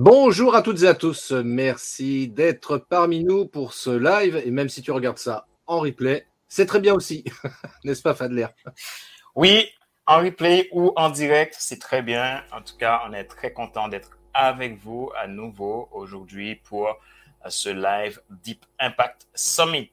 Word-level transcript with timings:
Bonjour 0.00 0.54
à 0.54 0.62
toutes 0.62 0.84
et 0.84 0.86
à 0.86 0.94
tous, 0.94 1.32
merci 1.32 2.28
d'être 2.28 2.78
parmi 2.78 3.24
nous 3.24 3.46
pour 3.46 3.74
ce 3.74 3.90
live 3.90 4.40
et 4.44 4.52
même 4.52 4.68
si 4.68 4.80
tu 4.80 4.92
regardes 4.92 5.18
ça 5.18 5.48
en 5.66 5.80
replay, 5.80 6.24
c'est 6.46 6.66
très 6.66 6.78
bien 6.78 6.94
aussi, 6.94 7.24
n'est-ce 7.84 8.02
pas 8.02 8.14
Fadler? 8.14 8.46
Oui, 9.34 9.68
en 10.06 10.18
replay 10.18 10.68
ou 10.70 10.92
en 10.94 11.10
direct, 11.10 11.56
c'est 11.58 11.80
très 11.80 12.02
bien. 12.02 12.44
En 12.52 12.62
tout 12.62 12.76
cas, 12.76 13.02
on 13.08 13.12
est 13.12 13.24
très 13.24 13.52
content 13.52 13.88
d'être 13.88 14.20
avec 14.34 14.78
vous 14.78 15.10
à 15.20 15.26
nouveau 15.26 15.88
aujourd'hui 15.90 16.54
pour 16.54 16.96
ce 17.48 17.70
live 17.70 18.20
Deep 18.30 18.64
Impact 18.78 19.26
Summit. 19.34 19.90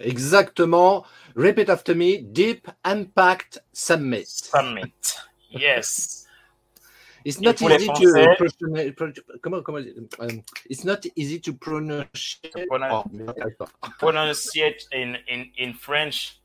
Exactement. 0.00 1.02
Repeat 1.34 1.70
after 1.70 1.94
me, 1.94 2.20
Deep 2.20 2.68
Impact 2.84 3.64
Summit. 3.72 4.26
Summit. 4.26 4.92
Yes. 5.50 6.23
It's 7.24 7.40
not 7.40 7.60
easy 7.62 7.86
to 7.86 8.36
pronounce. 8.36 9.20
Comment, 9.42 9.64
comment, 9.64 9.86
um, 10.20 10.42
it's 10.68 10.84
not 10.84 11.06
easy 11.16 11.40
to 11.40 11.54
pronounce. 11.54 12.38
Pronounce, 12.68 13.08
oh, 13.60 13.66
pronounce 13.98 14.54
it 14.56 14.84
in, 14.92 15.16
in, 15.26 15.50
in 15.56 15.72
French. 15.72 16.38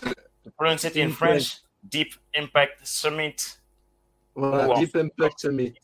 To 0.00 0.50
pronounce 0.56 0.84
it 0.84 0.96
in, 0.96 1.08
in 1.08 1.12
French, 1.12 1.60
French, 1.60 1.60
Deep 1.88 2.14
Impact 2.34 2.86
Summit. 2.86 3.58
Voilà, 4.34 4.78
Deep 4.78 4.96
Impact 4.96 5.40
Summit. 5.40 5.78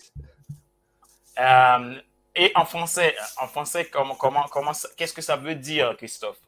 Um, 1.36 2.00
et 2.34 2.50
en 2.54 2.64
français, 2.64 3.14
en 3.40 3.46
français, 3.46 3.84
comment, 3.90 4.14
comment, 4.14 4.46
comment, 4.50 4.72
qu'est-ce 4.96 5.12
que 5.12 5.22
ça 5.22 5.36
veut 5.36 5.54
dire, 5.54 5.94
Christophe? 5.98 6.40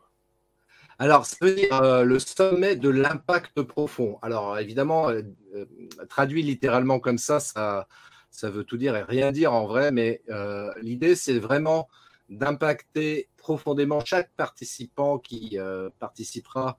Alors, 0.99 1.27
ça 1.27 1.37
veut 1.41 1.55
dire 1.55 1.83
euh, 1.83 2.05
le 2.05 2.19
sommet 2.19 2.77
de 2.77 2.89
l'impact 2.89 3.63
profond. 3.63 4.19
Alors, 4.23 4.59
évidemment, 4.59 5.11
euh, 5.11 5.23
euh, 5.55 5.65
traduit 6.09 6.43
littéralement 6.43 7.01
comme 7.01 7.19
ça, 7.19 7.41
ça, 7.41 7.89
ça 8.31 8.51
veut 8.51 8.65
tout 8.65 8.77
dire 8.77 8.97
et 8.97 9.03
rien 9.03 9.33
dire 9.33 9.53
en 9.53 9.67
vrai, 9.67 9.91
mais 9.91 10.23
l'idée, 10.81 11.15
c'est 11.15 11.39
vraiment 11.39 11.89
d'impacter 12.29 13.29
profondément 13.37 14.01
chaque 14.05 14.31
participant 14.37 15.19
qui 15.19 15.59
participera 16.01 16.79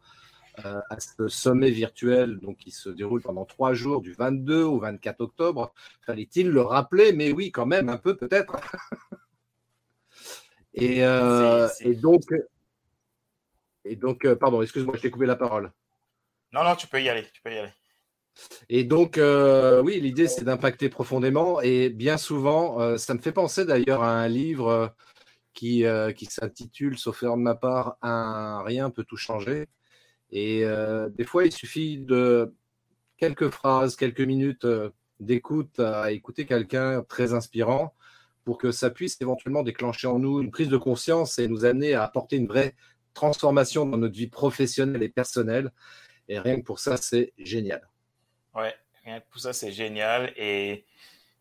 à 0.58 1.00
ce 1.00 1.28
sommet 1.28 1.70
virtuel 1.70 2.40
donc, 2.40 2.58
qui 2.58 2.72
se 2.72 2.90
déroule 2.90 3.22
pendant 3.22 3.46
trois 3.46 3.74
jours, 3.74 4.02
du 4.02 4.14
22 4.14 4.64
au 4.64 4.80
24 4.80 5.22
octobre. 5.22 5.74
Fallait-il 6.02 6.50
le 6.50 6.62
rappeler? 6.62 7.14
Mais 7.14 7.32
oui, 7.32 7.52
quand 7.52 7.66
même, 7.66 7.88
un 7.88 7.98
peu 7.98 8.18
peut-être. 8.18 8.58
et, 10.74 11.00
et 11.00 11.96
donc, 11.96 12.24
et 13.86 13.95
donc, 13.95 14.25
euh, 14.25 14.36
pardon, 14.36 14.61
excuse-moi, 14.61 14.95
je 14.97 15.02
t'ai 15.02 15.11
coupé 15.11 15.28
la 15.28 15.36
parole. 15.36 15.72
Non, 16.52 16.64
non, 16.64 16.75
tu 16.75 16.88
peux 16.88 17.02
y 17.02 17.08
aller, 17.08 17.23
tu 17.31 17.41
peux 17.41 17.53
y 17.53 17.58
aller. 17.58 17.72
Et 18.67 18.83
donc, 18.83 19.17
euh, 19.17 19.81
oui, 19.81 20.02
l'idée, 20.02 20.28
c'est 20.28 20.44
d'impacter 20.44 20.89
profondément. 20.89 21.61
Et 21.61 21.89
bien 21.89 22.17
souvent, 22.17 22.81
euh, 22.81 22.97
ça 22.97 23.13
me 23.13 23.19
fait 23.19 23.31
penser 23.31 23.63
d'ailleurs 23.63 24.03
à 24.03 24.11
un 24.11 24.28
livre 24.28 24.94
qui, 25.53 25.86
qui 26.17 26.25
s'intitule, 26.25 26.97
sauf 26.97 27.23
erreur 27.23 27.38
de 27.38 27.41
ma 27.41 27.56
part, 27.56 27.97
Un 28.02 28.61
rien 28.63 28.89
peut 28.89 29.06
tout 29.06 29.16
changer. 29.16 29.67
Et 30.30 30.66
des 31.11 31.23
fois, 31.23 31.45
il 31.45 31.53
suffit 31.53 31.97
de 31.97 32.53
quelques 33.16 33.50
phrases, 33.50 33.95
quelques 33.95 34.19
minutes 34.19 34.68
d'écoute 35.22 35.79
à 35.79 36.12
écouter 36.12 36.45
quelqu'un 36.45 37.03
très 37.03 37.34
inspirant 37.34 37.94
pour 38.44 38.57
que 38.57 38.72
ça 38.72 38.90
puisse 38.90 39.19
éventuellement 39.22 39.63
déclencher 39.63 40.07
en 40.07 40.19
nous 40.19 40.41
une 40.41 40.51
prise 40.51 40.68
de 40.68 40.75
conscience 40.75 41.40
et 41.40 41.47
nous 41.47 41.63
amener 41.63 41.94
à 41.94 42.03
apporter 42.03 42.35
une 42.35 42.47
vraie 42.47 42.75
transformation 43.16 43.86
dans 43.88 43.98
notre 43.98 44.16
vie 44.16 44.28
professionnelle 44.28 45.02
et 45.02 45.09
personnelle. 45.09 45.72
Et 46.28 46.38
rien 46.40 46.58
que 46.58 46.66
pour 46.66 46.80
ça, 46.80 46.98
c'est 46.98 47.34
génial. 47.38 47.90
Ouais, 48.53 48.76
rien 49.03 49.20
que 49.20 49.26
pour 49.31 49.42
ça, 49.42 49.53
c'est 49.53 49.72
génial. 49.72 50.31
Et, 50.38 50.86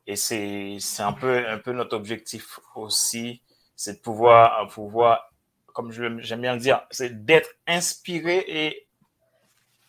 et 0.07 0.17
c'est 0.17 0.79
un 1.01 1.13
peu, 1.13 1.47
un 1.47 1.59
peu 1.59 1.73
notre 1.73 1.97
objectif 1.97 2.59
aussi, 2.75 3.43
c'est 3.77 3.95
de 3.95 4.01
pouvoir, 4.01 4.67
pouvoir 4.69 5.31
comme 5.75 5.91
j'aime 5.91 6.41
bien 6.41 6.55
le 6.55 6.61
dire, 6.61 6.87
c'est 6.91 7.25
d'être 7.25 7.51
inspiré 7.67 8.45
et 8.47 8.87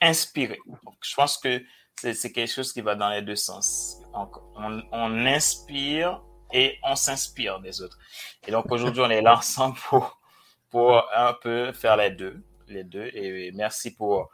inspiré. 0.01 0.59
Donc, 0.65 0.95
je 1.01 1.15
pense 1.15 1.37
que 1.37 1.63
c'est 1.95 2.31
quelque 2.31 2.51
chose 2.51 2.73
qui 2.73 2.81
va 2.81 2.95
dans 2.95 3.09
les 3.09 3.21
deux 3.21 3.35
sens. 3.35 4.01
On, 4.13 4.27
on 4.91 5.25
inspire 5.25 6.21
et 6.51 6.79
on 6.83 6.95
s'inspire 6.95 7.59
des 7.59 7.81
autres. 7.81 7.97
Et 8.47 8.51
donc, 8.51 8.71
aujourd'hui, 8.71 9.01
on 9.01 9.09
est 9.09 9.21
là 9.21 9.37
ensemble 9.37 9.77
pour, 9.87 10.19
pour 10.69 11.03
un 11.15 11.33
peu 11.33 11.71
faire 11.71 11.97
les 11.97 12.11
deux. 12.11 12.41
Les 12.67 12.83
deux. 12.83 13.09
Et 13.13 13.51
merci 13.53 13.93
pour 13.93 14.29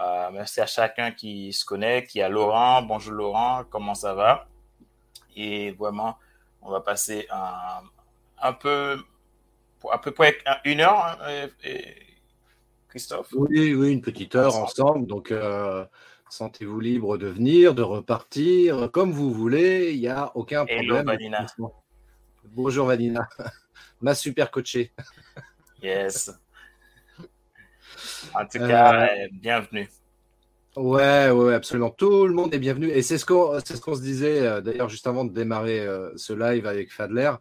euh, 0.00 0.30
merci 0.32 0.60
à 0.60 0.66
chacun 0.66 1.12
qui 1.12 1.52
se 1.52 1.64
connaît, 1.64 2.04
qui 2.04 2.20
a 2.22 2.28
Laurent. 2.28 2.82
Bonjour 2.82 3.12
Laurent, 3.12 3.64
comment 3.70 3.94
ça 3.94 4.14
va? 4.14 4.48
Et 5.36 5.72
vraiment, 5.72 6.16
on 6.60 6.70
va 6.70 6.80
passer 6.80 7.26
un, 7.30 7.82
un 8.40 8.52
peu, 8.52 8.98
pour 9.78 9.92
à 9.92 10.00
peu 10.00 10.10
près 10.10 10.38
une 10.64 10.80
heure, 10.80 11.18
hein, 11.20 11.48
Christophe? 12.88 13.28
Oui, 13.32 13.74
oui, 13.74 13.92
une 13.92 14.02
petite 14.02 14.34
heure 14.34 14.54
ensemble. 14.56 15.06
Donc, 15.06 15.30
euh, 15.30 15.84
sentez-vous 16.28 16.80
libre 16.80 17.16
de 17.16 17.28
venir, 17.28 17.74
de 17.74 17.82
repartir, 17.82 18.90
comme 18.92 19.12
vous 19.12 19.32
voulez. 19.32 19.92
Il 19.92 20.00
n'y 20.00 20.08
a 20.08 20.30
aucun 20.34 20.66
problème. 20.66 21.10
Bonjour 22.44 22.86
Vanina, 22.86 23.28
ma 24.00 24.14
super 24.14 24.50
coachée. 24.50 24.92
Yes. 25.82 26.30
En 28.34 28.46
tout 28.46 28.58
cas, 28.58 29.08
euh, 29.08 29.28
bienvenue. 29.32 29.88
Ouais, 30.76 31.30
ouais, 31.30 31.54
absolument. 31.54 31.90
Tout 31.90 32.26
le 32.26 32.32
monde 32.32 32.54
est 32.54 32.58
bienvenu. 32.58 32.88
Et 32.88 33.02
c'est 33.02 33.18
ce 33.18 33.26
qu'on 33.26 33.58
ce 33.60 33.80
qu'on 33.80 33.94
se 33.94 34.00
disait 34.00 34.40
euh, 34.46 34.60
d'ailleurs 34.60 34.88
juste 34.88 35.06
avant 35.06 35.24
de 35.24 35.32
démarrer 35.32 35.80
euh, 35.80 36.10
ce 36.16 36.32
live 36.32 36.66
avec 36.66 36.92
Fadler. 36.92 37.32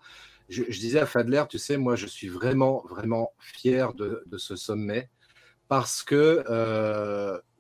Je, 0.50 0.64
disais 0.64 1.00
à 1.00 1.06
Fadler, 1.06 1.44
tu 1.48 1.58
sais, 1.58 1.78
moi 1.78 1.96
je 1.96 2.08
suis 2.08 2.28
vraiment, 2.28 2.84
vraiment 2.90 3.32
fier 3.40 3.94
de, 3.94 4.24
de 4.26 4.38
ce 4.38 4.58
sommet 4.58 5.10
parce 5.70 6.04
que 6.04 6.44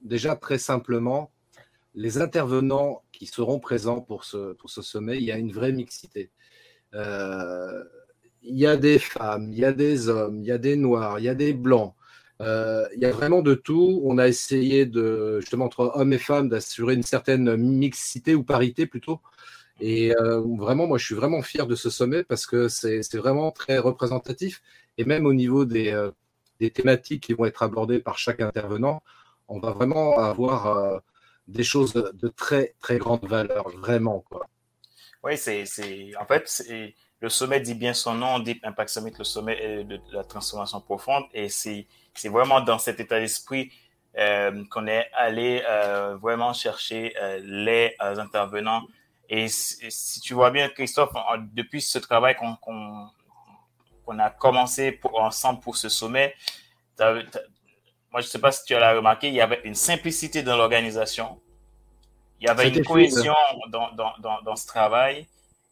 déjà 0.02 0.36
très 0.36 0.58
simplement, 0.58 1.32
les 1.96 2.18
intervenants 2.18 3.04
qui 3.14 3.28
seront 3.28 3.60
présents 3.60 4.02
pour 4.02 4.26
ce, 4.26 4.54
pour 4.54 4.70
ce 4.70 4.82
sommet, 4.82 5.18
il 5.18 5.24
y 5.24 5.32
a 5.32 5.38
une 5.38 5.54
vraie 5.54 5.72
mixité. 5.72 6.32
Euh, 6.94 7.84
il 8.44 8.58
y 8.58 8.66
a 8.66 8.78
des 8.78 9.00
femmes, 9.00 9.52
il 9.52 9.60
y 9.60 9.66
a 9.66 9.74
des 9.74 10.10
hommes, 10.10 10.40
il 10.40 10.48
y 10.48 10.52
a 10.52 10.58
des 10.58 10.76
noirs, 10.76 11.20
il 11.20 11.26
y 11.26 11.30
a 11.30 11.36
des 11.36 11.54
blancs. 11.54 11.96
Euh, 12.42 12.88
il 12.96 13.02
y 13.02 13.06
a 13.06 13.12
vraiment 13.12 13.42
de 13.42 13.54
tout. 13.54 14.02
On 14.04 14.18
a 14.18 14.28
essayé 14.28 14.86
de, 14.86 15.40
justement, 15.42 15.66
entre 15.66 15.92
hommes 15.96 16.14
et 16.14 16.18
femmes, 16.18 16.50
d'assurer 16.50 16.96
une 16.96 17.04
certaine 17.04 17.56
mixité 17.56 18.36
ou 18.36 18.44
parité 18.44 18.88
plutôt. 18.88 19.22
Et 19.80 20.16
euh, 20.16 20.42
vraiment, 20.58 20.88
moi, 20.88 20.98
je 20.98 21.06
suis 21.06 21.16
vraiment 21.16 21.42
fier 21.42 21.68
de 21.68 21.76
ce 21.76 21.90
sommet 21.90 22.24
parce 22.24 22.46
que 22.46 22.68
c'est 22.68 23.16
vraiment 23.16 23.52
très 23.52 23.78
représentatif. 23.78 24.62
Et 24.98 25.06
même 25.06 25.26
au 25.26 25.34
niveau 25.34 25.66
des, 25.66 25.92
euh, 25.92 26.12
des, 26.60 26.72
thématiques 26.72 27.24
qui 27.24 27.34
vont 27.34 27.46
être 27.46 27.64
abordées 27.64 28.00
par 28.00 28.18
chaque 28.18 28.42
intervenant, 28.42 29.04
on 29.48 29.60
va 29.60 29.72
vraiment 29.72 30.18
avoir 30.20 31.02
des 31.48 31.64
choses 31.64 31.94
de 31.94 32.28
très, 32.30 32.76
très 32.80 32.98
grande 32.98 33.26
valeur, 33.28 33.70
vraiment. 33.70 34.22
Quoi. 34.22 34.48
Oui, 35.24 35.38
c'est 35.38 35.66
en 36.20 36.26
fait, 36.26 36.44
c'est 36.46 36.96
le 37.22 37.30
sommet 37.30 37.60
dit 37.60 37.76
bien 37.76 37.94
son 37.94 38.16
nom, 38.16 38.40
Deep 38.40 38.66
Impact 38.66 38.90
Summit, 38.90 39.14
le 39.18 39.24
sommet 39.24 39.84
de 39.84 40.02
la 40.12 40.24
transformation 40.24 40.82
profonde. 40.82 41.26
Et 41.34 41.50
c'est 41.50 41.86
vraiment 42.26 42.62
dans 42.62 42.80
cet 42.80 43.00
état 43.00 43.20
d'esprit 43.20 43.72
euh, 44.18 44.66
qu'on 44.72 44.88
est 44.88 45.10
allé 45.14 45.64
euh, 45.70 46.18
vraiment 46.20 46.52
chercher 46.54 47.16
euh, 47.22 47.40
les 47.44 47.96
intervenants. 48.00 48.82
Et 49.30 49.48
si, 49.48 50.20
tu 50.20 50.34
vois 50.34 50.50
bien, 50.50 50.68
Christophe, 50.70 51.12
depuis 51.54 51.82
ce 51.82 52.00
travail 52.00 52.36
qu'on 52.36 54.20
a 54.20 54.30
commencé 54.32 54.92
pour, 54.92 55.22
ensemble 55.22 55.62
pour 55.62 55.78
ce 55.78 55.90
sommet, 55.90 56.36
moi, 57.00 58.20
je 58.20 58.26
ne 58.26 58.32
sais 58.32 58.40
pas 58.40 58.52
si 58.52 58.66
tu 58.66 58.76
as 58.76 58.94
remarqué, 58.94 59.30
il 59.30 59.36
y 59.36 59.42
avait 59.42 59.62
une 59.64 59.76
simplicité 59.76 60.42
dans 60.44 60.58
l'organisation. 60.58 61.40
Il 62.42 62.48
y 62.48 62.50
avait 62.50 62.68
une 62.70 62.84
cohésion 62.84 63.36
dans, 63.70 63.92
dans, 63.92 64.14
dans, 64.20 64.42
dans 64.42 64.56
ce 64.56 64.66
travail. 64.66 65.28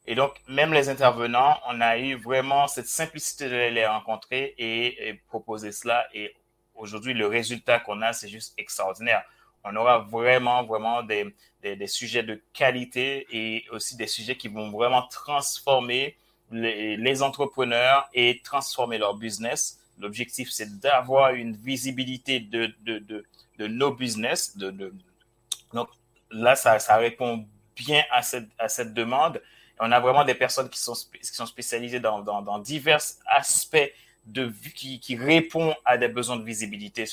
Et 0.09 0.15
donc, 0.15 0.33
même 0.47 0.73
les 0.73 0.89
intervenants, 0.89 1.59
on 1.67 1.81
a 1.81 1.99
eu 1.99 2.15
vraiment 2.15 2.67
cette 2.67 2.87
simplicité 2.87 3.47
de 3.47 3.69
les 3.69 3.85
rencontrer 3.85 4.55
et, 4.57 5.21
proposer 5.27 5.71
cela. 5.71 6.07
Et 6.15 6.33
aujourd'hui, 6.73 7.13
le 7.13 7.27
résultat 7.27 7.79
qu'on 7.79 8.01
a, 8.01 8.11
c'est 8.11 8.27
juste 8.27 8.55
extraordinaire. 8.57 9.21
On 9.63 9.75
aura 9.75 9.99
vraiment, 9.99 10.63
vraiment 10.63 11.03
des, 11.03 11.31
des, 11.61 11.85
sujets 11.85 12.23
de 12.23 12.41
qualité 12.53 13.27
et 13.29 13.65
aussi 13.69 13.97
des 13.97 14.07
sujets 14.07 14.35
qui 14.35 14.47
vont 14.47 14.71
vraiment 14.71 15.03
transformer 15.03 16.17
les, 16.51 17.21
entrepreneurs 17.21 18.09
et 18.15 18.41
transformer 18.43 18.97
leur 18.97 19.13
business. 19.13 19.79
L'objectif, 19.99 20.49
c'est 20.49 20.79
d'avoir 20.79 21.35
une 21.35 21.55
visibilité 21.55 22.39
de, 22.39 22.73
de, 22.81 22.97
de, 23.59 23.67
nos 23.67 23.91
business. 23.91 24.57
Donc 24.57 25.89
là, 26.31 26.55
ça, 26.55 26.79
ça 26.79 26.97
répond 26.97 27.45
bien 27.75 28.03
à 28.09 28.23
cette, 28.23 28.49
à 28.57 28.69
cette 28.69 28.95
demande. 28.95 29.39
On 29.79 29.91
a 29.91 29.99
vraiment 29.99 30.25
des 30.25 30.35
personnes 30.35 30.69
qui 30.69 30.79
sont, 30.79 30.95
spécialisées 31.45 31.99
dans, 31.99 32.59
divers 32.59 33.01
aspects 33.25 33.91
qui, 34.75 34.99
qui 34.99 35.15
répond 35.15 35.73
à 35.85 35.97
des 35.97 36.09
besoins 36.09 36.37
de 36.37 36.43
visibilité 36.43 37.05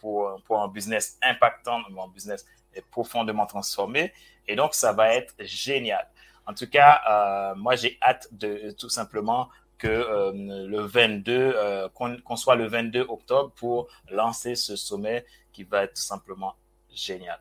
pour 0.00 0.62
un 0.62 0.68
business 0.68 1.18
impactant, 1.22 1.78
un 1.78 2.08
business 2.08 2.46
profondément 2.90 3.46
transformé. 3.46 4.12
Et 4.46 4.56
donc, 4.56 4.74
ça 4.74 4.92
va 4.92 5.14
être 5.14 5.34
génial. 5.40 6.06
En 6.46 6.54
tout 6.54 6.68
cas, 6.68 7.00
euh, 7.08 7.54
moi, 7.56 7.74
j'ai 7.76 7.98
hâte 8.02 8.28
de 8.32 8.70
tout 8.78 8.88
simplement 8.88 9.48
que 9.78 9.88
euh, 9.88 10.32
le 10.34 10.80
22, 10.80 11.32
euh, 11.32 11.88
qu'on 11.90 12.36
soit 12.36 12.54
le 12.54 12.66
22 12.66 13.00
octobre 13.00 13.50
pour 13.56 13.88
lancer 14.10 14.54
ce 14.54 14.76
sommet 14.76 15.26
qui 15.52 15.64
va 15.64 15.84
être 15.84 15.94
tout 15.94 16.02
simplement 16.02 16.54
génial. 16.94 17.38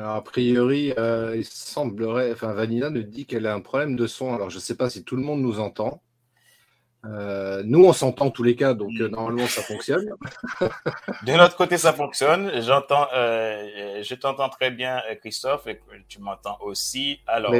Alors, 0.00 0.16
a 0.16 0.24
priori, 0.24 0.94
il 1.36 1.44
semblerait, 1.44 2.32
enfin, 2.32 2.54
Vanina 2.54 2.88
nous 2.88 3.02
dit 3.02 3.26
qu'elle 3.26 3.46
a 3.46 3.52
un 3.52 3.60
problème 3.60 3.96
de 3.96 4.06
son. 4.06 4.34
Alors, 4.34 4.48
je 4.48 4.56
ne 4.56 4.60
sais 4.60 4.74
pas 4.76 4.88
si 4.88 5.04
tout 5.04 5.14
le 5.14 5.22
monde 5.22 5.42
nous 5.42 5.60
entend. 5.60 6.02
Euh, 7.04 7.62
nous, 7.64 7.84
on 7.84 7.92
s'entend 7.92 8.30
tous 8.30 8.42
les 8.42 8.56
cas, 8.56 8.72
donc 8.72 8.92
euh, 8.98 9.08
normalement, 9.08 9.46
ça 9.46 9.62
fonctionne. 9.62 10.10
de 10.60 11.32
notre 11.32 11.54
côté, 11.54 11.76
ça 11.76 11.92
fonctionne. 11.92 12.62
J'entends, 12.62 13.08
euh, 13.14 14.02
je 14.02 14.14
t'entends 14.14 14.48
très 14.48 14.70
bien, 14.70 15.02
Christophe, 15.20 15.66
et 15.66 15.80
tu 16.08 16.18
m'entends 16.20 16.58
aussi. 16.60 17.20
Alors, 17.26 17.52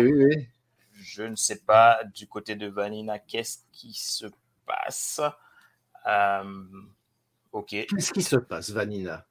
je 0.95 1.23
ne 1.23 1.37
sais 1.37 1.61
pas 1.61 2.01
du 2.15 2.27
côté 2.27 2.55
de 2.55 2.69
Vanina, 2.69 3.19
qu'est-ce 3.19 3.59
qui 3.71 3.93
se 3.93 4.27
passe? 4.65 5.21
Ok. 7.53 7.69
Qu'est-ce 7.69 8.13
qui 8.13 8.23
se 8.23 8.37
passe, 8.37 8.71
Vanina? 8.71 9.27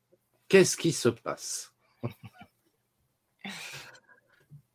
Qu'est-ce 0.47 0.77
qui 0.77 0.91
se 0.91 1.09
passe? 1.09 1.73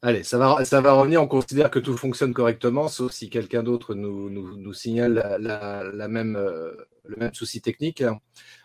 Allez, 0.02 0.22
ça 0.22 0.36
va, 0.36 0.92
revenir. 0.92 1.22
On 1.22 1.26
considère 1.26 1.70
que 1.70 1.78
tout 1.78 1.96
fonctionne 1.96 2.34
correctement, 2.34 2.88
sauf 2.88 3.12
si 3.12 3.30
quelqu'un 3.30 3.62
d'autre 3.62 3.94
nous, 3.94 4.72
signale 4.74 5.38
la, 5.40 6.08
même, 6.08 6.36
euh, 6.36 6.72
le 7.04 7.16
même 7.16 7.32
souci 7.32 7.62
technique. 7.62 8.02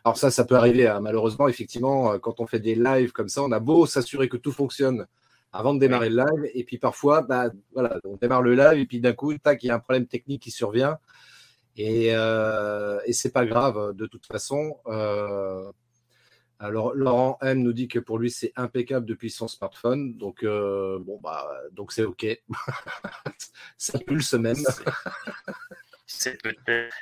Alors 0.04 0.18
ça, 0.18 0.31
ça 0.31 0.44
peut 0.44 0.56
arriver. 0.56 0.88
Hein. 0.88 1.00
Malheureusement, 1.00 1.48
effectivement, 1.48 2.12
euh, 2.12 2.18
quand 2.19 2.42
on 2.42 2.48
fait 2.48 2.60
des 2.60 2.75
lives 2.75 3.13
comme 3.13 3.30
ça, 3.30 3.42
on 3.42 3.51
a 3.54 3.60
beau 3.60 3.86
s'assurer 3.86 4.28
que 4.28 4.36
tout 4.36 4.51
fonctionne 4.51 5.07
avant 5.51 5.74
de 5.74 5.80
démarrer 5.80 6.10
le 6.10 6.18
live, 6.18 6.52
et 6.54 6.63
puis 6.63 6.78
parfois, 6.78 7.22
bah, 7.22 7.50
voilà, 7.74 8.00
on 8.04 8.18
démarre 8.18 8.42
le 8.42 8.54
live, 8.54 8.80
et 8.80 8.86
puis 8.86 9.00
d'un 9.00 9.13
coup, 9.13 9.31
il 9.31 9.40
y 9.63 9.69
a 9.69 9.75
un 9.75 9.80
problème 9.80 10.06
technique 10.06 10.44
qui 10.44 10.52
survient, 10.52 11.00
et, 11.75 12.10
euh, 12.13 13.00
et 13.06 13.13
c'est 13.13 13.31
pas 13.31 13.45
grave 13.45 13.94
de 13.95 14.06
toute 14.06 14.25
façon. 14.25 14.78
Euh, 14.88 15.72
alors, 16.59 16.94
Laurent 16.94 17.38
M 17.41 17.63
nous 17.63 17.71
dit 17.71 17.88
que 17.88 18.00
pour 18.00 18.19
lui, 18.19 18.29
c'est 18.29 18.51
impeccable 18.57 19.06
depuis 19.06 19.29
son 19.29 19.47
smartphone. 19.47 20.17
Donc, 20.17 20.44
euh, 20.44 21.00
bon, 21.00 21.17
bah, 21.23 21.50
donc 21.71 21.94
c'est 21.94 22.03
OK. 22.03 22.25
ça 23.77 23.97
pulse 24.00 24.33
même. 24.33 24.57
C'est 26.06 26.41
peut-être. 26.41 26.94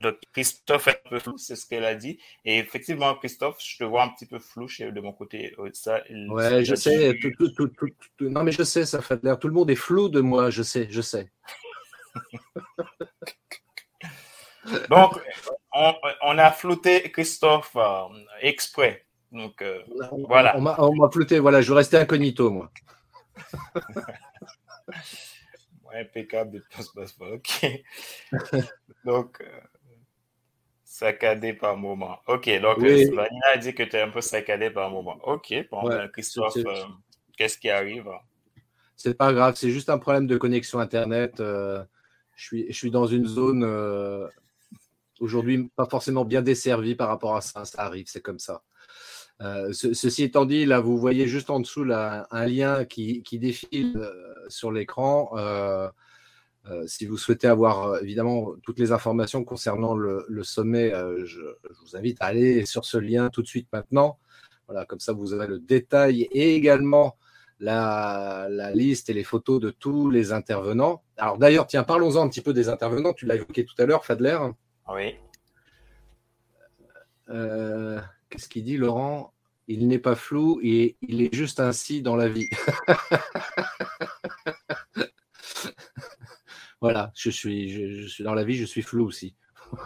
Donc, 0.00 0.16
Christophe 0.32 0.88
est 0.88 1.02
un 1.04 1.10
peu 1.10 1.18
flou, 1.18 1.36
c'est 1.36 1.56
ce 1.56 1.66
qu'elle 1.66 1.84
a 1.84 1.94
dit. 1.94 2.18
Et 2.46 2.58
effectivement, 2.58 3.14
Christophe, 3.16 3.58
je 3.62 3.76
te 3.76 3.84
vois 3.84 4.04
un 4.04 4.08
petit 4.08 4.24
peu 4.24 4.38
flou 4.38 4.66
de 4.66 5.00
mon 5.00 5.12
côté. 5.12 5.54
Euh, 5.58 5.68
ça, 5.74 6.02
ouais, 6.10 6.64
je 6.64 6.74
sais. 6.74 7.18
non, 8.20 8.42
mais 8.42 8.52
je 8.52 8.62
sais, 8.62 8.86
ça 8.86 9.02
fait 9.02 9.22
l'air. 9.22 9.38
Tout 9.38 9.48
le 9.48 9.54
monde 9.54 9.70
est 9.70 9.74
flou 9.74 10.08
de 10.08 10.22
moi, 10.22 10.48
je 10.48 10.62
sais, 10.62 10.86
je 10.90 11.02
sais. 11.02 11.30
Donc, 14.88 15.18
on, 15.72 16.38
a 16.38 16.50
flouté 16.50 17.10
Christophe 17.10 17.76
euh, 17.76 18.04
exprès. 18.40 19.06
Donc, 19.32 19.62
euh, 19.62 19.82
voilà. 20.28 20.56
On 20.56 20.94
m'a 20.94 21.10
flouté, 21.10 21.38
voilà, 21.38 21.62
je 21.62 21.72
restais 21.72 21.98
incognito, 21.98 22.50
moi. 22.50 22.70
impeccable 25.92 26.52
de 26.52 26.64
Ok. 27.34 27.82
donc, 29.04 29.40
euh, 29.40 29.60
saccadé 30.84 31.52
par 31.52 31.76
moment. 31.76 32.18
Ok, 32.28 32.48
donc 32.60 32.78
oui. 32.78 33.10
a 33.52 33.56
dit 33.56 33.74
que 33.74 33.82
tu 33.82 33.96
es 33.96 34.02
un 34.02 34.10
peu 34.10 34.20
saccadé 34.20 34.70
par 34.70 34.90
moment. 34.90 35.18
Ok, 35.22 35.52
bon, 35.70 35.88
ben, 35.88 36.08
Christophe, 36.08 36.58
qu'est-ce 37.36 37.58
qui 37.58 37.70
arrive? 37.70 38.08
C'est 38.96 39.14
pas 39.14 39.32
grave, 39.32 39.54
c'est 39.56 39.70
juste 39.70 39.90
un 39.90 39.98
problème 39.98 40.26
de 40.26 40.36
connexion 40.36 40.78
Internet. 40.78 41.34
je, 41.38 41.84
suis, 42.36 42.66
je 42.68 42.76
suis 42.76 42.90
dans 42.90 43.06
une 43.06 43.26
zone 43.26 43.64
aujourd'hui 45.20 45.70
pas 45.76 45.86
forcément 45.86 46.24
bien 46.24 46.42
desservi 46.42 46.94
par 46.94 47.08
rapport 47.08 47.36
à 47.36 47.40
ça. 47.40 47.64
Ça 47.64 47.82
arrive, 47.82 48.06
c'est 48.08 48.22
comme 48.22 48.38
ça. 48.38 48.62
Euh, 49.42 49.72
ceci 49.72 50.24
étant 50.24 50.44
dit, 50.44 50.66
là, 50.66 50.80
vous 50.80 50.98
voyez 50.98 51.26
juste 51.26 51.50
en 51.50 51.60
dessous 51.60 51.86
un 51.92 52.46
lien 52.46 52.84
qui, 52.84 53.22
défile 53.32 53.96
euh, 53.96 54.34
sur 54.48 54.72
l'écran. 54.72 55.30
Euh, 55.36 55.88
si 56.86 57.06
vous 57.06 57.16
souhaitez 57.16 57.46
avoir 57.46 58.02
évidemment 58.02 58.52
toutes 58.62 58.78
les 58.78 58.92
informations 58.92 59.44
concernant 59.44 59.94
le, 59.94 60.42
sommet, 60.42 60.92
je, 61.24 61.40
vous 61.82 61.96
invite 61.96 62.18
à 62.20 62.26
aller 62.26 62.66
sur 62.66 62.84
ce 62.84 62.98
lien 62.98 63.30
tout 63.30 63.42
de 63.42 63.46
suite 63.46 63.68
maintenant. 63.72 64.18
Voilà, 64.68 64.84
comme 64.84 65.00
ça, 65.00 65.12
vous 65.12 65.32
avez 65.32 65.46
le 65.46 65.58
détail 65.58 66.28
et 66.30 66.54
également 66.54 67.16
la, 67.58 68.46
la 68.50 68.72
liste 68.72 69.10
et 69.10 69.14
les 69.14 69.24
photos 69.24 69.58
de 69.58 69.70
tous 69.70 70.10
les 70.10 70.32
intervenants. 70.32 71.02
Alors 71.16 71.38
d'ailleurs, 71.38 71.66
tiens, 71.66 71.82
parlons-en 71.82 72.22
un 72.22 72.28
petit 72.28 72.40
peu 72.42 72.52
des 72.52 72.68
intervenants. 72.68 73.14
Tu 73.14 73.26
l'as 73.26 73.36
évoqué 73.36 73.64
tout 73.64 73.74
à 73.78 73.86
l'heure, 73.86 74.04
Fadler. 74.04 74.38
Oui. 74.88 75.14
Euh, 77.28 78.00
qu'est-ce 78.28 78.48
qu'il 78.48 78.64
dit, 78.64 78.76
Laurent? 78.76 79.32
Il 79.68 79.86
n'est 79.86 80.00
pas 80.00 80.16
flou 80.16 80.58
et 80.62 80.96
il 81.00 81.22
est 81.22 81.34
juste 81.34 81.60
ainsi 81.60 82.02
dans 82.02 82.16
la 82.16 82.28
vie. 82.28 82.48
voilà, 86.80 87.12
je 87.14 87.30
suis, 87.30 88.02
je, 88.02 88.08
suis 88.08 88.24
dans 88.24 88.34
la 88.34 88.42
vie, 88.42 88.56
je 88.56 88.64
suis 88.64 88.82
flou 88.82 89.06
aussi. 89.06 89.36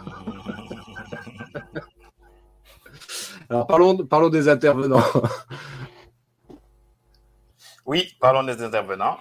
Alors 3.49 3.67
parlons, 3.67 4.07
parlons 4.07 4.29
des 4.29 4.49
intervenants. 4.49 5.03
Oui, 7.85 8.15
parlons 8.19 8.43
des 8.43 8.63
intervenants. 8.63 9.19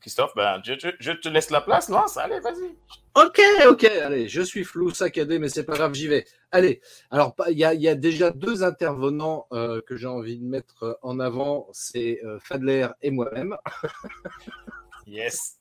Christophe, 0.00 0.32
ben, 0.34 0.62
je, 0.64 1.12
te 1.12 1.28
laisse 1.28 1.50
la 1.50 1.60
place, 1.60 1.90
non? 1.90 2.06
Allez, 2.16 2.40
vas-y. 2.40 2.74
Ok, 3.14 3.40
ok, 3.68 3.84
allez, 3.84 4.28
je 4.28 4.40
suis 4.40 4.64
flou, 4.64 4.90
saccadé, 4.90 5.38
mais 5.38 5.50
c'est 5.50 5.64
pas 5.64 5.74
grave, 5.74 5.92
j'y 5.92 6.08
vais. 6.08 6.24
Allez, 6.50 6.80
alors 7.10 7.34
il 7.50 7.58
y 7.58 7.64
a, 7.64 7.94
déjà 7.94 8.30
deux 8.30 8.62
intervenants 8.62 9.46
euh, 9.52 9.82
que 9.82 9.96
j'ai 9.96 10.06
envie 10.06 10.38
de 10.38 10.44
mettre 10.44 10.84
euh, 10.84 10.94
en 11.02 11.20
avant, 11.20 11.68
c'est 11.72 12.20
euh, 12.24 12.38
Fadler 12.40 12.88
et 13.02 13.10
moi-même. 13.10 13.54
yes. 15.06 15.58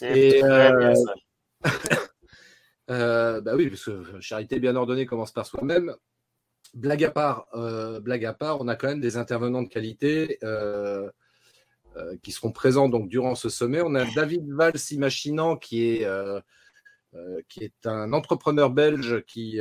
Et, 0.00 0.42
euh, 2.90 3.40
bah 3.40 3.56
oui, 3.56 3.68
parce 3.68 3.84
que 3.84 4.20
charité 4.20 4.60
bien 4.60 4.76
ordonnée 4.76 5.06
commence 5.06 5.32
par 5.32 5.44
soi-même 5.44 5.94
blague 6.78 7.04
à 7.04 7.10
part, 7.10 7.46
euh, 7.54 8.00
blague 8.00 8.24
à 8.24 8.32
part, 8.32 8.60
on 8.60 8.68
a 8.68 8.76
quand 8.76 8.88
même 8.88 9.00
des 9.00 9.16
intervenants 9.16 9.62
de 9.62 9.68
qualité 9.68 10.38
euh, 10.42 11.10
euh, 11.96 12.16
qui 12.22 12.32
seront 12.32 12.52
présents 12.52 12.88
donc 12.88 13.08
durant 13.08 13.34
ce 13.34 13.48
sommet. 13.48 13.82
On 13.82 13.94
a 13.94 14.04
David 14.14 14.48
Valls 14.52 14.78
Imaginant 14.92 15.56
qui 15.56 15.84
est, 15.84 16.06
qui 17.48 17.64
est 17.64 17.86
un 17.86 18.12
entrepreneur 18.12 18.70
belge 18.70 19.24
qui, 19.26 19.60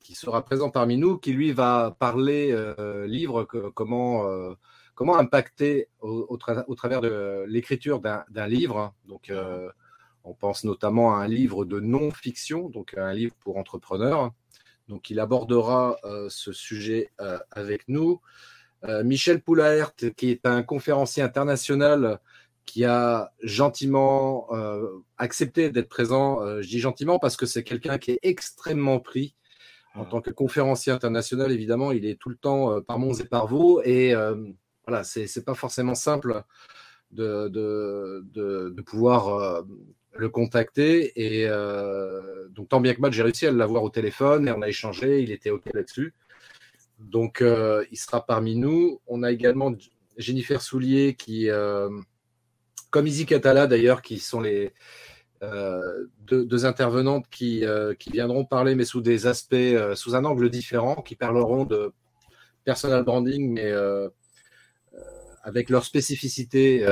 qui 0.00 0.14
sera 0.14 0.44
présent 0.44 0.70
parmi 0.70 0.96
nous, 0.98 1.16
qui 1.18 1.32
lui 1.32 1.52
va 1.52 1.96
parler 1.98 2.54
livre, 3.06 3.44
comment, 3.44 4.54
comment 4.94 5.16
impacter 5.16 5.88
au, 6.00 6.36
travers 6.36 7.00
de 7.00 7.44
l'écriture 7.48 8.00
d'un 8.00 8.46
livre. 8.46 8.92
Donc, 9.06 9.32
on 10.24 10.34
pense 10.34 10.64
notamment 10.64 11.14
à 11.14 11.18
un 11.18 11.28
livre 11.28 11.64
de 11.64 11.80
non-fiction, 11.80 12.68
donc 12.68 12.94
un 12.98 13.14
livre 13.14 13.34
pour 13.40 13.56
entrepreneurs. 13.56 14.32
Donc, 14.88 15.10
il 15.10 15.18
abordera 15.20 15.98
euh, 16.04 16.28
ce 16.28 16.52
sujet 16.52 17.10
euh, 17.20 17.38
avec 17.50 17.88
nous. 17.88 18.20
Euh, 18.84 19.02
Michel 19.02 19.42
Poulaert, 19.42 19.94
qui 20.16 20.30
est 20.30 20.46
un 20.46 20.62
conférencier 20.62 21.22
international 21.22 22.20
qui 22.66 22.84
a 22.84 23.32
gentiment 23.42 24.48
accepté 25.18 25.70
d'être 25.70 25.88
présent. 25.88 26.40
je 26.60 26.66
dis 26.66 26.80
gentiment 26.80 27.20
parce 27.20 27.36
que 27.36 27.46
c'est 27.46 27.62
quelqu'un 27.62 27.96
qui 27.96 28.10
est 28.10 28.18
extrêmement 28.24 28.98
pris. 28.98 29.36
En 29.94 30.02
mmh. 30.02 30.08
tant 30.08 30.20
que 30.20 30.30
conférencier 30.30 30.92
international, 30.92 31.52
évidemment, 31.52 31.92
il 31.92 32.04
est 32.04 32.18
tout 32.18 32.28
le 32.28 32.36
temps 32.36 32.82
par 32.82 32.98
Mons 32.98 33.20
et 33.20 33.24
par 33.24 33.46
Vaux. 33.46 33.82
Et 33.84 34.14
voilà, 34.84 35.04
c'est 35.04 35.26
n'est 35.36 35.42
pas 35.44 35.54
forcément 35.54 35.94
simple 35.94 36.42
de, 37.12 37.46
de, 37.46 38.24
de 38.34 38.82
pouvoir 38.82 39.64
le 40.18 40.28
contacter. 40.28 41.12
Et 41.16 41.46
euh, 41.48 42.48
donc, 42.50 42.68
tant 42.68 42.80
bien 42.80 42.94
que 42.94 43.00
mal, 43.00 43.12
j'ai 43.12 43.22
réussi 43.22 43.46
à 43.46 43.52
l'avoir 43.52 43.82
au 43.82 43.90
téléphone 43.90 44.48
et 44.48 44.52
on 44.52 44.62
a 44.62 44.68
échangé. 44.68 45.22
Il 45.22 45.30
était 45.30 45.50
OK 45.50 45.64
là-dessus. 45.72 46.14
Donc, 46.98 47.42
euh, 47.42 47.84
il 47.90 47.96
sera 47.96 48.24
parmi 48.24 48.56
nous. 48.56 49.00
On 49.06 49.22
a 49.22 49.30
également 49.30 49.74
Jennifer 50.16 50.62
Soulier, 50.62 51.14
qui, 51.14 51.48
comme 52.90 53.06
Izzy 53.06 53.26
Catala 53.26 53.66
d'ailleurs, 53.66 54.00
qui 54.02 54.18
sont 54.18 54.40
les 54.40 54.72
deux, 56.22 56.64
intervenantes 56.64 57.26
qui, 57.30 57.64
qui, 57.98 58.10
viendront 58.10 58.46
parler, 58.46 58.74
mais 58.74 58.86
sous 58.86 59.02
des 59.02 59.26
aspects, 59.26 59.54
sous 59.94 60.14
un 60.14 60.24
angle 60.24 60.48
différent, 60.48 61.02
qui 61.02 61.16
parleront 61.16 61.64
de 61.64 61.92
personal 62.64 63.04
branding, 63.04 63.52
mais 63.52 63.72
avec 65.46 65.70
leur 65.70 65.84
spécificité 65.84 66.84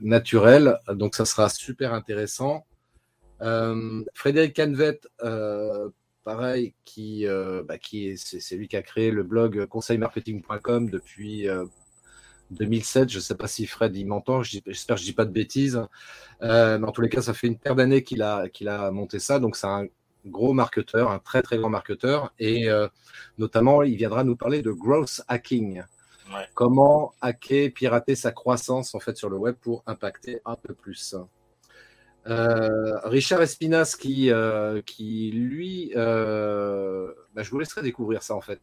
naturelle. 0.00 0.78
Donc, 0.88 1.14
ça 1.14 1.26
sera 1.26 1.50
super 1.50 1.92
intéressant. 1.92 2.64
Frédéric 4.14 4.56
Canvet, 4.56 5.00
pareil, 6.26 6.74
qui, 6.84 7.24
euh, 7.24 7.62
bah, 7.62 7.76
c'est, 7.80 8.56
lui 8.56 8.66
qui 8.66 8.76
a 8.76 8.82
créé 8.82 9.12
le 9.12 9.22
blog 9.22 9.64
conseilmarketing.com 9.66 10.90
depuis 10.90 11.46
2007. 12.50 13.04
Euh, 13.04 13.08
je 13.08 13.16
ne 13.18 13.22
sais 13.22 13.36
pas 13.36 13.46
si 13.46 13.64
Fred 13.64 13.96
y 13.96 14.04
m'entend, 14.04 14.42
j'espère 14.42 14.96
que 14.96 15.02
je 15.02 15.06
ne 15.06 15.10
dis 15.10 15.14
pas 15.14 15.24
de 15.24 15.30
bêtises. 15.30 15.80
Euh, 16.42 16.78
mais 16.78 16.86
en 16.86 16.90
tous 16.90 17.00
les 17.00 17.08
cas, 17.08 17.22
ça 17.22 17.32
fait 17.32 17.46
une 17.46 17.56
paire 17.56 17.76
d'années 17.76 18.02
qu'il 18.02 18.22
a, 18.22 18.48
qu'il 18.48 18.68
a 18.68 18.90
monté 18.90 19.20
ça. 19.20 19.38
Donc, 19.38 19.54
c'est 19.54 19.68
un 19.68 19.86
gros 20.26 20.52
marketeur, 20.52 21.12
un 21.12 21.20
très 21.20 21.42
très 21.42 21.58
grand 21.58 21.70
marketeur. 21.70 22.34
Et 22.40 22.66
notamment, 23.38 23.84
il 23.84 23.96
viendra 23.96 24.24
nous 24.24 24.36
parler 24.36 24.62
de 24.62 24.72
growth 24.72 25.22
hacking. 25.28 25.84
Comment 26.54 27.12
hacker, 27.20 27.70
pirater 27.72 28.14
sa 28.14 28.32
croissance 28.32 28.94
en 28.94 29.00
fait 29.00 29.16
sur 29.16 29.30
le 29.30 29.36
web 29.36 29.54
pour 29.60 29.82
impacter 29.86 30.40
un 30.44 30.56
peu 30.56 30.74
plus. 30.74 31.14
Euh, 32.28 32.98
Richard 33.04 33.40
Espinas 33.40 33.96
qui, 33.98 34.30
euh, 34.30 34.82
qui 34.82 35.30
lui, 35.30 35.92
euh, 35.94 37.12
bah, 37.34 37.42
je 37.42 37.50
vous 37.50 37.58
laisserai 37.58 37.82
découvrir 37.82 38.22
ça 38.22 38.34
en 38.34 38.40
fait. 38.40 38.60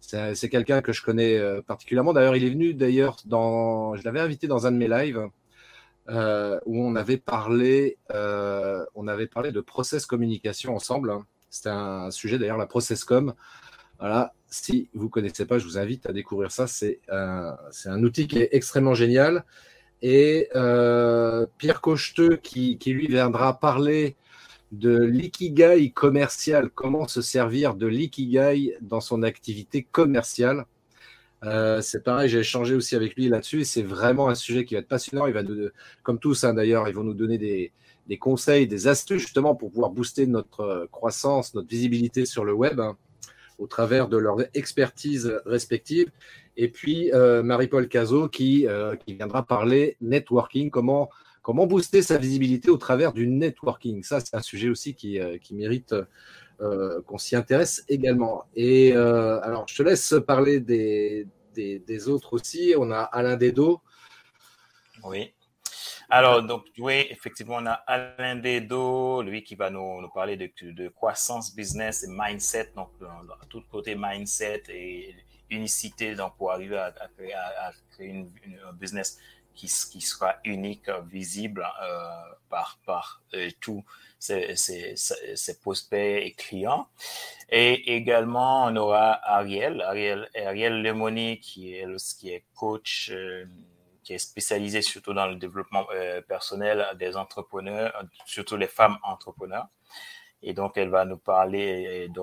C'est 0.00 0.48
quelqu'un 0.48 0.80
que 0.80 0.92
je 0.92 1.02
connais 1.02 1.38
particulièrement. 1.62 2.14
D'ailleurs, 2.14 2.34
il 2.34 2.44
est 2.44 2.50
venu 2.50 2.72
d'ailleurs 2.72 3.16
dans, 3.26 3.96
je 3.96 4.04
l'avais 4.04 4.20
invité 4.20 4.46
dans 4.46 4.66
un 4.66 4.72
de 4.72 4.78
mes 4.78 4.88
lives 4.88 5.28
où 6.08 6.86
on 6.86 6.96
avait 6.96 7.18
parlé, 7.18 7.98
on 8.08 9.08
avait 9.08 9.26
parlé 9.26 9.52
de 9.52 9.60
process 9.60 10.06
communication 10.06 10.74
ensemble. 10.74 11.12
C'était 11.50 11.68
un 11.68 12.10
sujet 12.10 12.38
d'ailleurs 12.38 12.56
la 12.56 12.66
process 12.66 13.04
com. 13.04 13.34
Voilà, 14.00 14.32
si 14.48 14.88
vous 14.94 15.10
connaissez 15.10 15.44
pas, 15.44 15.58
je 15.58 15.66
vous 15.66 15.76
invite 15.76 16.06
à 16.06 16.12
découvrir 16.12 16.50
ça. 16.50 16.66
C'est 16.66 17.00
un, 17.10 18.02
outil 18.02 18.26
qui 18.26 18.38
est 18.38 18.48
extrêmement 18.52 18.94
génial 18.94 19.44
et 20.00 20.48
euh, 20.56 21.46
Pierre 21.58 21.82
Cocheteux 21.82 22.36
qui, 22.36 22.78
lui 22.86 23.08
viendra 23.08 23.60
parler 23.60 24.16
de 24.72 24.96
l'ikigai 24.96 25.90
commercial, 25.90 26.70
comment 26.70 27.06
se 27.08 27.20
servir 27.20 27.74
de 27.74 27.86
l'ikigai 27.86 28.76
dans 28.80 29.00
son 29.00 29.22
activité 29.22 29.82
commerciale. 29.82 30.64
Euh, 31.44 31.82
c'est 31.82 32.02
pareil, 32.02 32.30
j'ai 32.30 32.38
échangé 32.38 32.74
aussi 32.74 32.96
avec 32.96 33.16
lui 33.16 33.28
là-dessus. 33.28 33.64
C'est 33.64 33.82
vraiment 33.82 34.28
un 34.28 34.34
sujet 34.34 34.64
qui 34.64 34.74
va 34.74 34.80
être 34.80 34.88
passionnant. 34.88 35.26
Il 35.26 35.34
va, 35.34 35.42
comme 36.02 36.18
tous 36.18 36.44
hein, 36.44 36.54
d'ailleurs, 36.54 36.88
ils 36.88 36.94
vont 36.94 37.04
nous 37.04 37.14
donner 37.14 37.36
des, 37.36 37.72
conseils, 38.18 38.66
des 38.66 38.88
astuces 38.88 39.22
justement 39.22 39.54
pour 39.54 39.70
pouvoir 39.70 39.90
booster 39.90 40.26
notre 40.26 40.88
croissance, 40.90 41.54
notre 41.54 41.68
visibilité 41.68 42.24
sur 42.24 42.46
le 42.46 42.54
web 42.54 42.80
hein, 42.80 42.96
au 43.60 43.66
travers 43.66 44.08
de 44.08 44.16
leur 44.16 44.38
expertise 44.54 45.40
respective. 45.44 46.10
Et 46.56 46.68
puis 46.68 47.12
euh, 47.12 47.42
Marie-Paul 47.42 47.88
Cazot 47.88 48.28
qui, 48.28 48.66
euh, 48.66 48.96
qui, 48.96 49.14
viendra 49.14 49.46
parler 49.46 49.96
networking, 50.00 50.70
comment, 50.70 51.10
comment 51.42 51.66
booster 51.66 52.02
sa 52.02 52.18
visibilité 52.18 52.70
au 52.70 52.78
travers 52.78 53.12
du 53.12 53.26
networking. 53.28 54.02
Ça, 54.02 54.20
c'est 54.20 54.34
un 54.34 54.42
sujet 54.42 54.68
aussi 54.68 54.94
qui, 54.94 55.20
euh, 55.20 55.38
qui 55.38 55.54
mérite 55.54 55.94
qu'on 57.06 57.16
s'y 57.16 57.36
intéresse 57.36 57.86
également. 57.88 58.44
Et 58.54 58.92
alors, 58.92 59.64
je 59.66 59.76
te 59.76 59.82
laisse 59.82 60.14
parler 60.26 60.60
des, 60.60 61.26
des, 61.54 62.08
autres 62.08 62.34
aussi. 62.34 62.74
On 62.76 62.90
a 62.90 63.00
Alain 63.00 63.38
Dedo. 63.38 63.80
Oui. 65.02 65.32
Alors, 66.10 66.42
donc, 66.42 66.64
oui, 66.78 67.06
effectivement, 67.10 67.56
on 67.56 67.66
a 67.66 67.72
Alain 67.86 68.36
Dedo, 68.36 69.22
lui 69.22 69.44
qui 69.44 69.54
va 69.54 69.70
nous, 69.70 70.00
nous 70.00 70.08
parler 70.08 70.36
de, 70.36 70.50
de, 70.72 70.88
croissance 70.88 71.54
business 71.54 72.02
et 72.02 72.08
mindset, 72.10 72.72
donc 72.74 72.90
tout 73.48 73.62
côté 73.70 73.94
mindset 73.96 74.64
et 74.68 75.14
unicité 75.50 76.14
donc, 76.14 76.36
pour 76.36 76.52
arriver 76.52 76.78
à, 76.78 76.92
créer, 77.92 78.10
une, 78.10 78.30
un 78.68 78.72
business 78.72 79.18
qui, 79.54 79.66
qui 79.66 80.00
sera 80.00 80.36
unique, 80.44 80.88
visible 81.06 81.66
euh, 81.82 82.08
par, 82.48 82.78
par 82.86 83.22
euh, 83.34 83.50
tous 83.60 83.84
ses, 84.18 84.56
ses, 84.56 85.60
prospects 85.60 86.22
et 86.24 86.34
clients. 86.36 86.88
Et 87.50 87.96
également, 87.96 88.64
on 88.66 88.76
aura 88.76 89.12
Ariel, 89.24 89.80
Ariel, 89.82 90.28
Ariel 90.34 90.82
Lemoni, 90.82 91.40
qui 91.40 91.74
est, 91.74 91.86
qui 92.18 92.30
est 92.30 92.44
coach, 92.54 93.10
euh, 93.12 93.44
qui 94.02 94.14
est 94.14 94.18
spécialisé 94.18 94.82
surtout 94.82 95.12
dans 95.12 95.26
le 95.26 95.36
développement 95.36 95.86
personnel 96.28 96.86
des 96.98 97.16
entrepreneurs, 97.16 97.92
surtout 98.24 98.56
les 98.56 98.66
femmes 98.66 98.98
entrepreneurs. 99.02 99.68
Et 100.42 100.54
donc, 100.54 100.78
elle 100.78 100.88
va 100.88 101.04
nous 101.04 101.18
parler 101.18 102.08
de 102.08 102.20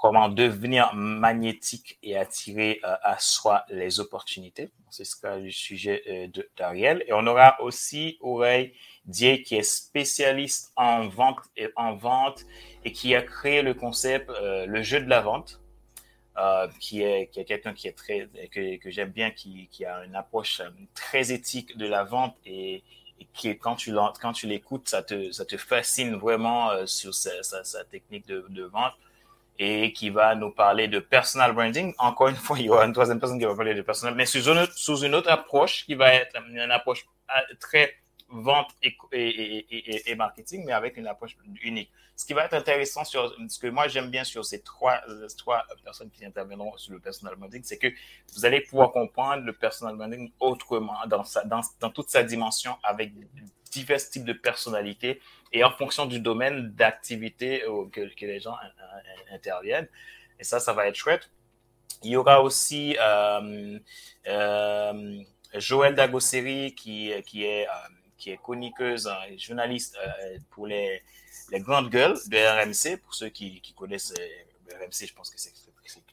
comment 0.00 0.28
devenir 0.28 0.94
magnétique 0.94 1.98
et 2.02 2.16
attirer 2.16 2.80
euh, 2.84 2.96
à 3.02 3.18
soi 3.18 3.64
les 3.68 4.00
opportunités. 4.00 4.70
C'est 4.88 5.04
ce 5.04 5.18
sera 5.18 5.36
le 5.36 5.50
sujet 5.50 6.02
euh, 6.08 6.42
d'Ariel. 6.56 7.04
Et 7.06 7.12
on 7.12 7.26
aura 7.26 7.60
aussi 7.60 8.16
Aureille 8.20 8.72
Dier 9.04 9.42
qui 9.42 9.56
est 9.56 9.62
spécialiste 9.62 10.72
en 10.76 11.08
vente 11.08 11.40
et 11.56 11.68
en 11.76 11.94
vente 11.94 12.44
et 12.84 12.92
qui 12.92 13.14
a 13.14 13.22
créé 13.22 13.62
le 13.62 13.74
concept 13.74 14.30
euh, 14.30 14.66
le 14.66 14.82
jeu 14.82 15.00
de 15.00 15.08
la 15.08 15.20
vente. 15.20 15.60
Qui 16.78 17.02
est, 17.02 17.28
qui 17.28 17.40
est 17.40 17.44
quelqu'un 17.44 17.74
qui 17.74 17.88
est 17.88 17.92
très 17.92 18.28
que, 18.50 18.76
que 18.76 18.90
j'aime 18.90 19.10
bien 19.10 19.30
qui, 19.30 19.68
qui 19.70 19.84
a 19.84 20.04
une 20.04 20.14
approche 20.14 20.62
très 20.94 21.32
éthique 21.32 21.76
de 21.76 21.86
la 21.86 22.04
vente 22.04 22.36
et, 22.46 22.82
et 23.20 23.26
qui, 23.34 23.56
quand 23.58 23.76
tu 23.76 23.94
quand 24.20 24.32
tu 24.32 24.46
l'écoutes, 24.46 24.88
ça 24.88 25.02
te, 25.02 25.30
ça 25.30 25.44
te 25.44 25.56
fascine 25.56 26.16
vraiment 26.16 26.70
euh, 26.70 26.86
sur 26.86 27.14
sa, 27.14 27.42
sa, 27.42 27.84
technique 27.84 28.26
de, 28.26 28.46
de, 28.48 28.64
vente 28.64 28.94
et 29.58 29.92
qui 29.92 30.08
va 30.08 30.34
nous 30.34 30.50
parler 30.50 30.88
de 30.88 30.98
personal 30.98 31.52
branding. 31.52 31.94
Encore 31.98 32.28
une 32.28 32.36
fois, 32.36 32.58
il 32.60 32.66
y 32.66 32.70
aura 32.70 32.86
une 32.86 32.92
troisième 32.92 33.20
personne 33.20 33.38
qui 33.38 33.44
va 33.44 33.54
parler 33.54 33.74
de 33.74 33.82
personal, 33.82 34.14
mais 34.14 34.26
sous 34.26 34.48
une, 34.48 34.66
sous 34.74 35.04
une 35.04 35.14
autre 35.14 35.30
approche 35.30 35.84
qui 35.84 35.94
va 35.94 36.14
être 36.14 36.36
une 36.48 36.58
approche 36.70 37.06
euh, 37.36 37.54
très 37.60 37.96
vente 38.30 38.70
et, 38.82 38.96
et, 39.12 40.10
et, 40.10 40.14
marketing, 40.14 40.64
mais 40.64 40.72
avec 40.72 40.96
une 40.96 41.06
approche 41.08 41.36
unique. 41.62 41.90
Ce 42.20 42.26
qui 42.26 42.34
va 42.34 42.44
être 42.44 42.52
intéressant 42.52 43.02
sur 43.02 43.34
ce 43.48 43.58
que 43.58 43.66
moi 43.68 43.88
j'aime 43.88 44.10
bien 44.10 44.24
sur 44.24 44.44
ces 44.44 44.60
trois, 44.60 45.00
trois 45.38 45.64
personnes 45.82 46.10
qui 46.10 46.22
interviendront 46.22 46.76
sur 46.76 46.92
le 46.92 47.00
personal 47.00 47.34
branding, 47.34 47.62
c'est 47.64 47.78
que 47.78 47.86
vous 48.34 48.44
allez 48.44 48.60
pouvoir 48.60 48.92
comprendre 48.92 49.42
le 49.42 49.54
personal 49.54 49.96
branding 49.96 50.30
autrement, 50.38 50.98
dans, 51.06 51.24
sa, 51.24 51.44
dans, 51.44 51.62
dans 51.80 51.88
toute 51.88 52.10
sa 52.10 52.22
dimension, 52.22 52.76
avec 52.82 53.14
divers 53.70 54.06
types 54.10 54.26
de 54.26 54.34
personnalités 54.34 55.22
et 55.50 55.64
en 55.64 55.70
fonction 55.70 56.04
du 56.04 56.20
domaine 56.20 56.72
d'activité 56.72 57.62
que, 57.90 58.14
que, 58.14 58.26
les 58.26 58.38
gens 58.38 58.56
interviennent. 59.32 59.88
Et 60.38 60.44
ça, 60.44 60.60
ça 60.60 60.74
va 60.74 60.88
être 60.88 60.96
chouette. 60.96 61.30
Il 62.02 62.10
y 62.10 62.16
aura 62.16 62.42
aussi 62.42 62.98
euh, 63.00 63.78
euh, 64.26 65.22
Joël 65.54 65.94
Dagosseri 65.94 66.74
qui, 66.74 67.14
qui 67.24 67.46
est 67.46 67.66
euh, 67.66 67.72
qui 68.20 68.30
est 68.30 68.36
chroniqueuse 68.36 69.10
journaliste 69.38 69.96
euh, 69.98 70.38
pour 70.50 70.66
les, 70.66 71.02
les, 71.50 71.60
grandes 71.60 71.90
gueules 71.90 72.16
de 72.26 72.36
RMC. 72.36 72.98
Pour 72.98 73.14
ceux 73.14 73.28
qui, 73.28 73.60
qui 73.60 73.72
connaissent 73.74 74.14
euh, 74.18 74.76
RMC, 74.78 75.06
je 75.06 75.14
pense 75.14 75.30
que 75.30 75.38
c'est 75.38 75.52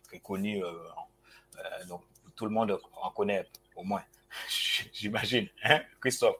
très, 0.03 0.19
connu. 0.19 0.63
Euh, 0.63 0.71
donc, 1.87 2.01
tout 2.35 2.45
le 2.45 2.51
monde 2.51 2.79
en 3.01 3.09
connaît 3.11 3.45
au 3.75 3.83
moins, 3.83 4.03
j'imagine, 4.93 5.47
hein, 5.63 5.81
Christophe. 5.99 6.37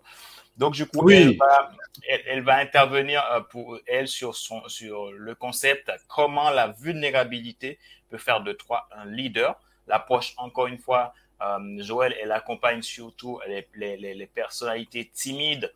Donc, 0.57 0.73
du 0.73 0.87
coup, 0.87 1.09
elle, 1.09 1.37
va, 1.37 1.71
elle, 2.07 2.41
va, 2.41 2.57
intervenir 2.57 3.23
pour 3.51 3.79
elle 3.85 4.07
sur, 4.07 4.35
son, 4.35 4.67
sur 4.67 5.11
le 5.11 5.35
concept 5.35 5.91
comment 6.07 6.49
la 6.49 6.69
vulnérabilité 6.69 7.77
peut 8.09 8.17
faire 8.17 8.41
de 8.41 8.53
toi 8.53 8.87
un 8.91 9.05
leader. 9.05 9.59
L'approche, 9.85 10.33
encore 10.37 10.65
une 10.67 10.79
fois, 10.79 11.13
euh, 11.41 11.83
Joël, 11.83 12.15
elle 12.21 12.31
accompagne 12.31 12.81
surtout 12.81 13.39
les, 13.47 13.67
les, 13.75 14.15
les 14.15 14.27
personnalités 14.27 15.09
timides, 15.13 15.71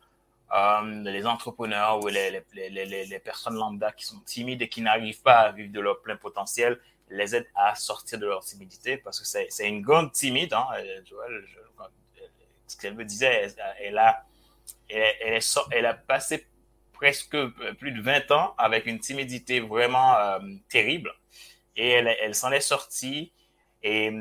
euh, 0.52 1.02
les 1.04 1.26
entrepreneurs 1.26 2.00
ou 2.02 2.08
les, 2.08 2.42
les, 2.52 3.18
personnes 3.18 3.54
lambda 3.54 3.92
qui 3.92 4.04
sont 4.04 4.20
timides 4.20 4.62
et 4.62 4.68
qui 4.68 4.82
n'arrivent 4.82 5.22
pas 5.22 5.38
à 5.40 5.52
vivre 5.52 5.72
de 5.72 5.80
leur 5.80 6.02
plein 6.02 6.16
potentiel, 6.16 6.78
les 7.08 7.34
aide 7.34 7.46
à 7.54 7.74
sortir 7.74 8.18
de 8.18 8.26
leur 8.26 8.44
timidité 8.44 8.96
parce 8.96 9.18
que 9.18 9.26
c'est 9.26 9.68
une 9.68 9.82
grande 9.82 10.12
timide. 10.12 10.52
Hein, 10.52 10.66
Joël, 11.08 11.44
ce 12.66 12.76
qu'elle 12.76 12.94
me 12.94 13.04
disait, 13.04 13.50
elle, 13.80 13.98
a, 13.98 14.24
elle, 14.88 15.40
elle, 15.70 15.86
a 15.86 15.94
passé 15.94 16.46
presque 16.92 17.36
plus 17.78 17.92
de 17.92 18.02
20 18.02 18.30
ans 18.30 18.54
avec 18.58 18.86
une 18.86 18.98
timidité 18.98 19.60
vraiment 19.60 20.16
euh, 20.16 20.38
terrible 20.68 21.12
et 21.76 21.88
elle, 21.90 22.14
elle 22.20 22.34
s'en 22.34 22.52
est 22.52 22.60
sortie 22.60 23.32
et, 23.82 24.12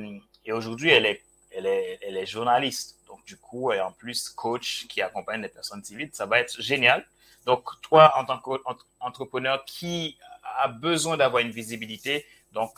et 0.46 0.52
aujourd'hui 0.54 0.90
elle 0.90 1.06
est 1.06 1.22
elle 1.52 1.66
est, 1.66 2.00
elle 2.02 2.18
est 2.18 2.26
journaliste. 2.26 2.98
Du 3.25 3.38
coup, 3.38 3.72
est 3.72 3.80
en 3.80 3.92
plus 3.92 4.30
coach 4.30 4.88
qui 4.88 5.01
accompagne 5.01 5.42
les 5.42 5.50
personnes 5.50 5.84
civiles. 5.84 6.10
Ça 6.13 6.25
va 6.25 6.40
être 6.40 6.62
génial. 6.62 7.06
Donc, 7.46 7.63
toi, 7.82 8.13
en 8.18 8.25
tant 8.25 8.40
qu'entrepreneur 8.40 9.66
qui 9.66 10.18
a 10.60 10.68
besoin 10.68 11.18
d'avoir 11.18 11.42
une 11.42 11.51
visibilité, 11.51 12.25
donc, 12.51 12.72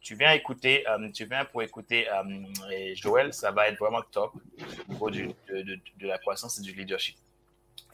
tu 0.00 0.14
viens 0.14 0.32
écouter, 0.32 0.84
tu 1.14 1.26
viens 1.26 1.44
pour 1.44 1.62
écouter 1.62 2.06
Joël, 2.94 3.32
ça 3.32 3.50
va 3.50 3.68
être 3.68 3.78
vraiment 3.78 4.02
top 4.10 4.32
au 4.88 4.92
niveau 4.92 5.10
de, 5.10 5.34
de, 5.98 6.06
la 6.06 6.18
croissance 6.18 6.58
et 6.58 6.62
du 6.62 6.72
leadership. 6.72 7.16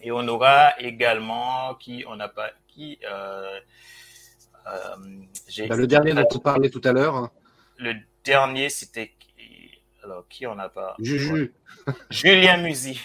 Et 0.01 0.13
on 0.13 0.27
aura 0.29 0.79
également 0.81 1.75
qui 1.75 2.05
on 2.07 2.17
n'a 2.17 2.29
pas 2.29 2.51
qui 2.69 2.99
bah, 4.65 5.77
le 5.77 5.87
dernier 5.87 6.15
dont 6.15 6.27
tu 6.31 6.39
parlais 6.39 6.71
tout 6.71 6.81
à 6.85 6.93
l'heure. 6.93 7.15
Hein. 7.17 7.31
Le 7.79 7.95
dernier, 8.25 8.71
c'était 8.71 9.13
alors 10.05 10.27
qui 10.29 10.47
on 10.47 10.55
n'a 10.55 10.69
pas 10.69 10.95
Juju. 10.99 11.53
Julien 12.11 12.59
Musi. 12.59 13.01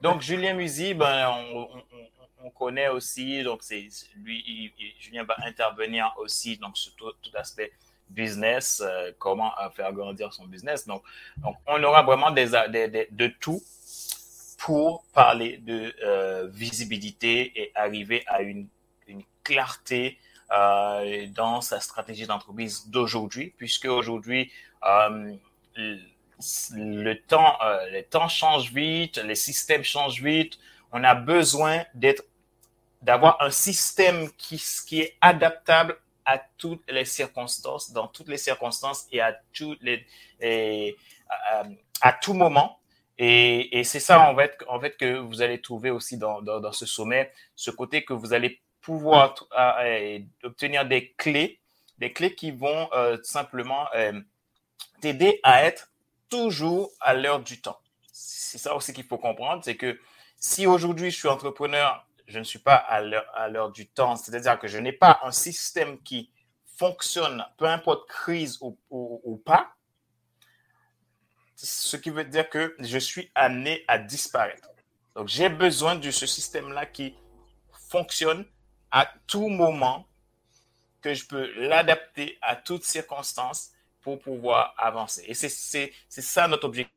Donc 0.00 0.22
Julien 0.22 0.54
Musi, 0.54 0.94
ben 0.94 1.34
on, 1.52 2.50
connaît 2.50 2.88
aussi. 2.88 3.42
Donc 3.42 3.62
c'est 3.62 3.88
lui, 4.16 4.72
Julien 4.98 5.24
va 5.24 5.36
intervenir 5.44 6.12
aussi 6.18 6.56
donc 6.58 6.76
sur 6.76 6.94
tout, 6.94 7.12
l'aspect 7.32 7.72
business, 8.10 8.82
euh, 8.84 9.12
comment 9.18 9.50
faire 9.74 9.92
grandir 9.92 10.32
son 10.32 10.44
business. 10.44 10.86
Donc, 10.86 11.02
donc 11.38 11.56
on 11.66 11.82
aura 11.82 12.02
vraiment 12.02 12.30
des, 12.30 12.46
de 12.46 13.26
tout 13.40 13.62
pour 14.58 15.04
parler 15.14 15.58
de 15.58 15.92
euh, 16.02 16.46
visibilité 16.48 17.52
et 17.60 17.72
arriver 17.74 18.24
à 18.26 18.42
une, 18.42 18.66
une 19.08 19.22
clarté 19.42 20.18
euh, 20.52 21.26
dans 21.28 21.60
sa 21.60 21.80
stratégie 21.80 22.26
d'entreprise 22.26 22.88
d'aujourd'hui, 22.88 23.54
puisque 23.56 23.86
aujourd'hui, 23.86 24.52
euh, 24.84 25.34
le 26.74 27.14
temps, 27.14 27.56
euh, 27.62 27.90
les 27.90 28.04
temps 28.04 28.28
changent 28.28 28.72
vite, 28.72 29.18
les 29.18 29.34
systèmes 29.34 29.84
changent 29.84 30.22
vite. 30.22 30.58
On 30.92 31.02
a 31.04 31.14
besoin 31.14 31.84
d'être, 31.94 32.24
d'avoir 33.02 33.40
un 33.40 33.50
système 33.50 34.30
qui, 34.32 34.62
qui 34.86 35.00
est 35.00 35.16
adaptable 35.20 35.96
à 36.24 36.38
toutes 36.58 36.82
les 36.90 37.04
circonstances, 37.04 37.92
dans 37.92 38.08
toutes 38.08 38.28
les 38.28 38.38
circonstances 38.38 39.06
et 39.12 39.20
à 39.20 39.38
tous 39.52 39.76
les, 39.82 40.06
à, 42.00 42.12
tout 42.12 42.34
moment. 42.34 42.78
Et, 43.18 43.78
et 43.78 43.84
c'est 43.84 44.00
ça 44.00 44.20
en 44.28 44.34
fait, 44.34 44.58
en 44.68 44.80
fait 44.80 44.96
que 44.96 45.18
vous 45.18 45.42
allez 45.42 45.60
trouver 45.60 45.90
aussi 45.90 46.16
dans, 46.16 46.42
dans, 46.42 46.60
dans, 46.60 46.72
ce 46.72 46.86
sommet, 46.86 47.30
ce 47.54 47.70
côté 47.70 48.04
que 48.04 48.12
vous 48.12 48.32
allez 48.32 48.60
pouvoir 48.84 49.34
obtenir 50.42 50.84
des 50.84 51.12
clés, 51.12 51.60
des 51.98 52.12
clés 52.12 52.34
qui 52.34 52.50
vont 52.50 52.88
euh, 52.92 53.16
simplement 53.22 53.86
euh, 53.94 54.20
t'aider 55.00 55.40
à 55.42 55.64
être 55.64 55.90
toujours 56.28 56.90
à 57.00 57.14
l'heure 57.14 57.40
du 57.40 57.60
temps. 57.60 57.78
C'est 58.12 58.58
ça 58.58 58.74
aussi 58.74 58.92
qu'il 58.92 59.04
faut 59.04 59.18
comprendre, 59.18 59.62
c'est 59.64 59.76
que 59.76 59.98
si 60.36 60.66
aujourd'hui 60.66 61.10
je 61.10 61.16
suis 61.16 61.28
entrepreneur, 61.28 62.06
je 62.26 62.38
ne 62.38 62.44
suis 62.44 62.58
pas 62.58 62.76
à 62.76 63.00
l'heure 63.48 63.70
du 63.70 63.86
temps, 63.86 64.16
c'est-à-dire 64.16 64.58
que 64.58 64.68
je 64.68 64.78
n'ai 64.78 64.92
pas 64.92 65.20
un 65.22 65.32
système 65.32 66.00
qui 66.02 66.30
fonctionne, 66.76 67.44
peu 67.58 67.66
importe 67.66 68.08
crise 68.08 68.58
ou, 68.60 68.78
ou 68.90 69.36
pas, 69.36 69.74
ce 71.56 71.96
qui 71.96 72.10
veut 72.10 72.24
dire 72.24 72.48
que 72.48 72.74
je 72.78 72.98
suis 72.98 73.30
amené 73.34 73.84
à 73.88 73.98
disparaître. 73.98 74.68
Donc 75.14 75.28
j'ai 75.28 75.48
besoin 75.48 75.94
de 75.94 76.10
ce 76.10 76.26
système-là 76.26 76.86
qui 76.86 77.14
fonctionne 77.88 78.44
à 78.90 79.12
tout 79.26 79.48
moment, 79.48 80.06
que 81.00 81.14
je 81.14 81.26
peux 81.26 81.52
l'adapter 81.54 82.38
à 82.42 82.56
toutes 82.56 82.84
circonstances 82.84 83.70
pour 84.04 84.20
pouvoir 84.20 84.74
avancer. 84.76 85.24
Et 85.26 85.34
c'est 85.34 85.92
ça 86.08 86.46
notre 86.46 86.66
objectif. 86.66 86.92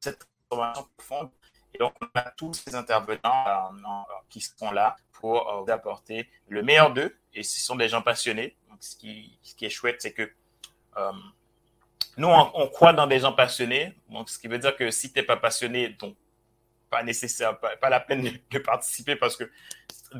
Cette 0.00 0.26
transformation 0.48 0.88
profonde. 0.96 1.30
Et 1.74 1.78
donc, 1.78 1.92
on 2.00 2.06
a 2.14 2.30
tous 2.30 2.54
ces 2.54 2.74
intervenants 2.74 3.46
euh, 3.48 4.14
qui 4.30 4.40
sont 4.40 4.70
là 4.70 4.96
pour 5.12 5.50
euh, 5.50 5.62
vous 5.62 5.70
apporter 5.72 6.28
le 6.48 6.62
meilleur 6.62 6.92
d'eux. 6.92 7.16
Et 7.32 7.42
ce 7.42 7.60
sont 7.60 7.74
des 7.74 7.88
gens 7.88 8.00
passionnés. 8.00 8.56
Donc, 8.70 8.78
ce, 8.80 8.94
qui, 8.96 9.36
ce 9.42 9.56
qui 9.56 9.64
est 9.64 9.70
chouette, 9.70 10.00
c'est 10.00 10.12
que 10.12 10.30
euh, 10.96 11.12
nous, 12.16 12.28
on, 12.28 12.68
croit 12.68 12.92
dans 12.92 13.08
des 13.08 13.18
gens 13.18 13.32
passionnés. 13.32 13.92
Donc, 14.08 14.30
ce 14.30 14.38
qui 14.38 14.46
veut 14.46 14.58
dire 14.58 14.76
que 14.76 14.92
si 14.92 15.12
tu 15.12 15.18
n'es 15.18 15.24
pas 15.24 15.36
passionné, 15.36 15.88
donc 15.88 16.16
pas 16.88 17.02
nécessaire, 17.02 17.58
pas, 17.58 17.90
la 17.90 17.98
peine 17.98 18.38
de, 18.50 18.58
participer 18.60 19.16
parce 19.16 19.36
que 19.36 19.50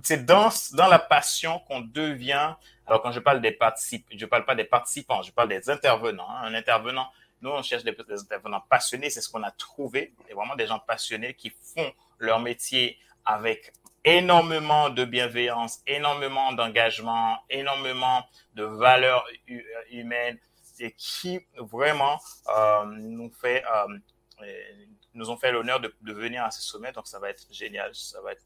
c'est 0.03 0.25
dans, 0.27 0.49
dans 0.73 0.89
la 0.89 0.99
passion 0.99 1.61
qu'on 1.61 1.81
devient. 1.83 2.55
Alors, 2.87 3.03
quand 3.03 3.13
je 3.13 3.21
parle 3.21 3.41
des 3.41 3.53
participants, 3.53 4.15
je 4.15 4.27
parle 4.27 4.45
pas 4.45 4.55
des 4.55 4.65
participants, 4.65 5.23
je 5.23 5.33
parle 5.33 5.49
des 5.49 5.71
intervenants. 5.71 6.29
Hein. 6.29 6.43
Un 6.45 6.55
intervenant, 6.55 7.09
nous, 7.41 7.51
on 7.51 7.63
cherche 7.63 7.85
des, 7.85 7.97
intervenants 8.11 8.63
passionnés, 8.69 9.11
c'est 9.11 9.21
ce 9.21 9.29
qu'on 9.29 9.43
a 9.43 9.51
trouvé. 9.51 10.15
Et 10.29 10.35
vraiment 10.35 10.57
des 10.57 10.67
gens 10.67 10.79
passionnés 10.79 11.35
qui 11.35 11.51
font 11.51 11.93
leur 12.19 12.41
métier 12.41 12.99
avec 13.25 13.73
énormément 14.05 14.91
de 14.91 15.05
bienveillance, 15.05 15.81
énormément 15.87 16.53
d'engagement, 16.53 17.39
énormément 17.49 18.25
de 18.55 18.65
valeurs 18.65 19.27
humaines 19.91 20.39
et 20.79 20.93
qui 20.93 21.41
vraiment 21.57 22.21
euh, 22.49 22.85
euh, 22.85 23.89
nous 25.15 25.31
ont 25.31 25.37
fait 25.37 25.53
l'honneur 25.53 25.81
de, 25.81 25.95
venir 26.03 26.45
à 26.45 26.51
ce 26.51 26.61
sommet. 26.61 26.93
Donc, 26.93 27.07
ça 27.07 27.19
va 27.19 27.31
être 27.31 27.47
génial. 27.51 27.95
Ça 27.95 28.21
va 28.21 28.33
être 28.33 28.45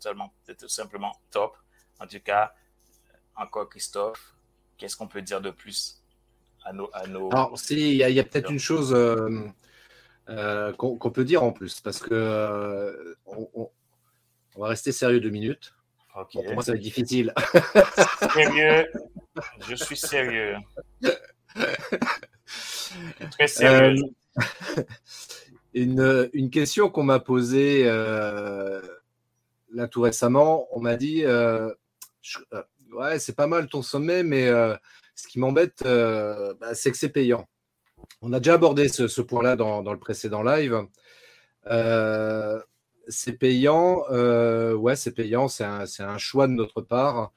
tout 0.58 0.68
simplement 0.68 1.12
top. 1.30 1.56
En 1.98 2.06
tout 2.06 2.20
cas, 2.20 2.54
encore 3.38 3.68
Christophe, 3.68 4.34
qu'est-ce 4.76 4.96
qu'on 4.96 5.08
peut 5.08 5.22
dire 5.22 5.40
de 5.40 5.50
plus 5.50 6.02
à 6.64 6.72
nos. 6.72 6.90
À 6.92 7.06
nos... 7.06 7.30
Alors, 7.32 7.56
il 7.70 7.78
y 7.78 8.20
a, 8.20 8.24
peut-être 8.24 8.50
une 8.50 8.58
chose 8.58 8.92
euh, 8.92 9.46
euh, 10.28 10.72
qu'on 10.74 11.10
peut 11.10 11.24
dire 11.24 11.42
en 11.42 11.52
plus, 11.52 11.80
parce 11.80 12.00
que 12.00 12.12
euh, 12.12 13.14
on, 13.26 13.70
va 14.56 14.68
rester 14.68 14.92
sérieux 14.92 15.20
deux 15.20 15.30
minutes. 15.30 15.74
pour 16.12 16.52
moi, 16.52 16.62
ça 16.62 16.72
va 16.72 16.76
être 16.76 16.82
difficile. 16.82 17.32
Sérieux, 18.34 18.86
je 19.66 19.74
suis 19.76 19.96
sérieux. 19.96 20.56
Très 23.30 23.46
sérieux 23.46 23.94
une, 25.74 26.50
question 26.50 26.90
qu'on 26.90 27.04
m'a 27.04 27.20
posée 27.20 27.84
là 27.84 28.82
tout 29.90 30.00
récemment. 30.00 30.66
On 30.72 30.80
m'a 30.80 30.96
dit 30.96 31.24
Ouais, 32.98 33.18
c'est 33.18 33.36
pas 33.36 33.46
mal 33.46 33.68
ton 33.68 33.82
sommet, 33.82 34.22
mais 34.22 34.48
ce 35.14 35.28
qui 35.28 35.38
m'embête, 35.38 35.82
bah, 35.84 36.74
c'est 36.74 36.90
que 36.90 36.96
c'est 36.96 37.08
payant. 37.08 37.46
On 38.22 38.32
a 38.32 38.40
déjà 38.40 38.54
abordé 38.54 38.88
ce, 38.88 39.20
point-là 39.20 39.56
dans, 39.56 39.92
le 39.92 39.98
précédent 39.98 40.42
live. 40.42 40.84
c'est 43.08 43.32
payant, 43.34 44.02
ouais, 44.10 44.96
c'est 44.96 45.12
payant, 45.12 45.48
c'est 45.48 45.64
un, 45.64 46.18
choix 46.18 46.48
de 46.48 46.52
notre 46.52 46.80
part. 46.80 47.32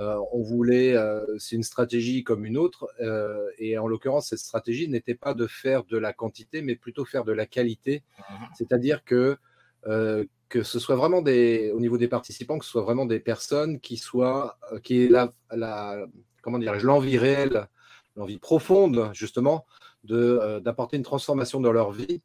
Euh, 0.00 0.18
on 0.32 0.42
voulait, 0.42 0.96
euh, 0.96 1.24
c'est 1.38 1.56
une 1.56 1.62
stratégie 1.62 2.24
comme 2.24 2.46
une 2.46 2.56
autre, 2.56 2.88
euh, 3.00 3.50
et 3.58 3.76
en 3.76 3.86
l'occurrence, 3.86 4.28
cette 4.28 4.38
stratégie 4.38 4.88
n'était 4.88 5.14
pas 5.14 5.34
de 5.34 5.46
faire 5.46 5.84
de 5.84 5.98
la 5.98 6.12
quantité, 6.12 6.62
mais 6.62 6.76
plutôt 6.76 7.04
faire 7.04 7.24
de 7.24 7.32
la 7.32 7.46
qualité. 7.46 8.02
Mhm. 8.18 8.46
C'est-à-dire 8.56 9.04
que 9.04 9.36
que 9.84 10.62
ce 10.62 10.78
soit 10.78 10.96
vraiment 10.96 11.22
des, 11.22 11.72
au 11.74 11.80
niveau 11.80 11.98
des 11.98 12.08
participants, 12.08 12.58
que 12.58 12.64
ce 12.64 12.70
soit 12.70 12.82
vraiment 12.82 13.06
des 13.06 13.20
personnes 13.20 13.80
qui 13.80 13.96
soient, 13.96 14.58
qui 14.82 15.02
aient 15.02 15.08
la, 15.08 16.06
comment 16.42 16.58
dire, 16.58 16.74
l'envie 16.82 17.18
réelle, 17.18 17.68
l'envie 18.16 18.38
profonde 18.38 19.10
justement 19.14 19.66
de 20.04 20.60
d'apporter 20.60 20.96
une 20.96 21.02
transformation 21.02 21.60
dans 21.60 21.72
leur 21.72 21.90
vie. 21.92 22.22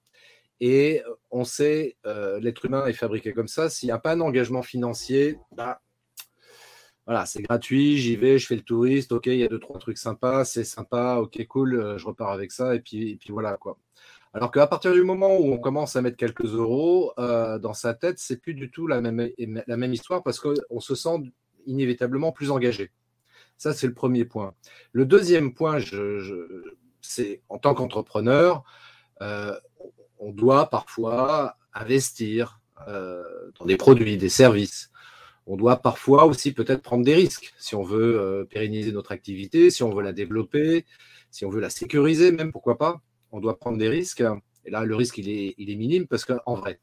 Et 0.59 1.01
on 1.31 1.45
sait, 1.45 1.97
l'être 2.41 2.65
humain 2.65 2.85
est 2.87 2.93
fabriqué 2.93 3.33
comme 3.33 3.47
ça. 3.47 3.69
S'il 3.69 3.87
n'y 3.87 3.93
a 3.93 3.99
pas 3.99 4.13
un 4.13 4.21
engagement 4.21 4.61
financier, 4.61 5.37
bah, 5.55 5.81
voilà, 7.07 7.25
c'est 7.25 7.41
gratuit, 7.41 7.97
j'y 7.97 8.17
vais, 8.17 8.37
je 8.37 8.45
fais 8.47 8.57
le 8.57 8.63
touriste, 8.63 9.13
ok, 9.13 9.27
il 9.27 9.37
y 9.37 9.43
a 9.43 9.47
deux, 9.47 9.59
trois 9.59 9.79
trucs 9.79 9.97
sympas, 9.97 10.43
c'est 10.43 10.65
sympa, 10.65 11.19
ok, 11.21 11.47
cool, 11.47 11.79
euh, 11.79 11.97
je 11.97 12.05
repars 12.05 12.31
avec 12.31 12.51
ça, 12.51 12.75
et 12.75 12.81
puis, 12.81 13.15
puis 13.15 13.31
voilà 13.31 13.55
quoi. 13.55 13.77
Alors 14.33 14.51
qu'à 14.51 14.67
partir 14.67 14.93
du 14.93 15.03
moment 15.03 15.37
où 15.37 15.51
on 15.51 15.57
commence 15.57 15.95
à 15.95 16.01
mettre 16.01 16.17
quelques 16.17 16.45
euros 16.45 17.13
euh, 17.17 17.59
dans 17.59 17.73
sa 17.73 17.93
tête, 17.93 18.19
c'est 18.19 18.41
plus 18.41 18.53
du 18.53 18.69
tout 18.69 18.87
la 18.87 19.01
même, 19.01 19.93
histoire 19.93 20.23
parce 20.23 20.39
qu'on 20.39 20.79
se 20.79 20.95
sent 20.95 21.31
inévitablement 21.65 22.31
plus 22.31 22.51
engagé. 22.51 22.91
Ça, 23.57 23.73
c'est 23.73 23.87
le 23.87 23.93
premier 23.93 24.25
point. 24.25 24.53
Le 24.91 25.05
deuxième 25.05 25.53
point, 25.53 25.79
c'est 27.01 27.41
en 27.49 27.57
tant 27.57 27.73
qu'entrepreneur, 27.73 28.63
euh, 29.21 29.57
on 30.19 30.31
doit 30.31 30.69
parfois 30.69 31.57
investir 31.73 32.59
dans 32.87 33.65
des 33.65 33.75
produits, 33.75 34.17
des 34.17 34.29
services 34.29 34.91
on 35.47 35.55
doit 35.55 35.77
parfois 35.77 36.25
aussi 36.25 36.51
peut-être 36.51 36.81
prendre 36.81 37.05
des 37.05 37.15
risques 37.15 37.53
si 37.57 37.73
on 37.73 37.83
veut 37.83 38.19
euh, 38.19 38.43
pérenniser 38.43 38.91
notre 38.91 39.13
activité, 39.13 39.71
si 39.71 39.81
on 39.81 39.93
veut 39.93 40.03
la 40.03 40.11
développer, 40.11 40.85
si 41.31 41.45
on 41.45 41.49
veut 41.49 41.61
la 41.61 41.69
sécuriser 41.69 42.31
même, 42.31 42.51
pourquoi 42.51 42.77
pas. 42.77 43.01
On 43.31 43.39
doit 43.39 43.57
prendre 43.57 43.77
des 43.77 43.89
risques. 43.89 44.23
Et 44.65 44.69
là, 44.71 44.83
le 44.83 44.95
risque, 44.95 45.17
il 45.17 45.29
est, 45.29 45.55
il 45.57 45.69
est 45.69 45.75
minime 45.75 46.07
parce 46.07 46.25
qu'en 46.25 46.55
vrai, 46.55 46.79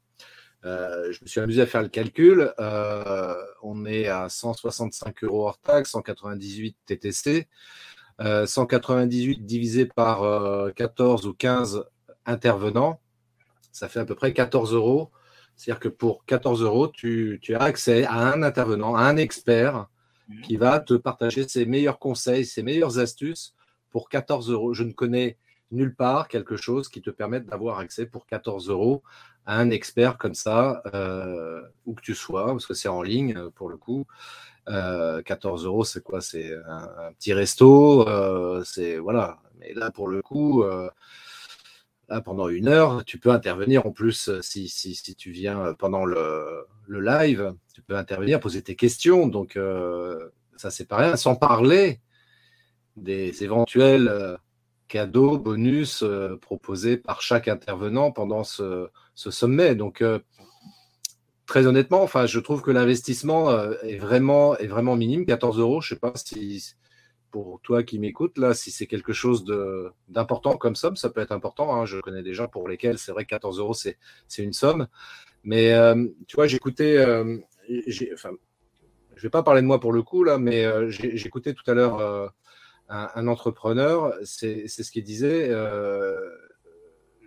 euh, 0.65 1.11
je 1.11 1.19
me 1.21 1.27
suis 1.27 1.39
amusé 1.39 1.61
à 1.61 1.65
faire 1.65 1.81
le 1.81 1.89
calcul. 1.89 2.53
Euh, 2.59 3.35
on 3.61 3.85
est 3.85 4.07
à 4.07 4.29
165 4.29 5.23
euros 5.23 5.47
hors 5.47 5.59
taxe, 5.59 5.91
198 5.91 6.77
TTC. 6.85 7.47
198 8.17 9.45
divisé 9.45 9.85
par 9.85 10.73
14 10.73 11.27
ou 11.27 11.33
15 11.33 11.83
intervenants, 12.25 13.01
ça 13.73 13.89
fait 13.89 13.99
à 13.99 14.05
peu 14.05 14.15
près 14.15 14.31
14 14.31 14.73
euros 14.73 15.11
c'est-à-dire 15.55 15.79
que 15.79 15.89
pour 15.89 16.25
14 16.25 16.61
euros, 16.63 16.87
tu, 16.87 17.39
as 17.53 17.61
accès 17.61 18.03
à 18.05 18.33
un 18.33 18.43
intervenant, 18.43 18.95
à 18.95 19.03
un 19.03 19.17
expert 19.17 19.87
qui 20.43 20.57
va 20.57 20.79
te 20.79 20.95
partager 20.95 21.47
ses 21.47 21.65
meilleurs 21.65 21.99
conseils, 21.99 22.45
ses 22.45 22.63
meilleures 22.63 22.99
astuces 22.99 23.53
pour 23.89 24.09
14 24.09 24.49
euros. 24.49 24.73
Je 24.73 24.83
ne 24.83 24.91
connais 24.91 25.37
nulle 25.71 25.95
part 25.95 26.27
quelque 26.27 26.57
chose 26.57 26.89
qui 26.89 27.01
te 27.01 27.09
permette 27.09 27.45
d'avoir 27.45 27.79
accès 27.79 28.05
pour 28.05 28.25
14 28.25 28.69
euros 28.69 29.03
à 29.45 29.59
un 29.59 29.69
expert 29.69 30.17
comme 30.17 30.33
ça, 30.33 30.81
euh, 30.93 31.61
où 31.85 31.93
que 31.93 32.01
tu 32.01 32.15
sois, 32.15 32.47
parce 32.47 32.65
que 32.65 32.73
c'est 32.73 32.87
en 32.87 33.01
ligne 33.01 33.49
pour 33.51 33.69
le 33.69 33.77
coup. 33.77 34.05
14 34.67 35.63
euh, 35.63 35.67
euros, 35.67 35.83
c'est 35.83 36.01
quoi? 36.03 36.21
C'est 36.21 36.51
un, 36.67 37.13
petit 37.13 37.33
resto, 37.33 38.07
euh, 38.07 38.63
c'est 38.63 38.97
voilà. 38.97 39.39
Mais 39.59 39.73
là, 39.73 39.91
pour 39.91 40.07
le 40.07 40.21
coup, 40.21 40.63
là, 42.09 42.21
pendant 42.21 42.49
une 42.49 42.67
heure, 42.67 43.05
tu 43.05 43.19
peux 43.19 43.29
intervenir 43.29 43.85
en 43.85 43.91
plus 43.91 44.41
si, 44.41 44.67
si, 44.67 44.95
si 44.95 45.15
tu 45.15 45.31
viens 45.31 45.73
pendant 45.75 46.05
le, 46.05 46.65
le, 46.87 46.99
live, 46.99 47.53
tu 47.73 47.81
peux 47.83 47.95
intervenir, 47.95 48.39
poser 48.39 48.63
tes 48.63 48.75
questions. 48.75 49.27
Donc, 49.27 49.57
ça, 50.57 50.71
c'est 50.71 50.85
pas 50.85 50.97
rien. 50.97 51.15
Sans 51.15 51.35
parler 51.35 52.01
des 52.97 53.43
éventuels 53.43 54.39
cadeaux, 54.87 55.37
bonus 55.37 56.03
euh, 56.03 56.37
proposés 56.37 56.97
par 56.97 57.21
chaque 57.21 57.47
intervenant 57.47 58.11
pendant 58.11 58.43
ce, 58.43 58.89
sommet. 59.15 59.75
Donc, 59.75 60.01
euh, 60.01 60.19
très 61.45 61.67
honnêtement, 61.67 62.01
enfin, 62.01 62.25
je 62.25 62.39
trouve 62.39 62.61
que 62.61 62.71
l'investissement 62.71 63.49
euh, 63.49 63.73
est, 63.83 63.97
vraiment, 63.97 64.57
est 64.57 64.67
vraiment 64.67 64.95
minime. 64.95 65.25
14 65.25 65.59
euros, 65.59 65.81
je 65.81 65.93
ne 65.93 65.95
sais 65.95 65.99
pas 65.99 66.13
si, 66.15 66.75
pour 67.31 67.59
toi 67.61 67.83
qui 67.83 67.99
m'écoutes, 67.99 68.37
là, 68.37 68.53
si 68.53 68.71
c'est 68.71 68.87
quelque 68.87 69.13
chose 69.13 69.45
d'important 70.07 70.57
comme 70.57 70.75
somme, 70.75 70.95
ça 70.95 71.09
peut 71.09 71.21
être 71.21 71.31
important. 71.31 71.75
Hein. 71.75 71.85
Je 71.85 71.99
connais 71.99 72.23
des 72.23 72.33
gens 72.33 72.47
pour 72.47 72.67
lesquels 72.67 72.97
c'est 72.97 73.11
vrai 73.11 73.23
que 73.23 73.29
14 73.29 73.59
euros, 73.59 73.73
c'est 73.73 73.97
une 74.37 74.53
somme. 74.53 74.87
Mais 75.43 75.73
tu 76.27 76.35
vois, 76.35 76.47
j'écoutais, 76.47 77.03
enfin, 78.13 78.31
je 79.15 79.21
ne 79.21 79.21
vais 79.21 79.29
pas 79.29 79.43
parler 79.43 79.61
de 79.61 79.67
moi 79.67 79.79
pour 79.79 79.93
le 79.93 80.01
coup, 80.01 80.23
là, 80.23 80.37
mais 80.37 80.65
j'écoutais 80.89 81.53
tout 81.53 81.69
à 81.69 81.73
l'heure 81.73 82.33
un, 82.89 83.27
entrepreneur, 83.27 84.13
c'est 84.23 84.67
ce 84.67 84.91
qu'il 84.91 85.03
disait. 85.03 85.49
Euh, 85.49 86.15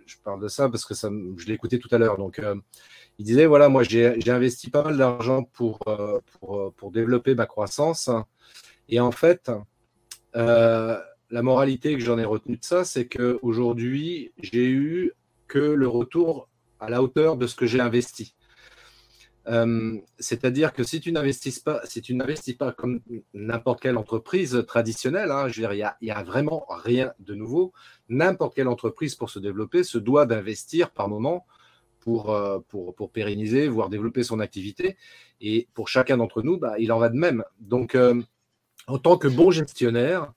je 0.05 0.15
parle 0.23 0.41
de 0.41 0.47
ça 0.47 0.69
parce 0.69 0.85
que 0.85 0.93
je 0.93 1.45
l'ai 1.45 1.53
écouté 1.53 1.79
tout 1.79 1.89
à 1.91 1.97
l'heure. 1.97 2.17
Donc, 2.17 2.39
euh, 2.39 2.55
il 3.17 3.25
disait 3.25 3.45
voilà, 3.45 3.69
moi, 3.69 3.83
j'ai 3.83 4.29
investi 4.29 4.69
pas 4.69 4.83
mal 4.83 4.97
d'argent 4.97 5.43
pour, 5.43 5.79
euh, 5.87 6.19
pour, 6.75 6.91
développer 6.91 7.35
ma 7.35 7.45
croissance. 7.45 8.09
Et 8.87 8.99
en 8.99 9.11
fait, 9.11 9.51
la 10.33 11.41
moralité 11.43 11.93
que 11.93 12.03
j'en 12.03 12.17
ai 12.17 12.25
retenue 12.25 12.57
de 12.57 12.65
ça, 12.65 12.83
c'est 12.85 13.07
qu'aujourd'hui, 13.07 14.33
j'ai 14.39 14.67
eu 14.69 15.13
que 15.47 15.59
le 15.59 15.87
retour 15.87 16.49
à 16.79 16.89
la 16.89 17.03
hauteur 17.03 17.35
de 17.37 17.45
ce 17.45 17.55
que 17.55 17.65
j'ai 17.65 17.81
investi. 17.81 18.35
Euh, 19.47 19.97
c'est-à-dire 20.19 20.73
que 20.73 20.83
si 20.83 20.99
tu 20.99 21.11
n'investis 21.11 21.59
pas, 21.59 21.81
si 21.85 22.01
tu 22.01 22.13
n'investis 22.13 22.55
pas 22.55 22.71
comme 22.71 23.01
n'importe 23.33 23.81
quelle 23.81 23.97
entreprise 23.97 24.63
traditionnelle, 24.67 25.31
hein, 25.31 25.47
je 25.47 25.61
veux 25.61 25.67
dire, 25.67 25.93
il 26.01 26.05
n'y 26.05 26.11
a, 26.11 26.23
vraiment 26.23 26.65
rien 26.69 27.13
de 27.19 27.35
nouveau. 27.35 27.73
N'importe 28.09 28.55
quelle 28.55 28.67
entreprise 28.67 29.15
pour 29.15 29.29
se 29.29 29.39
développer 29.39 29.83
se 29.83 29.97
doit 29.97 30.25
d'investir 30.25 30.91
par 30.91 31.09
moment 31.09 31.45
pour, 31.99 32.31
euh, 32.33 32.59
pour, 32.67 32.95
pour, 32.95 33.11
pérenniser, 33.11 33.67
voire 33.67 33.89
développer 33.89 34.23
son 34.23 34.39
activité. 34.39 34.97
Et 35.41 35.67
pour 35.73 35.87
chacun 35.87 36.17
d'entre 36.17 36.41
nous, 36.41 36.57
bah, 36.57 36.75
il 36.77 36.91
en 36.91 36.99
va 36.99 37.09
de 37.09 37.17
même. 37.17 37.43
Donc, 37.59 37.95
euh, 37.95 38.21
en 38.87 38.99
tant 38.99 39.17
que 39.17 39.27
bon 39.27 39.51
gestionnaire, 39.51 40.33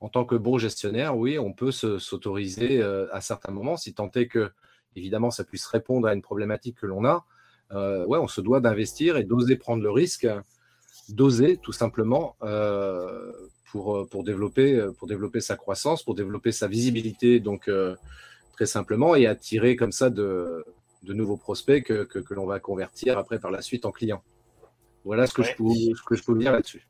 en 0.00 0.08
tant 0.08 0.24
que 0.24 0.34
bon 0.34 0.58
gestionnaire, 0.58 1.16
oui, 1.16 1.38
on 1.38 1.52
peut 1.52 1.72
s'autoriser 1.72 2.82
à 2.82 3.20
certains 3.22 3.52
moments, 3.52 3.76
si 3.76 3.94
tant 3.94 4.10
est 4.10 4.26
que, 4.26 4.50
évidemment, 4.96 5.30
ça 5.30 5.44
puisse 5.44 5.64
répondre 5.66 6.08
à 6.08 6.12
une 6.12 6.20
problématique 6.20 6.78
que 6.78 6.86
l'on 6.86 7.06
a 7.06 7.24
euh, 7.74 8.04
ouais, 8.06 8.18
on 8.18 8.28
se 8.28 8.40
doit 8.40 8.60
d'investir 8.60 9.16
et 9.16 9.24
d'oser 9.24 9.56
prendre 9.56 9.82
le 9.82 9.90
risque, 9.90 10.26
d'oser 11.08 11.56
tout 11.56 11.72
simplement 11.72 12.36
euh, 12.42 13.32
pour, 13.70 14.08
pour, 14.08 14.22
développer, 14.22 14.86
pour 14.98 15.08
développer 15.08 15.40
sa 15.40 15.56
croissance, 15.56 16.02
pour 16.02 16.14
développer 16.14 16.52
sa 16.52 16.68
visibilité, 16.68 17.40
donc 17.40 17.68
euh, 17.68 17.96
très 18.52 18.66
simplement, 18.66 19.16
et 19.16 19.26
attirer 19.26 19.76
comme 19.76 19.92
ça 19.92 20.10
de, 20.10 20.64
de 21.02 21.12
nouveaux 21.12 21.36
prospects 21.36 21.82
que, 21.82 22.04
que, 22.04 22.34
l'on 22.34 22.46
va 22.46 22.60
convertir 22.60 23.18
après 23.18 23.40
par 23.40 23.50
la 23.50 23.60
suite 23.60 23.84
en 23.84 23.90
clients. 23.90 24.22
Voilà 25.04 25.26
ce 25.26 25.34
que, 25.34 25.42
je, 25.42 25.54
peux, 25.54 25.64
ce 25.68 26.02
que 26.06 26.14
je 26.14 26.22
peux 26.22 26.38
dire 26.38 26.52
là-dessus. 26.52 26.86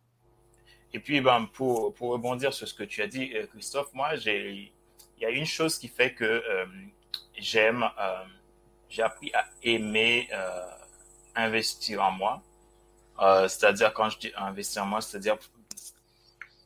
Et 0.92 1.00
puis, 1.00 1.20
ben, 1.20 1.48
pour, 1.52 1.92
pour, 1.94 2.10
rebondir 2.10 2.52
sur 2.52 2.68
ce 2.68 2.74
que 2.74 2.84
tu 2.84 3.02
as 3.02 3.08
dit, 3.08 3.32
Christophe, 3.50 3.92
moi, 3.94 4.10
il 4.14 4.70
y 5.20 5.24
a 5.24 5.30
une 5.30 5.46
chose 5.46 5.78
qui 5.78 5.88
fait 5.88 6.14
que 6.14 6.40
j'aime 7.36 7.84
j'ai 8.94 9.02
appris 9.02 9.32
à 9.34 9.44
aimer 9.64 10.28
euh, 10.32 10.66
investir 11.34 12.00
en 12.00 12.12
moi. 12.12 12.42
Euh, 13.20 13.48
c'est-à-dire, 13.48 13.92
quand 13.92 14.08
je 14.08 14.18
dis 14.18 14.32
investir 14.36 14.84
en 14.84 14.86
moi, 14.86 15.00
c'est-à-dire 15.00 15.36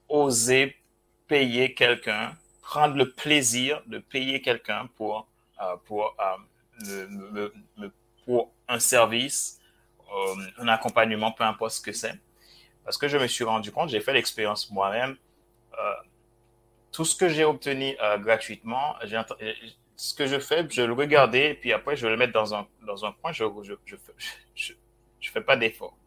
oser 0.09 0.77
payer 1.27 1.75
quelqu'un, 1.75 2.37
prendre 2.61 2.97
le 2.97 3.11
plaisir 3.11 3.83
de 3.87 3.99
payer 3.99 4.43
quelqu'un 4.43 4.89
pour, 4.97 5.27
euh, 5.63 5.77
pour, 5.87 6.15
pour 8.27 8.53
un 8.69 8.79
service, 8.79 9.59
un 10.59 10.69
accompagnement, 10.69 11.33
peu 11.33 11.45
importe 11.45 11.73
ce 11.73 11.81
que 11.81 11.93
c'est. 11.93 12.15
Parce 12.85 12.99
que 12.99 13.09
je 13.09 13.17
me 13.17 13.27
suis 13.27 13.45
rendu 13.45 13.73
compte, 13.73 13.89
j'ai 13.89 14.01
fait 14.01 14.13
l'expérience 14.13 14.71
moi-même, 14.71 15.17
tout 16.93 17.05
ce 17.05 17.15
que 17.15 17.29
j'ai 17.29 17.45
obtenu 17.45 17.97
gratuitement, 18.21 18.97
j'ai 19.05 19.17
ce 19.99 20.15
que 20.15 20.27
je 20.27 20.39
fais, 20.39 20.65
je 20.71 20.83
le 20.83 20.93
regarder, 20.93 21.41
et 21.41 21.55
puis 21.55 21.73
après, 21.73 21.97
je 21.97 22.07
vais 22.07 22.13
le 22.13 22.17
mettre 22.17 22.33
dans 22.33 22.55
un, 22.55 22.69
dans 22.87 23.05
un 23.05 23.13
coin, 23.13 23.33
je 23.33 23.43
ne 23.43 23.51
je, 23.85 23.97
je, 24.55 24.73
je, 25.19 25.31
fais 25.31 25.41
pas 25.41 25.57
d'effort. 25.57 25.99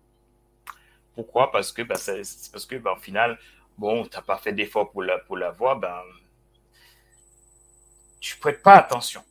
Pourquoi? 1.13 1.51
Parce 1.51 1.73
que, 1.73 1.81
ben, 1.81 1.97
c'est 1.97 2.51
parce 2.53 2.65
que 2.65 2.77
ben, 2.77 2.91
au 2.91 2.95
final, 2.95 3.37
bon, 3.77 4.05
tu 4.05 4.15
n'as 4.15 4.21
pas 4.21 4.37
fait 4.37 4.53
d'effort 4.53 4.89
pour 4.91 5.03
la, 5.03 5.19
pour 5.19 5.35
la 5.35 5.51
voir, 5.51 5.77
ben, 5.77 6.01
tu 8.21 8.37
ne 8.37 8.39
prêtes 8.39 8.63
pas 8.63 8.75
attention. 8.75 9.21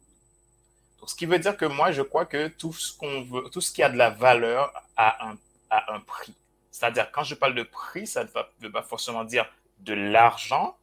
Donc, 0.98 1.08
ce 1.08 1.14
qui 1.14 1.24
veut 1.24 1.38
dire 1.38 1.56
que 1.56 1.64
moi, 1.64 1.90
je 1.90 2.02
crois 2.02 2.26
que 2.26 2.48
tout 2.48 2.74
ce 2.74 2.94
qu'on 2.94 3.22
veut, 3.22 3.48
tout 3.48 3.62
ce 3.62 3.72
qui 3.72 3.82
a 3.82 3.88
de 3.88 3.96
la 3.96 4.10
valeur 4.10 4.70
a 4.94 5.26
un, 5.26 5.38
a 5.70 5.94
un 5.94 6.00
prix. 6.00 6.36
C'est-à-dire, 6.70 7.10
quand 7.10 7.24
je 7.24 7.34
parle 7.34 7.54
de 7.54 7.62
prix, 7.62 8.06
ça 8.06 8.24
ne 8.24 8.28
veut 8.60 8.70
pas 8.70 8.82
forcément 8.82 9.24
dire 9.24 9.50
de 9.78 9.94
l'argent, 9.94 10.76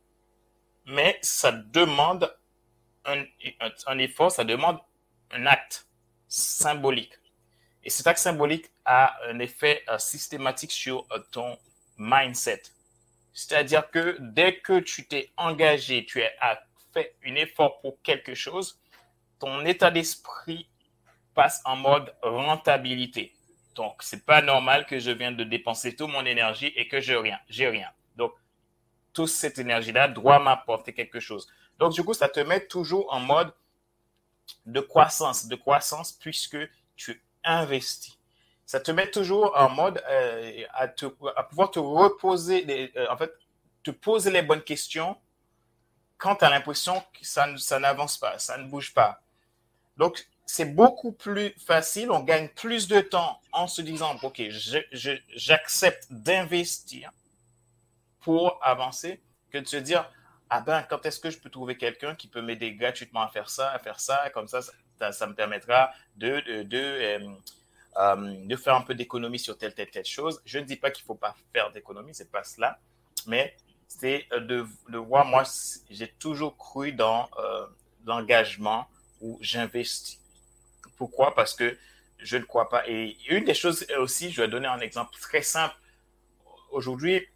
mais 0.88 1.20
ça 1.22 1.52
demande 1.52 2.36
un, 3.08 3.98
effort, 4.00 4.32
ça 4.32 4.44
demande 4.44 4.80
un 5.32 5.46
acte 5.46 5.88
symbolique. 6.28 7.14
Et 7.84 7.90
cet 7.90 8.08
acte 8.08 8.20
symbolique 8.20 8.66
a 8.86 9.18
un 9.30 9.40
effet 9.40 9.84
euh, 9.90 9.98
systématique 9.98 10.72
sur 10.72 11.06
euh, 11.12 11.20
ton 11.32 11.58
mindset. 11.98 12.64
C'est-à-dire 13.34 13.90
que 13.92 14.18
dès 14.20 14.60
que 14.60 14.80
tu 14.80 15.08
t'es 15.08 15.32
engagé, 15.38 16.06
tu 16.06 16.22
as 16.22 16.64
fait 16.94 17.16
un 17.26 17.36
effort 17.36 17.80
pour 17.82 18.02
quelque 18.02 18.34
chose, 18.34 18.80
ton 19.40 19.66
état 19.66 19.92
d'esprit 19.92 20.68
passe 21.34 21.62
en 21.66 21.76
mode 21.76 22.14
rentabilité. 22.24 23.34
Donc, 23.76 24.02
c'est 24.02 24.26
pas 24.26 24.42
normal 24.42 24.88
que 24.88 24.98
je 24.98 25.12
vienne 25.12 25.38
de 25.38 25.44
dépenser 25.44 25.96
toute 25.96 26.10
mon 26.10 26.26
énergie 26.26 26.74
et 26.76 26.88
que 26.88 27.00
je 27.00 27.14
rien, 27.14 27.38
rien. 27.48 27.90
Donc, 28.16 28.34
toute 29.14 29.28
cette 29.28 29.60
énergie-là 29.60 30.08
doit 30.08 30.40
m'apporter 30.40 30.94
quelque 30.94 31.20
chose. 31.20 31.48
Donc, 31.80 31.94
du 31.94 32.04
coup, 32.04 32.14
ça 32.14 32.30
te 32.30 32.40
met 32.40 32.66
toujours 32.66 33.12
en 33.14 33.20
mode 33.20 33.54
de 34.66 34.80
croissance, 34.80 35.48
de 35.48 35.56
croissance 35.56 36.12
puisque 36.14 36.58
tu 36.96 37.24
investis. 37.44 38.18
Ça 38.66 38.80
te 38.80 38.92
met 38.92 39.10
toujours 39.10 39.54
en 39.56 39.70
mode 39.70 40.04
euh, 40.10 40.64
à, 40.74 40.88
pouvoir 40.88 41.72
te 41.72 41.80
reposer, 41.80 42.92
euh, 42.98 43.08
en 43.10 43.18
fait, 43.18 43.32
te 43.84 43.92
poser 43.92 44.32
les 44.32 44.42
bonnes 44.42 44.64
questions 44.64 45.16
quand 46.18 46.36
tu 46.38 46.46
as 46.46 46.50
l'impression 46.50 47.02
que 47.14 47.26
ça, 47.26 47.48
ça 47.58 47.80
n'avance 47.80 48.18
pas, 48.18 48.40
ça 48.40 48.58
ne 48.58 48.68
bouge 48.68 48.94
pas. 48.94 49.22
Donc, 49.96 50.28
c'est 50.46 50.74
beaucoup 50.74 51.12
plus 51.12 51.54
facile, 51.60 52.12
on 52.12 52.22
gagne 52.22 52.50
plus 52.50 52.88
de 52.88 53.02
temps 53.02 53.42
en 53.52 53.68
se 53.68 53.82
disant, 53.82 54.18
OK, 54.24 54.42
j'accepte 55.36 56.08
d'investir 56.10 57.12
pour 58.22 58.60
avancer 58.62 59.22
que 59.52 59.58
de 59.58 59.68
se 59.68 59.78
dire, 59.78 60.10
ah 60.50 60.62
ben, 60.62 60.84
quand 60.84 61.06
est-ce 61.06 61.20
que 61.20 61.30
je 61.30 61.38
peux 61.38 61.50
trouver 61.50 61.78
quelqu'un 61.78 62.16
qui 62.16 62.28
peut 62.28 62.42
m'aider 62.42 62.74
gratuitement 62.74 63.22
à 63.22 63.30
faire 63.30 63.50
ça, 63.50 63.72
à 63.72 63.80
faire 63.80 64.00
ça, 64.00 64.30
comme 64.34 64.48
ça, 64.48 64.62
ça, 65.12 65.28
me 65.28 65.34
permettra 65.34 65.92
de, 66.16 66.40
de, 66.42 66.64
de, 66.64 66.78
euh, 66.78 67.20
euh, 67.98 68.46
de 68.46 68.56
faire 68.56 68.76
un 68.76 68.82
peu 68.82 68.96
d'économie 68.96 69.40
sur 69.40 69.58
telle, 69.58 69.74
telle, 69.74 69.90
telle 69.90 70.06
chose. 70.06 70.42
Je 70.46 70.60
ne 70.60 70.64
dis 70.64 70.78
pas 70.78 70.92
qu'il 70.92 71.04
ne 71.04 71.08
faut 71.08 71.16
pas 71.16 71.36
faire 71.54 71.72
d'économie, 71.72 72.14
c'est 72.16 72.32
pas 72.32 72.44
cela, 72.44 72.80
mais 73.26 73.56
c'est 73.88 74.26
euh, 74.32 74.40
de, 74.40 74.66
de, 74.90 74.98
voir, 74.98 75.26
moi, 75.26 75.44
j'ai 75.90 76.08
toujours 76.08 76.58
cru 76.58 76.94
dans 76.94 77.30
l'engagement 78.06 78.88
où 79.22 79.38
j'investis. 79.42 80.20
Pourquoi? 80.98 81.36
Parce 81.36 81.54
que 81.54 81.78
je 82.20 82.38
ne 82.38 82.44
crois 82.44 82.70
pas. 82.70 82.88
Et 82.88 83.18
une 83.30 83.44
des 83.44 83.54
choses 83.54 83.86
aussi, 83.98 84.32
je 84.32 84.42
vais 84.42 84.48
donner 84.48 84.68
un 84.68 84.80
exemple 84.80 85.12
très 85.20 85.42
simple. 85.42 85.76
Aujourd'hui, 86.72 87.28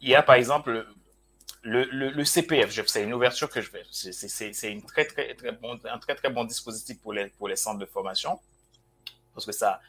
il 0.00 0.08
y 0.08 0.14
a 0.14 0.22
par 0.22 0.36
exemple 0.36 0.86
le, 1.64 2.24
CPF, 2.24 2.86
c'est 2.86 3.02
une 3.02 3.14
ouverture 3.14 3.48
que 3.48 3.60
je 3.60 3.70
fais. 3.70 3.82
C'est 3.90 4.72
un 4.72 4.80
très, 4.80 6.14
très 6.14 6.30
bon 6.30 6.44
dispositif 6.44 7.00
pour 7.00 7.12
les, 7.12 7.56
centres 7.56 7.78
de 7.78 7.86
formation 7.86 8.38
parce 9.32 9.46
que 9.46 9.52
ça 9.52 9.80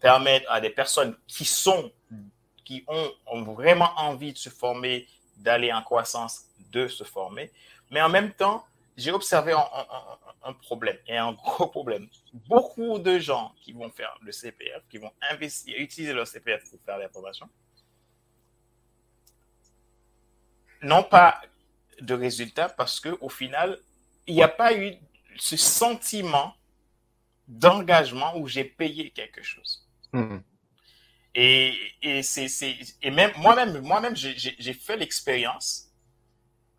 permet 0.00 0.44
à 0.48 0.60
des 0.60 0.70
personnes 0.70 1.16
qui 1.26 2.84
ont, 2.88 3.42
vraiment 3.42 3.90
envie 3.96 4.32
de 4.32 4.38
se 4.38 4.48
former, 4.48 5.06
d'aller 5.36 5.72
en 5.72 5.82
croissance, 5.82 6.44
de 6.70 6.88
se 6.88 7.04
former. 7.04 7.50
Mais 7.90 8.00
en 8.00 8.08
même 8.08 8.32
temps, 8.32 8.64
j'ai 8.96 9.10
observé 9.10 9.52
un, 9.52 10.52
problème, 10.62 10.96
et 11.06 11.16
un 11.16 11.32
gros 11.32 11.66
problème. 11.66 12.08
Beaucoup 12.32 12.98
de 12.98 13.18
gens 13.18 13.52
qui 13.60 13.72
vont 13.72 13.90
faire 13.90 14.16
le 14.22 14.32
CPF, 14.32 14.82
qui 14.88 14.98
vont 14.98 15.12
utiliser 15.66 16.12
leur 16.12 16.26
CPF 16.26 16.70
pour 16.70 16.80
faire 16.80 16.98
des 16.98 17.08
formations, 17.08 17.48
n'ont 20.86 21.02
pas 21.02 21.40
de 22.00 22.14
résultats 22.14 22.68
parce 22.68 23.00
qu'au 23.00 23.28
final, 23.28 23.78
il 24.26 24.34
n'y 24.34 24.42
a 24.42 24.48
pas 24.48 24.74
eu 24.74 24.94
ce 25.36 25.56
sentiment 25.56 26.54
d'engagement 27.48 28.36
où 28.38 28.48
j'ai 28.48 28.64
payé 28.64 29.10
quelque 29.10 29.42
chose. 29.42 29.86
Hmm. 30.12 30.38
Et, 31.34 31.74
et, 32.02 32.22
c'est, 32.22 32.48
et 33.02 33.10
même 33.10 33.30
moi-même, 33.36 33.80
moi-même 33.80 34.16
j'ai 34.16 34.72
fait 34.72 34.96
l'expérience 34.96 35.86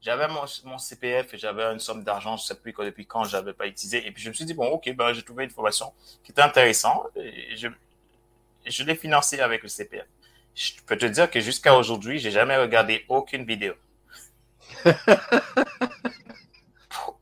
j'avais 0.08 0.28
mon, 0.30 0.78
CPF 0.78 1.34
et 1.34 1.38
j'avais 1.38 1.64
une 1.64 1.80
somme 1.80 2.04
d'argent, 2.04 2.38
je 2.38 2.44
ne 2.44 2.48
sais 2.48 2.56
plus 2.56 2.74
depuis 2.74 3.06
quand 3.06 3.26
je 3.26 3.36
n'avais 3.36 3.54
pas 3.54 3.68
utilisé. 3.68 4.06
Et 4.08 4.12
puis 4.12 4.24
je 4.24 4.30
me 4.30 4.34
suis 4.34 4.46
dit, 4.46 4.54
bon, 4.54 4.68
ok, 4.68 4.94
ben, 4.96 5.12
j'ai 5.12 5.24
trouvé 5.24 5.44
une 5.44 5.50
formation 5.50 5.92
qui 6.24 6.32
était 6.32 6.42
intéressante 6.42 7.10
et 7.18 7.56
je, 7.58 7.68
je 8.66 8.84
l'ai 8.84 8.96
financée 8.96 9.40
avec 9.40 9.64
le 9.64 9.70
CPF. 9.70 10.06
Je 10.56 10.72
peux 10.86 10.98
te 10.98 11.06
dire 11.06 11.30
que 11.30 11.40
jusqu'à 11.40 11.76
aujourd'hui, 11.76 12.20
j'ai 12.20 12.32
jamais 12.32 12.58
regardé 12.58 13.06
aucune 13.10 13.44
vidéo. 13.44 13.74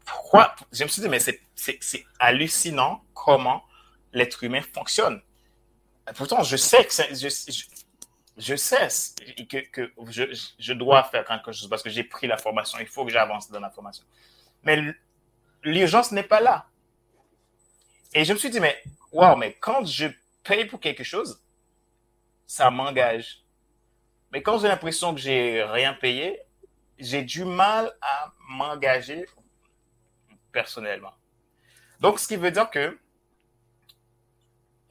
Pourquoi? 0.06 0.56
Je 0.72 0.84
me 0.84 0.90
suis 0.90 1.02
dit, 1.02 1.10
mais 1.10 1.20
c'est 1.20 2.06
hallucinant 2.20 3.04
comment 3.14 3.64
l'être 4.14 4.44
humain 4.44 4.62
fonctionne. 4.74 5.22
Pourtant, 6.16 6.44
je 6.44 6.56
sais 6.58 6.86
que 6.86 6.92
je, 6.92 7.28
je 8.38 8.56
sais 8.56 8.88
que, 9.50 9.58
que 9.72 9.92
je, 10.10 10.24
je, 10.60 10.74
dois 10.74 11.04
faire 11.04 11.26
quelque 11.26 11.52
chose 11.52 11.68
parce 11.70 11.82
que 11.82 11.90
j'ai 11.90 12.04
pris 12.04 12.28
la 12.28 12.38
formation. 12.38 12.78
Il 12.80 12.88
faut 12.88 13.06
que 13.06 13.12
j'avance 13.12 13.50
dans 13.50 13.60
la 13.60 13.70
formation. 13.70 14.06
Mais 14.64 14.82
l'urgence 15.64 16.12
n'est 16.12 16.24
pas 16.24 16.42
là. 16.42 16.68
Et 18.14 18.24
je 18.24 18.34
me 18.34 18.38
suis 18.38 18.50
dit, 18.50 18.60
mais 18.60 18.82
waouh, 19.12 19.36
mais 19.36 19.54
quand 19.54 19.86
je 19.86 20.08
paye 20.44 20.66
pour 20.66 20.80
quelque 20.80 21.04
chose, 21.04 21.42
ça 22.46 22.70
m'engage. 22.70 23.44
Mais 24.32 24.42
quand 24.42 24.60
j'ai 24.60 24.68
l'impression 24.68 25.14
que 25.16 25.22
j'ai 25.22 25.64
rien 25.64 25.94
payé, 25.94 26.40
j'ai 26.98 27.24
du 27.24 27.46
mal 27.46 27.92
à 28.02 28.32
m'engager 28.50 29.26
personnellement. 30.52 31.14
Donc, 32.00 32.20
ce 32.20 32.28
qui 32.28 32.36
veut 32.36 32.52
dire 32.52 32.70
que 32.70 32.98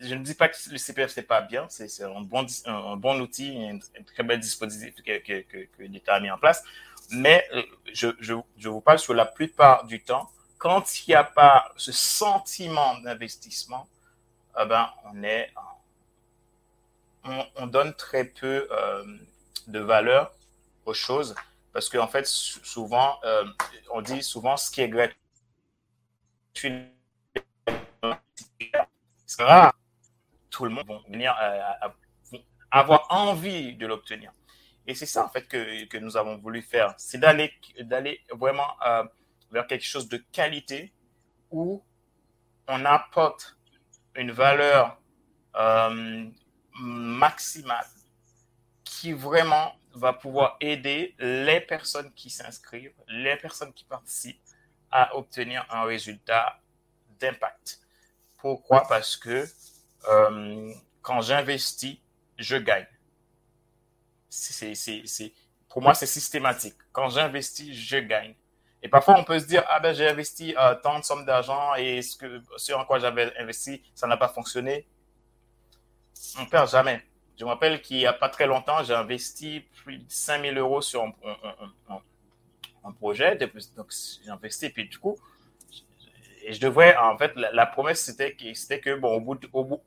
je 0.00 0.14
ne 0.14 0.22
dis 0.22 0.34
pas 0.34 0.48
que 0.48 0.56
le 0.70 0.78
CPF, 0.78 1.10
c'est 1.10 1.22
pas 1.22 1.40
bien, 1.40 1.66
c'est 1.68 2.02
un 2.02 2.20
bon, 2.20 2.46
un, 2.66 2.96
bon 2.96 3.20
outil, 3.20 3.56
un, 3.68 3.78
très 4.02 4.22
bel 4.22 4.40
dispositif 4.40 4.94
que, 5.02 5.68
l'État 5.78 6.14
a 6.14 6.20
mis 6.20 6.30
en 6.30 6.38
place. 6.38 6.62
Mais 7.10 7.46
euh, 7.52 7.62
je, 7.92 8.68
vous 8.68 8.80
parle 8.80 8.98
sur 8.98 9.14
la 9.14 9.26
plupart 9.26 9.84
du 9.84 10.02
temps, 10.02 10.30
quand 10.58 10.98
il 11.00 11.10
n'y 11.10 11.14
a 11.14 11.24
pas 11.24 11.72
ce 11.76 11.92
sentiment 11.92 12.98
d'investissement, 13.00 13.88
eh 14.60 14.66
ben, 14.66 14.90
on, 17.24 17.46
on 17.56 17.66
donne 17.66 17.94
très 17.94 18.24
peu 18.24 18.68
euh, 18.70 19.04
de 19.66 19.78
valeur 19.78 20.32
aux 20.86 20.94
choses 20.94 21.34
parce 21.74 21.88
qu'en 21.88 22.04
en 22.04 22.08
fait, 22.08 22.24
souvent, 22.24 23.18
euh, 23.24 23.44
on 23.92 24.00
dit 24.00 24.22
souvent 24.22 24.56
ce 24.56 24.70
qui 24.70 24.80
est 24.80 24.88
gratuit, 24.88 25.16
c'est 29.26 29.42
rare 29.42 29.74
tout 30.50 30.64
le 30.64 30.70
monde 30.70 30.86
va 30.86 31.00
venir 31.08 31.36
euh, 31.42 31.88
avoir 32.70 33.08
envie 33.10 33.74
de 33.74 33.88
l'obtenir. 33.88 34.30
Et 34.86 34.94
c'est 34.94 35.06
ça, 35.06 35.24
en 35.24 35.28
fait, 35.28 35.48
que, 35.48 35.98
nous 35.98 36.16
avons 36.16 36.36
voulu 36.38 36.62
faire. 36.62 36.94
C'est 36.96 37.18
d'aller, 37.18 37.52
d'aller 37.80 38.20
vraiment 38.30 38.80
euh, 38.86 39.02
vers 39.50 39.66
quelque 39.66 39.84
chose 39.84 40.08
de 40.08 40.18
qualité 40.30 40.92
où 41.50 41.82
on 42.68 42.84
apporte 42.84 43.58
une 44.14 44.30
valeur 44.30 44.96
maximale 46.76 47.86
qui 48.94 49.12
vraiment 49.12 49.72
va 49.94 50.12
pouvoir 50.12 50.56
aider 50.60 51.14
les 51.18 51.60
personnes 51.60 52.12
qui 52.14 52.30
s'inscrivent, 52.30 52.94
les 53.08 53.36
personnes 53.36 53.72
qui 53.72 53.84
participent 53.84 54.40
à 54.90 55.16
obtenir 55.16 55.66
un 55.70 55.84
résultat 55.84 56.60
d'impact. 57.20 57.80
Pourquoi? 58.38 58.86
Parce 58.88 59.16
que 59.16 59.46
euh, 60.08 60.72
quand 61.02 61.20
j'investis, 61.22 61.98
je 62.38 62.56
gagne. 62.56 62.86
C'est, 64.28 64.74
pour 65.68 65.82
moi, 65.82 65.94
c'est 65.94 66.06
systématique. 66.06 66.76
Quand 66.92 67.08
j'investis, 67.08 67.74
je 67.74 67.96
gagne. 67.98 68.34
Et 68.82 68.88
parfois, 68.88 69.18
on 69.18 69.24
peut 69.24 69.38
se 69.38 69.46
dire, 69.46 69.64
ah 69.68 69.80
ben, 69.80 69.94
j'ai 69.94 70.08
investi 70.08 70.54
euh, 70.56 70.74
tant 70.76 70.98
de 70.98 71.04
sommes 71.04 71.24
d'argent 71.24 71.74
et 71.76 72.02
ce, 72.02 72.16
que, 72.16 72.42
ce 72.56 72.72
en 72.72 72.84
quoi 72.84 72.98
j'avais 72.98 73.36
investi, 73.38 73.82
ça 73.94 74.06
n'a 74.06 74.16
pas 74.16 74.28
fonctionné. 74.28 74.86
On 76.38 76.46
perd 76.46 76.70
jamais. 76.70 77.04
Je 77.36 77.44
me 77.44 77.50
rappelle 77.50 77.82
qu'il 77.82 77.96
n'y 77.96 78.06
a 78.06 78.12
pas 78.12 78.28
très 78.28 78.46
longtemps, 78.46 78.82
j'ai 78.84 78.94
investi 78.94 79.60
plus 79.82 79.98
de 79.98 80.04
5000 80.08 80.56
euros 80.56 80.80
sur 80.80 81.02
un, 81.02 82.92
projet. 82.92 83.36
Donc, 83.36 83.90
j'ai 84.24 84.30
investi, 84.30 84.70
puis 84.70 84.88
du 84.88 84.98
coup, 84.98 85.16
je 86.48 86.60
devrais, 86.60 86.96
en 86.96 87.16
fait, 87.16 87.32
la, 87.36 87.66
promesse, 87.66 88.02
c'était 88.02 88.34
que, 88.34 88.54
c'était 88.54 88.80
que, 88.80 88.94
bon, 88.94 89.16
au 89.16 89.20
bout, 89.20 89.40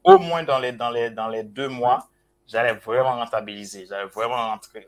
au, 0.04 0.20
moins 0.20 0.44
dans 0.44 0.60
les, 0.60 0.72
dans 0.72 0.90
les, 0.90 1.10
dans 1.10 1.30
les 1.30 1.44
deux 1.44 1.70
mois, 1.70 2.10
j'allais 2.48 2.74
vraiment 2.74 3.16
rentabiliser. 3.16 3.86
J'allais 3.86 4.10
vraiment 4.10 4.52
entrer, 4.52 4.86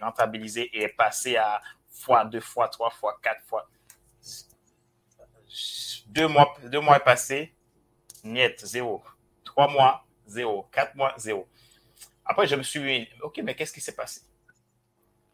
rentabiliser 0.00 0.70
et 0.72 0.88
passer 0.88 1.36
à 1.36 1.60
fois, 1.90 2.24
deux 2.24 2.40
fois, 2.40 2.68
trois 2.68 2.90
fois, 2.90 3.18
quatre 3.22 3.42
fois. 3.46 3.68
Deux 6.06 6.28
mois, 6.28 6.54
deux 6.64 6.80
mois 6.80 7.00
passés, 7.00 7.54
niet, 8.22 8.58
zéro. 8.58 9.02
Trois 9.44 9.68
mois, 9.68 10.04
zéro. 10.26 10.68
Quatre 10.70 10.94
mois, 10.94 11.14
zéro. 11.16 11.48
Après, 12.30 12.46
je 12.46 12.54
me 12.54 12.62
suis 12.62 12.80
dit, 12.80 13.08
OK, 13.22 13.40
mais 13.42 13.56
qu'est-ce 13.56 13.72
qui 13.72 13.80
s'est 13.80 13.96
passé? 13.96 14.20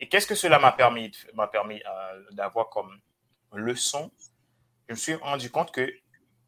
Et 0.00 0.08
qu'est-ce 0.08 0.26
que 0.26 0.34
cela 0.34 0.58
m'a 0.58 0.72
permis, 0.72 1.12
permis 1.52 1.82
euh, 1.86 2.22
d'avoir 2.30 2.70
comme 2.70 2.98
leçon? 3.52 4.10
Je 4.88 4.94
me 4.94 4.96
suis 4.96 5.14
rendu 5.14 5.50
compte 5.50 5.72
que, 5.72 5.86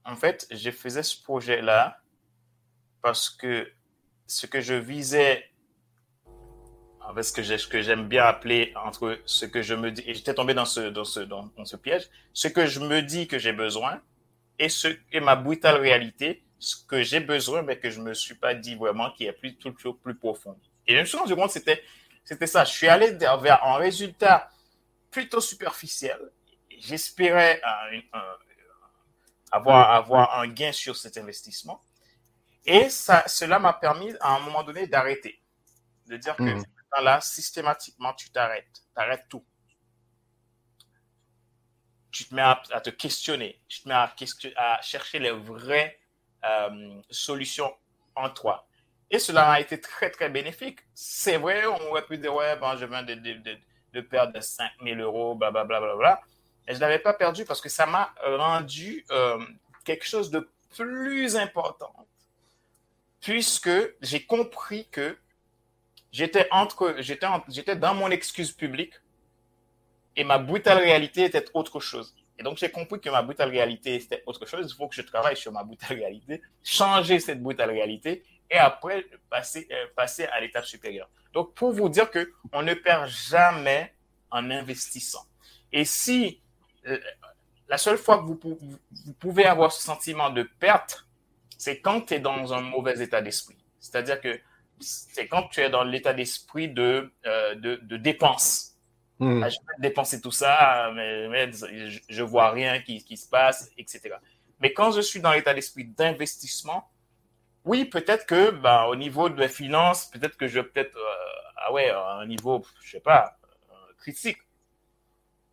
en 0.06 0.16
fait, 0.16 0.46
je 0.50 0.70
faisais 0.70 1.02
ce 1.02 1.22
projet-là 1.22 2.00
parce 3.02 3.28
que 3.28 3.70
ce 4.26 4.46
que 4.46 4.62
je 4.62 4.72
visais, 4.72 5.50
fait, 7.14 7.22
ce 7.22 7.68
que 7.68 7.82
j'aime 7.82 8.08
bien 8.08 8.24
appeler 8.24 8.72
entre 8.86 9.20
ce 9.26 9.44
que 9.44 9.60
je 9.60 9.74
me 9.74 9.92
dis, 9.92 10.02
et 10.06 10.14
j'étais 10.14 10.32
tombé 10.32 10.54
dans 10.54 10.64
ce, 10.64 10.88
dans, 10.88 11.04
ce, 11.04 11.20
dans, 11.20 11.50
ce 11.66 11.76
piège, 11.76 12.08
ce 12.32 12.48
que 12.48 12.64
je 12.64 12.80
me 12.80 13.02
dis 13.02 13.28
que 13.28 13.38
j'ai 13.38 13.52
besoin 13.52 14.00
et, 14.58 14.70
ce, 14.70 14.88
et 15.12 15.20
ma 15.20 15.36
brutale 15.36 15.76
réalité, 15.76 16.42
ce 16.58 16.76
que 16.84 17.02
j'ai 17.02 17.20
besoin, 17.20 17.62
mais 17.62 17.78
que 17.78 17.90
je 17.90 18.00
ne 18.00 18.04
me 18.04 18.14
suis 18.14 18.34
pas 18.34 18.54
dit 18.54 18.74
vraiment 18.74 19.10
qui 19.12 19.26
est 19.26 19.32
plus, 19.32 19.56
toujours 19.56 19.98
plus 19.98 20.16
profond. 20.16 20.58
Et 20.86 20.94
je 20.94 21.00
me 21.00 21.04
suis 21.04 21.18
rendu 21.18 21.34
compte 21.34 21.46
que 21.46 21.52
c'était, 21.52 21.82
c'était 22.24 22.46
ça. 22.46 22.64
Je 22.64 22.72
suis 22.72 22.88
allé 22.88 23.12
vers 23.12 23.64
un 23.64 23.76
résultat 23.76 24.50
plutôt 25.10 25.40
superficiel 25.40 26.18
j'espérais 26.80 27.60
avoir, 29.50 29.90
avoir 29.90 30.38
un 30.38 30.48
gain 30.48 30.72
sur 30.72 30.96
cet 30.96 31.16
investissement. 31.16 31.82
Et 32.64 32.90
ça, 32.90 33.24
cela 33.26 33.58
m'a 33.58 33.72
permis 33.72 34.12
à 34.20 34.36
un 34.36 34.40
moment 34.40 34.62
donné 34.62 34.86
d'arrêter. 34.86 35.40
De 36.06 36.16
dire 36.16 36.36
que 36.36 36.42
mhm. 36.42 36.64
là, 37.02 37.20
systématiquement, 37.20 38.12
tu 38.14 38.30
t'arrêtes. 38.30 38.66
Tu 38.72 39.00
arrêtes 39.00 39.26
tout. 39.28 39.44
Tu 42.10 42.26
te 42.26 42.34
mets 42.34 42.42
à, 42.42 42.80
te 42.82 42.90
questionner. 42.90 43.60
Tu 43.68 43.82
te 43.82 43.88
mets 43.88 43.94
à, 43.94 44.14
à 44.56 44.82
chercher 44.82 45.18
les 45.18 45.30
vraies 45.30 45.97
euh, 46.44 47.00
solutions 47.10 47.72
en 48.14 48.30
toi. 48.30 48.66
Et 49.10 49.18
cela 49.18 49.50
a 49.50 49.60
été 49.60 49.80
très, 49.80 50.10
très 50.10 50.28
bénéfique. 50.28 50.80
C'est 50.94 51.38
vrai, 51.38 51.66
on 51.66 51.80
aurait 51.90 52.04
pu 52.04 52.18
dire, 52.18 52.34
ouais, 52.34 52.56
bon, 52.56 52.76
je 52.76 52.84
viens 52.84 53.02
de, 53.02 53.14
de, 53.14 53.32
de, 53.34 53.56
de 53.94 54.00
perdre 54.00 54.38
5 54.40 54.70
000 54.84 55.00
euros, 55.00 55.34
blablabla. 55.34 55.80
Bla, 55.80 55.94
bla, 55.94 55.96
bla, 55.96 56.20
et 56.68 56.72
je 56.72 56.76
ne 56.76 56.80
l'avais 56.80 56.98
pas 56.98 57.14
perdu 57.14 57.46
parce 57.46 57.62
que 57.62 57.70
ça 57.70 57.86
m'a 57.86 58.12
rendu 58.22 59.04
euh, 59.10 59.42
quelque 59.84 60.06
chose 60.06 60.30
de 60.30 60.48
plus 60.76 61.34
important. 61.36 61.94
Puisque 63.20 63.70
j'ai 64.02 64.24
compris 64.26 64.86
que 64.90 65.16
j'étais 66.12 66.46
entre, 66.50 66.96
j'étais, 66.98 67.26
j'étais 67.48 67.74
dans 67.74 67.94
mon 67.94 68.10
excuse 68.10 68.52
publique 68.52 68.92
et 70.14 70.24
ma 70.24 70.36
brutale 70.36 70.78
réalité 70.78 71.24
était 71.24 71.46
autre 71.54 71.80
chose. 71.80 72.14
Et 72.38 72.42
donc, 72.42 72.58
j'ai 72.58 72.70
compris 72.70 73.00
que 73.00 73.10
ma 73.10 73.22
brutale 73.22 73.50
réalité 73.50 73.96
était 73.96 74.22
autre 74.26 74.46
chose. 74.46 74.70
Il 74.70 74.76
faut 74.76 74.88
que 74.88 74.94
je 74.94 75.02
travaille 75.02 75.36
sur 75.36 75.52
ma 75.52 75.64
brutale 75.64 75.98
réalité, 75.98 76.40
changer 76.62 77.18
cette 77.18 77.42
brutale 77.42 77.70
réalité 77.70 78.22
et 78.50 78.56
après 78.56 79.06
passer, 79.28 79.66
euh, 79.70 79.86
passer 79.96 80.24
à 80.26 80.40
l'étape 80.40 80.64
supérieure. 80.64 81.08
Donc, 81.32 81.54
pour 81.54 81.72
vous 81.72 81.88
dire 81.88 82.10
que 82.10 82.32
on 82.52 82.62
ne 82.62 82.74
perd 82.74 83.08
jamais 83.08 83.92
en 84.30 84.50
investissant. 84.50 85.26
Et 85.72 85.84
si 85.84 86.40
euh, 86.86 86.98
la 87.68 87.76
seule 87.76 87.98
fois 87.98 88.18
que 88.18 88.24
vous, 88.24 88.58
pouvez 89.18 89.44
avoir 89.44 89.72
ce 89.72 89.82
sentiment 89.82 90.30
de 90.30 90.42
perte, 90.42 91.06
c'est 91.58 91.80
quand 91.80 92.02
tu 92.02 92.14
es 92.14 92.20
dans 92.20 92.52
un 92.54 92.60
mauvais 92.60 93.00
état 93.02 93.20
d'esprit. 93.20 93.56
C'est-à-dire 93.78 94.20
que 94.20 94.40
c'est 94.80 95.26
quand 95.28 95.48
tu 95.48 95.60
es 95.60 95.68
dans 95.68 95.84
l'état 95.84 96.14
d'esprit 96.14 96.68
de, 96.68 97.12
euh, 97.26 97.54
de, 97.56 97.96
dépense. 97.96 98.76
Hmm. 99.18 99.42
Ah, 99.42 99.48
je 99.48 99.56
vais 99.56 99.88
dépenser 99.88 100.20
tout 100.20 100.30
ça, 100.30 100.92
mais, 100.94 101.50
je, 101.52 102.22
ne 102.22 102.26
vois 102.26 102.50
rien 102.50 102.80
qui, 102.80 103.02
qui, 103.04 103.16
se 103.16 103.28
passe, 103.28 103.70
etc. 103.76 104.14
Mais 104.60 104.72
quand 104.72 104.92
je 104.92 105.00
suis 105.00 105.20
dans 105.20 105.32
l'état 105.32 105.54
d'esprit 105.54 105.84
d'investissement, 105.84 106.88
oui, 107.64 107.84
peut-être 107.84 108.26
que 108.26 108.50
bah, 108.50 108.86
au 108.86 108.96
niveau 108.96 109.28
de 109.28 109.34
mes 109.34 109.48
finances, 109.48 110.06
peut-être 110.06 110.36
que 110.36 110.46
je 110.46 110.60
peut-être 110.60 110.96
euh, 110.96 111.38
ah 111.56 111.72
ouais, 111.72 111.90
à 111.90 112.14
un 112.14 112.26
niveau, 112.26 112.64
je 112.80 112.92
sais 112.92 113.00
pas, 113.00 113.36
euh, 113.70 113.74
critique. 113.98 114.38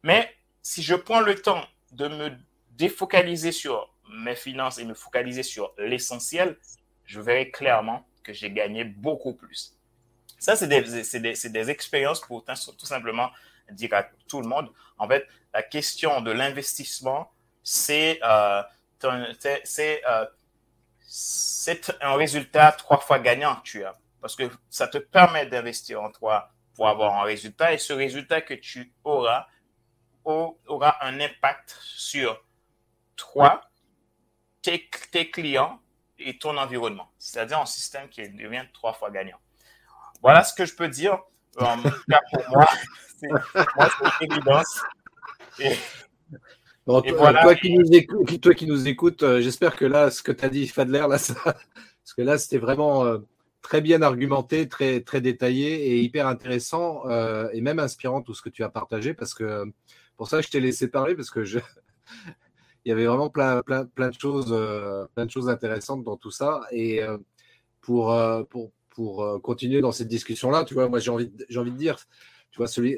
Mais 0.03 0.33
si 0.61 0.83
je 0.83 0.95
prends 0.95 1.21
le 1.21 1.35
temps 1.35 1.65
de 1.91 2.07
me 2.07 2.31
défocaliser 2.71 3.51
sur 3.51 3.91
mes 4.09 4.35
finances 4.35 4.77
et 4.77 4.85
me 4.85 4.93
focaliser 4.93 5.43
sur 5.43 5.73
l'essentiel, 5.77 6.57
je 7.05 7.19
verrai 7.19 7.49
clairement 7.49 8.07
que 8.23 8.33
j'ai 8.33 8.51
gagné 8.51 8.83
beaucoup 8.83 9.33
plus. 9.33 9.75
Ça, 10.37 10.55
c'est 10.55 10.67
des, 10.67 10.81
des, 10.81 11.49
des, 11.49 11.69
expériences 11.69 12.21
pour 12.21 12.43
tout 12.45 12.85
simplement 12.85 13.29
dire 13.71 13.93
à 13.93 14.03
tout 14.27 14.41
le 14.41 14.47
monde. 14.47 14.71
En 14.97 15.07
fait, 15.07 15.27
la 15.53 15.63
question 15.63 16.21
de 16.21 16.31
l'investissement, 16.31 17.31
c'est 17.63 18.19
euh, 18.23 18.61
euh, 19.03 20.25
un 22.01 22.15
résultat 22.15 22.71
trois 22.73 22.99
fois 22.99 23.19
gagnant 23.19 23.55
que 23.57 23.63
tu 23.63 23.83
as. 23.83 23.97
Parce 24.21 24.35
que 24.35 24.49
ça 24.69 24.87
te 24.87 24.97
permet 24.97 25.45
d'investir 25.45 26.01
en 26.01 26.11
toi 26.11 26.49
pour 26.73 26.87
avoir 26.87 27.19
un 27.21 27.23
résultat. 27.23 27.73
Et 27.73 27.77
ce 27.77 27.93
résultat 27.93 28.41
que 28.41 28.53
tu 28.53 28.93
auras 29.03 29.47
aura 30.25 31.05
un 31.05 31.19
impact 31.19 31.77
sur 31.81 32.43
toi, 33.15 33.61
tes, 34.61 34.89
tes 35.11 35.29
clients 35.29 35.79
et 36.17 36.37
ton 36.37 36.57
environnement. 36.57 37.11
C'est-à-dire 37.19 37.59
un 37.59 37.65
système 37.65 38.09
qui 38.09 38.27
devient 38.29 38.65
trois 38.73 38.93
fois 38.93 39.11
gagnant. 39.11 39.37
Voilà 40.21 40.43
ce 40.43 40.53
que 40.53 40.65
je 40.65 40.75
peux 40.75 40.87
dire. 40.87 41.19
En 41.59 41.81
tout 41.81 41.89
cas, 42.09 42.21
pour 42.33 42.49
moi, 42.49 42.67
c'est 43.55 44.25
évidence. 44.25 44.81
Et, 45.59 45.75
toi, 46.85 47.55
qui 47.55 47.73
nous 47.73 47.87
écoute, 47.91 48.41
toi 48.41 48.53
qui 48.53 48.67
nous 48.67 48.87
écoutes, 48.87 49.23
euh, 49.23 49.41
j'espère 49.41 49.75
que 49.75 49.85
là, 49.85 50.11
ce 50.11 50.21
que 50.21 50.31
tu 50.31 50.45
as 50.45 50.49
dit, 50.49 50.67
Fadler, 50.67 51.05
là, 51.09 51.17
ça, 51.17 51.33
parce 51.43 52.13
que 52.15 52.21
là, 52.21 52.37
c'était 52.37 52.59
vraiment 52.59 53.05
euh, 53.05 53.19
très 53.61 53.81
bien 53.81 54.01
argumenté, 54.03 54.67
très, 54.67 55.01
très 55.01 55.19
détaillé 55.19 55.87
et 55.87 56.01
hyper 56.01 56.27
intéressant 56.27 57.09
euh, 57.09 57.49
et 57.53 57.61
même 57.61 57.79
inspirant 57.79 58.21
tout 58.21 58.35
ce 58.35 58.41
que 58.43 58.49
tu 58.49 58.63
as 58.63 58.69
partagé 58.69 59.15
parce 59.15 59.33
que 59.33 59.65
pour 60.15 60.29
ça, 60.29 60.41
je 60.41 60.49
t'ai 60.49 60.59
laissé 60.59 60.87
parler 60.87 61.15
parce 61.15 61.31
que 61.31 61.43
je, 61.43 61.57
il 62.85 62.89
y 62.89 62.91
avait 62.91 63.07
vraiment 63.07 63.29
plein, 63.29 63.63
plein, 63.63 63.85
plein, 63.85 64.09
de 64.09 64.19
choses, 64.19 64.55
plein 65.15 65.25
de 65.25 65.31
choses 65.31 65.49
intéressantes 65.49 66.03
dans 66.03 66.17
tout 66.17 66.31
ça. 66.31 66.61
Et 66.71 67.01
pour, 67.81 68.15
pour, 68.49 68.71
pour 68.91 69.41
continuer 69.41 69.81
dans 69.81 69.91
cette 69.91 70.07
discussion-là, 70.07 70.65
tu 70.65 70.75
vois, 70.75 70.87
moi 70.87 70.99
j'ai 70.99 71.11
envie, 71.11 71.31
j'ai 71.49 71.59
envie 71.59 71.71
de 71.71 71.77
dire, 71.77 71.97
tu 72.55 72.59
vois, 72.59 72.67
celui, 72.67 72.97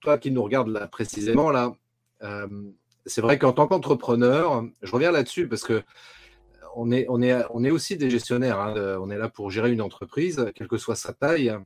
toi 0.00 0.18
qui 0.18 0.32
nous 0.32 0.42
regardes 0.42 0.66
là 0.66 0.88
précisément 0.88 1.52
là, 1.52 1.72
c'est 3.06 3.20
vrai 3.20 3.38
qu'en 3.38 3.52
tant 3.52 3.68
qu'entrepreneur, 3.68 4.64
je 4.82 4.90
reviens 4.90 5.12
là-dessus 5.12 5.46
parce 5.46 5.62
que 5.62 5.84
on 6.74 6.90
est, 6.90 7.06
on 7.08 7.22
est, 7.22 7.44
on 7.50 7.62
est 7.62 7.70
aussi 7.70 7.96
des 7.96 8.10
gestionnaires. 8.10 8.58
Hein, 8.58 8.98
on 9.00 9.08
est 9.08 9.16
là 9.16 9.28
pour 9.28 9.52
gérer 9.52 9.70
une 9.72 9.80
entreprise, 9.80 10.50
quelle 10.56 10.66
que 10.66 10.78
soit 10.78 10.96
sa 10.96 11.12
taille. 11.12 11.56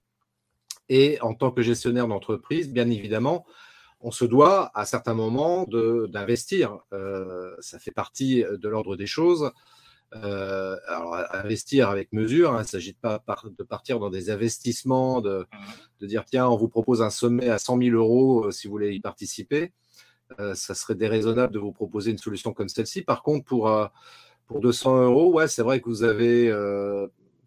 Et 0.90 1.18
en 1.22 1.32
tant 1.32 1.50
que 1.50 1.62
gestionnaire 1.62 2.06
d'entreprise, 2.06 2.70
bien 2.70 2.90
évidemment, 2.90 3.46
on 4.00 4.10
se 4.10 4.26
doit 4.26 4.70
à 4.74 4.84
certains 4.84 5.14
moments 5.14 5.66
d'investir. 6.08 6.80
Euh, 6.92 7.54
ça 7.60 7.78
fait 7.78 7.92
partie 7.92 8.44
de 8.44 8.68
l'ordre 8.68 8.94
des 8.94 9.06
choses. 9.06 9.50
Euh, 10.14 10.76
alors, 10.88 11.16
investir 11.32 11.88
avec 11.88 12.12
mesure, 12.12 12.52
hein, 12.52 12.58
il 12.58 12.62
ne 12.62 12.66
s'agit 12.66 12.92
pas 12.92 13.22
de 13.58 13.62
partir 13.62 13.98
dans 13.98 14.10
des 14.10 14.30
investissements, 14.30 15.20
de, 15.20 15.46
dire 16.02 16.24
tiens, 16.24 16.48
on 16.48 16.56
vous 16.56 16.68
propose 16.68 17.02
un 17.02 17.10
sommet 17.10 17.48
à 17.48 17.58
100 17.58 17.78
000 17.78 17.96
euros 17.96 18.46
euh, 18.46 18.50
si 18.50 18.66
vous 18.66 18.72
voulez 18.72 18.94
y 18.94 19.00
participer. 19.00 19.72
ça 20.54 20.74
serait 20.74 20.94
déraisonnable 20.94 21.52
de 21.52 21.58
vous 21.58 21.72
proposer 21.72 22.10
une 22.10 22.18
solution 22.18 22.52
comme 22.52 22.68
celle-ci. 22.68 23.02
Par 23.02 23.22
contre, 23.22 23.44
pour, 23.44 23.70
pour 24.46 24.60
200 24.60 25.04
euros, 25.04 25.32
ouais, 25.32 25.48
c'est 25.48 25.62
vrai 25.62 25.80
que 25.80 25.88
vous 25.88 26.04
avez 26.04 26.50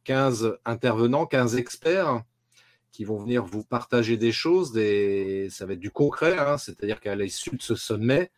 15 0.03 0.57
intervenants, 0.65 1.25
15 1.25 1.55
experts 1.57 2.23
qui 2.95 3.03
vont 3.03 3.17
venir 3.17 3.43
vous 3.43 3.63
partager 3.63 4.15
des 4.15 4.31
choses, 4.31 4.71
des... 4.71 5.49
ça 5.49 5.65
va 5.65 5.73
être 5.73 5.79
du 5.79 5.91
concret, 5.91 6.37
hein, 6.37 6.57
c'est-à-dire 6.57 7.01
qu'à 7.01 7.13
l'issue 7.13 7.57
de 7.57 7.61
ce 7.61 7.75
sommet, 7.75 8.31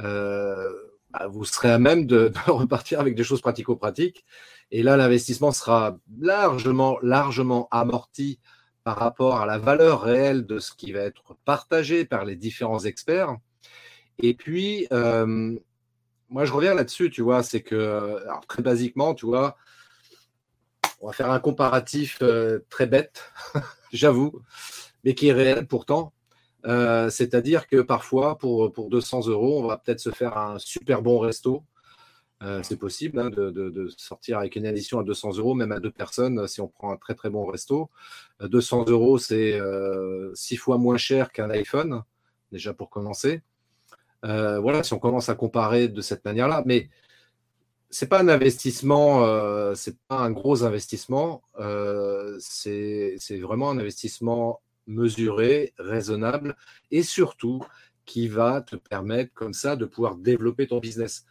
euh, 0.00 0.72
bah, 1.18 1.28
vous 1.28 1.44
serez 1.44 1.70
à 1.70 1.78
même 1.78 2.06
de, 2.12 2.32
repartir 2.46 3.00
avec 3.00 3.14
des 3.14 3.24
choses 3.24 3.40
pratico-pratiques. 3.40 4.24
Et 4.70 4.82
là, 4.82 4.96
l'investissement 4.96 5.52
sera 5.52 5.98
largement, 6.20 6.98
largement 7.02 7.68
amorti 7.70 8.40
par 8.84 8.96
rapport 8.96 9.40
à 9.40 9.46
la 9.46 9.58
valeur 9.58 10.02
réelle 10.02 10.46
de 10.46 10.58
ce 10.58 10.72
qui 10.72 10.92
va 10.92 11.00
être 11.00 11.36
partagé 11.44 12.04
par 12.04 12.24
les 12.24 12.36
différents 12.36 12.84
experts. 12.84 13.36
Et 14.18 14.34
puis, 14.34 14.86
euh, 14.92 15.56
moi, 16.28 16.44
je 16.44 16.52
reviens 16.52 16.74
là-dessus, 16.74 17.10
tu 17.10 17.22
vois, 17.22 17.42
c'est 17.42 17.62
que, 17.62 18.18
très 18.48 18.62
basiquement, 18.62 19.14
tu 19.14 19.26
vois, 19.26 19.56
on 21.00 21.08
va 21.08 21.12
faire 21.12 21.30
un 21.30 21.40
comparatif 21.40 22.18
euh, 22.22 22.60
très 22.70 22.86
bête, 22.86 23.30
j'avoue, 23.92 24.40
mais 25.04 25.14
qui 25.14 25.28
est 25.28 25.32
réel 25.32 25.66
pourtant. 25.66 26.12
Euh, 26.66 27.10
c'est-à-dire 27.10 27.66
que 27.66 27.80
parfois, 27.80 28.38
pour, 28.38 28.72
pour 28.72 28.90
200 28.90 29.28
euros, 29.28 29.62
on 29.62 29.66
va 29.66 29.78
peut-être 29.78 30.00
se 30.00 30.10
faire 30.10 30.36
un 30.36 30.58
super 30.58 31.02
bon 31.02 31.18
resto. 31.18 31.64
Euh, 32.42 32.60
c'est 32.62 32.76
possible 32.76 33.18
hein, 33.18 33.30
de, 33.30 33.88
sortir 33.96 34.38
avec 34.38 34.56
une 34.56 34.66
addition 34.66 34.98
à 34.98 35.04
200 35.04 35.38
euros, 35.38 35.54
même 35.54 35.72
à 35.72 35.80
deux 35.80 35.90
personnes, 35.90 36.46
si 36.48 36.60
on 36.60 36.68
prend 36.68 36.92
un 36.92 36.96
très 36.96 37.14
très 37.14 37.30
bon 37.30 37.46
resto. 37.46 37.90
200 38.40 38.86
euros, 38.88 39.18
c'est 39.18 39.58
six 40.34 40.56
fois 40.56 40.76
moins 40.76 40.98
cher 40.98 41.32
qu'un 41.32 41.50
iPhone, 41.50 42.02
déjà 42.52 42.74
pour 42.74 42.90
commencer. 42.90 43.42
voilà, 44.22 44.82
si 44.82 44.92
on 44.92 44.98
commence 44.98 45.28
à 45.28 45.34
comparer 45.34 45.88
de 45.88 46.00
cette 46.02 46.24
manière-là. 46.24 46.62
Mais 46.66 46.90
c'est 47.90 48.08
pas 48.08 48.20
un 48.20 48.28
investissement, 48.28 49.24
euh, 49.24 49.74
c'est 49.74 49.98
pas 50.08 50.18
un 50.18 50.30
gros 50.30 50.64
investissement. 50.64 51.42
Euh, 51.58 52.36
c'est 52.40 53.16
vraiment 53.40 53.70
un 53.70 53.78
investissement 53.78 54.60
mesuré, 54.86 55.72
raisonnable 55.78 56.56
et 56.90 57.02
surtout 57.02 57.62
qui 58.04 58.28
va 58.28 58.60
te 58.62 58.76
permettre 58.76 59.32
comme 59.34 59.52
ça 59.52 59.76
de 59.76 59.84
pouvoir 59.84 60.16
développer 60.16 60.66
ton 60.66 60.78
business. 60.78 61.26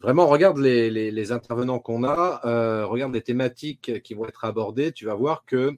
Vraiment, 0.00 0.26
regarde 0.26 0.58
les, 0.58 1.32
intervenants 1.32 1.78
qu'on 1.78 2.04
a, 2.04 2.40
euh, 2.44 2.86
regarde 2.86 3.12
les 3.12 3.22
thématiques 3.22 4.02
qui 4.02 4.14
vont 4.14 4.26
être 4.26 4.44
abordées, 4.44 4.92
tu 4.92 5.06
vas 5.06 5.14
voir 5.14 5.44
que 5.44 5.76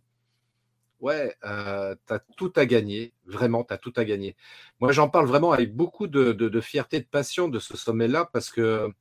ouais, 1.00 1.34
tu 1.42 1.48
as 1.48 2.18
tout 2.36 2.52
à 2.56 2.66
gagner, 2.66 3.12
vraiment, 3.26 3.64
tu 3.64 3.74
as 3.74 3.78
tout 3.78 3.92
à 3.96 4.04
gagner. 4.04 4.36
Moi, 4.80 4.92
j'en 4.92 5.08
parle 5.08 5.26
vraiment 5.26 5.52
avec 5.52 5.74
beaucoup 5.74 6.06
de, 6.06 6.32
de, 6.32 6.60
fierté, 6.60 7.00
de 7.00 7.06
passion 7.06 7.48
de 7.48 7.58
ce 7.58 7.76
sommet-là 7.76 8.28
parce 8.32 8.50
que 8.50 8.92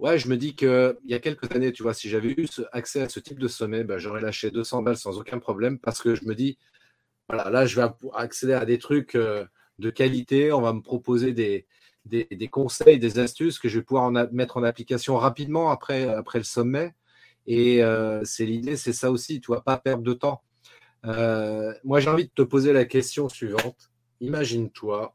Ouais, 0.00 0.18
je 0.18 0.28
me 0.28 0.36
dis 0.36 0.56
qu'il 0.56 0.96
y 1.06 1.14
a 1.14 1.20
quelques 1.20 1.50
années, 1.54 1.72
tu 1.72 1.84
vois, 1.84 1.94
si 1.94 2.08
j'avais 2.08 2.30
eu 2.30 2.48
accès 2.72 3.02
à 3.02 3.08
ce 3.08 3.20
type 3.20 3.38
de 3.38 3.46
sommet, 3.46 3.84
ben, 3.84 3.96
j'aurais 3.96 4.20
lâché 4.20 4.50
200 4.50 4.82
balles 4.82 4.96
sans 4.96 5.18
aucun 5.18 5.38
problème 5.38 5.78
parce 5.78 6.02
que 6.02 6.16
je 6.16 6.24
me 6.24 6.34
dis, 6.34 6.58
voilà, 7.28 7.50
là, 7.50 7.66
je 7.66 7.80
vais 7.80 7.88
accéder 8.14 8.52
à 8.52 8.64
des 8.64 8.78
trucs 8.78 9.14
euh, 9.14 9.44
de 9.78 9.90
qualité, 9.90 10.52
on 10.52 10.60
va 10.60 10.72
me 10.72 10.82
proposer 10.82 11.32
des, 11.32 11.66
conseils, 12.50 12.98
des 12.98 13.18
astuces 13.18 13.58
que 13.58 13.68
je 13.68 13.78
vais 13.78 13.84
pouvoir 13.84 14.10
mettre 14.32 14.56
en 14.56 14.62
application 14.62 15.16
rapidement 15.16 15.70
après, 15.70 16.04
après 16.04 16.38
le 16.38 16.44
sommet. 16.44 16.94
Et 17.46 17.82
euh, 17.82 18.22
c'est 18.24 18.46
l'idée, 18.46 18.76
c'est 18.76 18.92
ça 18.92 19.10
aussi, 19.10 19.40
tu 19.40 19.48
vois, 19.48 19.62
pas 19.62 19.76
perdre 19.78 20.02
de 20.02 20.12
temps. 20.12 20.42
Euh, 21.04 21.74
moi, 21.84 22.00
j'ai 22.00 22.08
envie 22.08 22.24
de 22.24 22.32
te 22.34 22.42
poser 22.42 22.72
la 22.72 22.84
question 22.84 23.28
suivante. 23.28 23.90
Imagine-toi, 24.20 25.14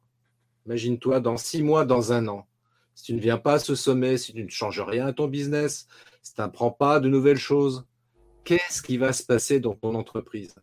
imagine-toi 0.66 1.20
dans 1.20 1.38
six 1.38 1.64
mois, 1.64 1.86
dans 1.86 2.14
un 2.14 2.28
an 2.28 2.46
si 3.00 3.06
tu 3.06 3.14
ne 3.14 3.22
viens 3.22 3.38
pas 3.38 3.54
à 3.54 3.60
ce 3.60 3.76
sommet, 3.76 4.18
si 4.18 4.34
tu 4.34 4.44
ne 4.44 4.50
changes 4.50 4.82
rien 4.82 5.08
à 5.08 5.14
ton 5.14 5.30
business, 5.30 5.88
si 6.22 6.34
tu 6.34 6.42
n'apprends 6.42 6.72
pas 6.72 7.00
de 7.00 7.08
nouvelles 7.08 7.38
choses, 7.38 7.88
qu'est-ce 8.44 8.82
qui 8.82 8.98
va 8.98 9.14
se 9.14 9.24
passer 9.24 9.62
dans 9.62 9.74
ton 9.74 9.96
entreprise? 9.96 10.54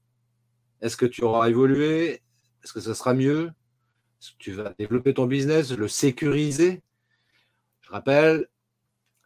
Est-ce 0.80 0.96
que 0.96 1.06
tu 1.06 1.22
auras 1.22 1.48
évolué? 1.48 2.22
Est-ce 2.62 2.72
que 2.72 2.80
ça 2.80 2.94
sera 2.94 3.14
mieux? 3.14 3.52
Est-ce 4.20 4.32
que 4.32 4.38
tu 4.38 4.52
vas 4.52 4.74
développer 4.78 5.14
ton 5.14 5.26
business, 5.26 5.72
le 5.72 5.88
sécuriser? 5.88 6.82
Je 7.80 7.90
rappelle, 7.90 8.48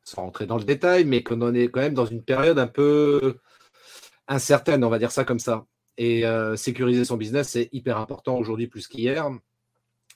sans 0.04 0.22
rentrer 0.22 0.46
dans 0.46 0.58
le 0.58 0.64
détail, 0.64 1.04
mais 1.04 1.22
qu'on 1.22 1.54
est 1.54 1.68
quand 1.68 1.80
même 1.80 1.94
dans 1.94 2.06
une 2.06 2.22
période 2.22 2.58
un 2.58 2.66
peu 2.66 3.38
incertaine, 4.28 4.84
on 4.84 4.90
va 4.90 4.98
dire 4.98 5.12
ça 5.12 5.24
comme 5.24 5.38
ça. 5.38 5.66
Et 5.96 6.24
euh, 6.24 6.56
sécuriser 6.56 7.04
son 7.04 7.16
business, 7.16 7.50
c'est 7.50 7.68
hyper 7.72 7.98
important 7.98 8.36
aujourd'hui 8.36 8.66
plus 8.66 8.88
qu'hier. 8.88 9.30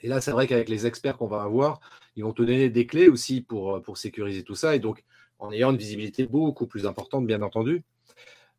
Et 0.01 0.09
là, 0.09 0.20
c'est 0.20 0.30
vrai 0.30 0.47
qu'avec 0.47 0.68
les 0.68 0.87
experts 0.87 1.16
qu'on 1.16 1.26
va 1.26 1.43
avoir, 1.43 1.80
ils 2.16 2.24
vont 2.24 2.32
te 2.32 2.43
donner 2.43 2.68
des 2.68 2.87
clés 2.87 3.09
aussi 3.09 3.41
pour, 3.41 3.76
euh, 3.76 3.95
sécuriser 3.95 4.43
tout 4.43 4.55
ça. 4.55 4.74
Et 4.76 4.78
donc, 4.78 5.05
en 5.39 5.51
ayant 5.53 5.70
une 5.70 5.76
visibilité 5.76 6.26
beaucoup 6.26 6.66
plus 6.66 6.87
importante, 6.87 7.26
bien 7.26 7.43
entendu, 7.43 7.85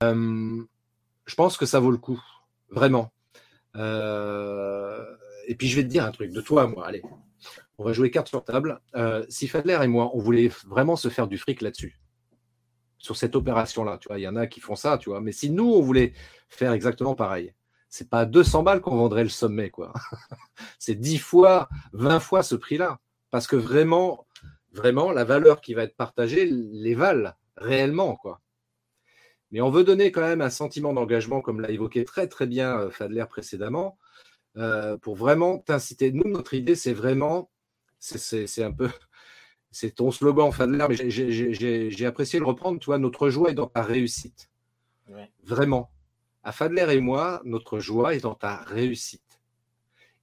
euh, 0.03 0.63
je 1.26 1.36
pense 1.36 1.57
que 1.57 1.65
ça 1.65 1.80
vaut 1.80 1.91
le 1.91 1.97
coup, 1.97 2.21
vraiment. 2.70 3.11
Euh, 3.76 5.03
et 5.47 5.55
puis, 5.55 5.68
je 5.68 5.76
vais 5.76 5.84
te 5.84 5.89
dire 5.89 6.05
un 6.05 6.11
truc 6.11 6.32
de 6.32 6.41
toi 6.41 6.63
à 6.63 6.68
moi. 6.68 6.88
Allez, 6.88 7.03
on 7.78 7.84
va 7.84 7.93
jouer 7.93 8.11
carte 8.11 8.28
sur 8.28 8.43
table. 8.43 8.80
si 9.30 9.47
Fadler 9.47 9.78
et 9.82 9.88
moi, 9.88 10.11
on 10.13 10.20
voulait 10.20 10.49
vraiment 10.68 10.95
se 10.95 11.09
faire 11.09 11.28
du 11.28 11.38
fric 11.38 11.61
là-dessus, 11.61 11.99
sur 12.97 13.16
cette 13.16 13.36
opération-là. 13.36 13.97
Tu 13.99 14.07
vois, 14.07 14.20
il 14.20 14.24
y 14.24 14.28
en 14.28 14.36
a 14.36 14.47
qui 14.47 14.59
font 14.59 14.76
ça, 14.76 14.97
tu 14.97 15.09
vois. 15.09 15.22
Mais 15.22 15.32
si 15.32 15.49
nous, 15.49 15.72
on 15.72 15.82
voulait 15.82 16.13
faire 16.49 16.72
exactement 16.72 17.16
pareil, 17.16 17.53
c'est 17.89 18.09
pas 18.09 18.26
200 18.26 18.63
balles 18.63 18.82
qu'on 18.82 18.97
vendrait 18.97 19.24
le 19.24 19.30
sommet, 19.30 19.70
quoi. 19.70 19.93
c'est 20.80 20.95
10 20.95 21.18
fois, 21.18 21.70
20 21.93 22.20
fois 22.20 22.43
ce 22.43 22.55
prix-là. 22.55 22.99
Parce 23.32 23.47
que 23.47 23.55
vraiment, 23.55 24.28
vraiment, 24.74 25.11
la 25.11 25.24
valeur 25.24 25.61
qui 25.61 25.74
va 25.74 25.84
être 25.84 25.95
partagée 25.95 26.45
les 26.51 26.95
valent 26.95 27.34
réellement, 27.57 28.16
quoi. 28.16 28.41
Mais 29.51 29.61
on 29.61 29.69
veut 29.69 29.83
donner 29.83 30.11
quand 30.11 30.21
même 30.21 30.41
un 30.41 30.49
sentiment 30.49 30.93
d'engagement, 30.93 31.41
comme 31.41 31.61
l'a 31.61 31.71
évoqué 31.71 32.03
très 32.03 32.27
très 32.27 32.47
bien 32.47 32.77
euh, 32.79 32.89
Fadler 32.89 33.25
précédemment, 33.29 33.97
euh, 34.57 34.97
pour 34.97 35.15
vraiment 35.15 35.59
t'inciter. 35.59 36.11
Nous, 36.11 36.29
notre 36.29 36.53
idée, 36.53 36.75
c'est 36.75 36.93
vraiment, 36.93 37.49
c'est 37.99 38.63
un 38.63 38.71
peu, 38.71 38.89
c'est 39.71 39.95
ton 39.95 40.11
slogan 40.11 40.51
Fadler, 40.51 40.85
mais 40.89 41.09
j'ai 41.09 42.05
apprécié 42.05 42.39
le 42.39 42.45
reprendre. 42.45 42.79
Tu 42.79 42.85
vois, 42.85 42.97
notre 42.97 43.29
joie 43.29 43.51
est 43.51 43.55
dans 43.55 43.67
ta 43.67 43.83
réussite. 43.83 44.49
Vraiment. 45.43 45.91
À 46.43 46.51
Fadler 46.51 46.85
et 46.93 46.99
moi, 46.99 47.41
notre 47.43 47.79
joie 47.79 48.15
est 48.15 48.21
dans 48.21 48.35
ta 48.35 48.57
réussite. 48.57 49.21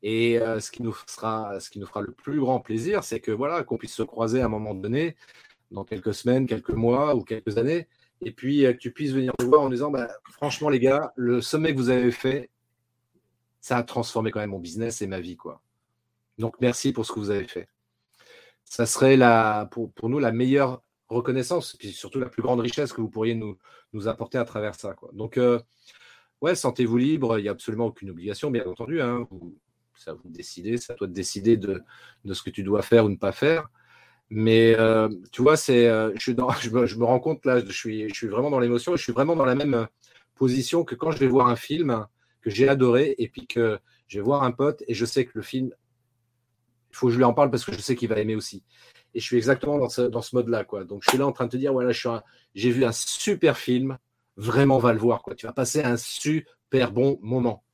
Et 0.02 0.38
euh, 0.38 0.58
ce, 0.60 0.70
qui 0.70 0.82
nous 0.82 0.96
sera, 1.06 1.60
ce 1.60 1.70
qui 1.70 1.78
nous 1.78 1.86
fera 1.86 2.00
le 2.00 2.12
plus 2.12 2.40
grand 2.40 2.60
plaisir, 2.60 3.04
c'est 3.04 3.20
que 3.20 3.30
voilà, 3.30 3.62
qu'on 3.62 3.76
puisse 3.76 3.94
se 3.94 4.02
croiser 4.02 4.40
à 4.40 4.46
un 4.46 4.48
moment 4.48 4.74
donné, 4.74 5.16
dans 5.70 5.84
quelques 5.84 6.14
semaines, 6.14 6.46
quelques 6.46 6.70
mois 6.70 7.14
ou 7.14 7.22
quelques 7.22 7.56
années, 7.56 7.88
et 8.22 8.32
puis 8.32 8.64
euh, 8.64 8.72
que 8.72 8.78
tu 8.78 8.92
puisses 8.92 9.12
venir 9.12 9.32
nous 9.40 9.48
voir 9.48 9.62
en 9.62 9.70
disant 9.70 9.90
bah, 9.90 10.08
franchement 10.30 10.68
les 10.68 10.80
gars, 10.80 11.12
le 11.16 11.40
sommet 11.40 11.72
que 11.72 11.78
vous 11.78 11.90
avez 11.90 12.12
fait, 12.12 12.50
ça 13.60 13.76
a 13.76 13.82
transformé 13.82 14.30
quand 14.30 14.40
même 14.40 14.50
mon 14.50 14.58
business 14.58 15.02
et 15.02 15.06
ma 15.06 15.20
vie 15.20 15.36
quoi. 15.36 15.62
Donc 16.38 16.56
merci 16.60 16.92
pour 16.92 17.04
ce 17.06 17.12
que 17.12 17.20
vous 17.20 17.30
avez 17.30 17.46
fait. 17.46 17.68
Ça 18.64 18.86
serait 18.86 19.16
la, 19.16 19.68
pour, 19.70 19.92
pour 19.92 20.08
nous 20.08 20.18
la 20.18 20.32
meilleure 20.32 20.82
reconnaissance, 21.08 21.76
puis 21.76 21.92
surtout 21.92 22.18
la 22.18 22.28
plus 22.28 22.42
grande 22.42 22.60
richesse 22.60 22.92
que 22.92 23.00
vous 23.00 23.10
pourriez 23.10 23.34
nous, 23.34 23.58
nous 23.92 24.08
apporter 24.08 24.38
à 24.38 24.44
travers 24.44 24.74
ça. 24.74 24.94
Quoi. 24.94 25.10
Donc, 25.12 25.36
euh, 25.36 25.60
ouais, 26.40 26.54
sentez-vous 26.54 26.96
libre, 26.96 27.38
il 27.38 27.42
n'y 27.42 27.48
a 27.48 27.52
absolument 27.52 27.86
aucune 27.86 28.10
obligation, 28.10 28.50
bien 28.50 28.64
entendu. 28.66 29.00
Hein, 29.00 29.26
vous, 29.30 29.58
ça 29.94 30.14
vous 30.14 30.30
décidez, 30.30 30.78
ça 30.78 30.94
doit 30.94 31.08
décider 31.08 31.56
de, 31.56 31.82
de, 32.24 32.34
ce 32.34 32.42
que 32.42 32.50
tu 32.50 32.62
dois 32.62 32.82
faire 32.82 33.04
ou 33.04 33.08
ne 33.08 33.16
pas 33.16 33.32
faire. 33.32 33.68
Mais 34.34 34.74
euh, 34.78 35.10
tu 35.30 35.42
vois, 35.42 35.58
c'est, 35.58 35.86
euh, 35.86 36.10
je, 36.14 36.32
je, 36.86 36.96
me, 36.96 37.04
rends 37.04 37.20
compte 37.20 37.44
là, 37.44 37.60
je 37.60 37.70
suis, 37.70 38.08
je 38.08 38.14
suis 38.14 38.28
vraiment 38.28 38.48
dans 38.48 38.60
l'émotion, 38.60 38.96
je 38.96 39.02
suis 39.02 39.12
vraiment 39.12 39.36
dans 39.36 39.44
la 39.44 39.54
même 39.54 39.74
euh, 39.74 39.84
position 40.36 40.84
que 40.84 40.94
quand 40.94 41.10
je 41.10 41.18
vais 41.18 41.26
voir 41.26 41.48
un 41.48 41.56
film 41.56 42.06
que 42.40 42.48
j'ai 42.48 42.66
adoré 42.66 43.14
et 43.18 43.28
puis 43.28 43.46
que 43.46 43.78
je 44.08 44.18
vais 44.18 44.24
voir 44.24 44.42
un 44.42 44.50
pote 44.50 44.82
et 44.88 44.94
je 44.94 45.04
sais 45.04 45.26
que 45.26 45.32
le 45.34 45.42
film, 45.42 45.70
il 46.90 46.96
faut 46.96 47.08
que 47.08 47.12
je 47.12 47.18
lui 47.18 47.24
en 47.24 47.34
parle 47.34 47.50
parce 47.50 47.62
que 47.62 47.72
je 47.72 47.78
sais 47.78 47.94
qu'il 47.94 48.08
va 48.08 48.20
aimer 48.20 48.34
aussi. 48.34 48.64
Et 49.12 49.20
je 49.20 49.24
suis 49.26 49.36
exactement 49.36 49.76
dans 49.76 49.90
ce, 49.90 50.00
dans 50.00 50.22
ce 50.22 50.34
mode-là, 50.34 50.64
quoi. 50.64 50.84
Donc 50.84 51.02
je 51.04 51.10
suis 51.10 51.18
là 51.18 51.26
en 51.26 51.32
train 51.32 51.44
de 51.44 51.50
te 51.50 51.58
dire, 51.58 51.74
voilà, 51.74 51.92
j'ai 52.54 52.70
vu 52.70 52.86
un 52.86 52.92
super 52.92 53.58
film, 53.58 53.98
vraiment 54.38 54.78
va 54.78 54.94
le 54.94 54.98
voir, 54.98 55.20
quoi. 55.20 55.34
Tu 55.34 55.44
vas 55.44 55.52
passer 55.52 55.82
un 55.82 55.98
super 55.98 56.90
bon 56.90 57.18
moment. 57.20 57.64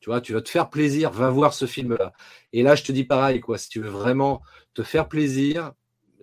Tu 0.00 0.08
vois, 0.08 0.22
tu 0.22 0.32
vas 0.32 0.40
te 0.40 0.48
faire 0.48 0.70
plaisir, 0.70 1.10
va 1.10 1.28
voir 1.28 1.52
ce 1.52 1.66
film-là. 1.66 2.14
Et 2.54 2.62
là, 2.62 2.76
je 2.76 2.82
te 2.82 2.92
dis 2.92 3.04
pareil, 3.04 3.40
quoi. 3.40 3.58
Si 3.58 3.68
tu 3.68 3.80
veux 3.80 3.90
vraiment 3.90 4.40
te 4.72 4.82
faire 4.82 5.06
plaisir, 5.06 5.72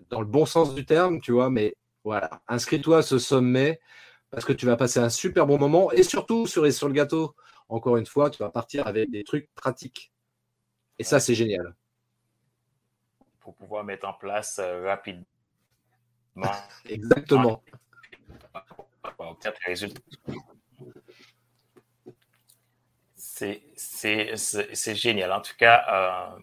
dans 0.09 0.19
le 0.21 0.27
bon 0.27 0.45
sens 0.45 0.73
du 0.73 0.85
terme, 0.85 1.21
tu 1.21 1.31
vois, 1.31 1.49
mais 1.49 1.75
voilà, 2.03 2.41
inscris-toi 2.47 2.99
à 2.99 3.01
ce 3.01 3.19
sommet 3.19 3.79
parce 4.31 4.45
que 4.45 4.53
tu 4.53 4.65
vas 4.65 4.75
passer 4.75 4.99
un 4.99 5.09
super 5.09 5.45
bon 5.45 5.57
moment 5.57 5.91
et 5.91 6.03
surtout 6.03 6.47
sur, 6.47 6.71
sur 6.71 6.87
le 6.87 6.93
gâteau, 6.93 7.35
encore 7.67 7.97
une 7.97 8.05
fois, 8.05 8.29
tu 8.29 8.41
vas 8.41 8.49
partir 8.49 8.87
avec 8.87 9.09
des 9.11 9.23
trucs 9.23 9.53
pratiques. 9.55 10.11
Et 10.97 11.03
ça, 11.03 11.19
c'est 11.19 11.35
génial. 11.35 11.75
Pour 13.39 13.55
pouvoir 13.55 13.83
mettre 13.83 14.07
en 14.07 14.13
place 14.13 14.59
euh, 14.59 14.85
rapidement. 14.85 15.25
Exactement. 16.85 17.63
C'est 23.25 24.95
génial. 24.95 25.31
En 25.31 25.41
tout 25.41 25.55
cas, 25.57 26.35
euh, 26.37 26.39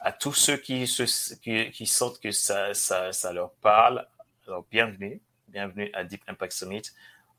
à 0.00 0.12
tous 0.12 0.32
ceux 0.32 0.56
qui, 0.56 0.86
se, 0.86 1.34
qui, 1.36 1.70
qui, 1.70 1.86
sentent 1.86 2.20
que 2.20 2.30
ça, 2.30 2.74
ça, 2.74 3.12
ça, 3.12 3.32
leur 3.32 3.52
parle, 3.54 4.06
alors 4.46 4.64
bienvenue, 4.70 5.20
bienvenue 5.48 5.90
à 5.94 6.04
Deep 6.04 6.22
Impact 6.26 6.52
Summit. 6.52 6.82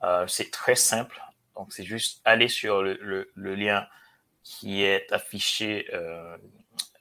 Euh, 0.04 0.28
c'est 0.28 0.52
très 0.52 0.76
simple, 0.76 1.22
donc 1.56 1.74
c'est 1.74 1.84
juste 1.84 2.22
aller 2.26 2.48
sur 2.48 2.84
le, 2.84 2.98
le, 3.02 3.32
le, 3.36 3.56
lien 3.56 3.88
qui 4.44 4.84
est 4.84 5.12
affiché 5.12 5.88
euh, 5.94 6.38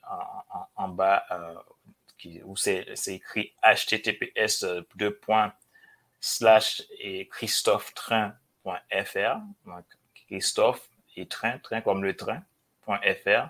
en, 0.09 0.67
en, 0.75 0.89
bas, 0.89 1.25
euh, 1.31 1.55
qui, 2.17 2.41
où 2.43 2.55
c'est 2.55 2.85
écrit 3.07 3.53
https 3.63 4.63
euh, 4.63 4.81
deux 4.95 5.15
points 5.15 5.53
slash 6.19 6.83
et 6.99 7.27
christophetrain.fr, 7.27 9.37
donc 9.65 9.85
Christophe 10.27 10.87
et 11.15 11.27
train, 11.27 11.57
train 11.59 11.81
comme 11.81 12.03
le 12.03 12.15
train.fr 12.15 13.49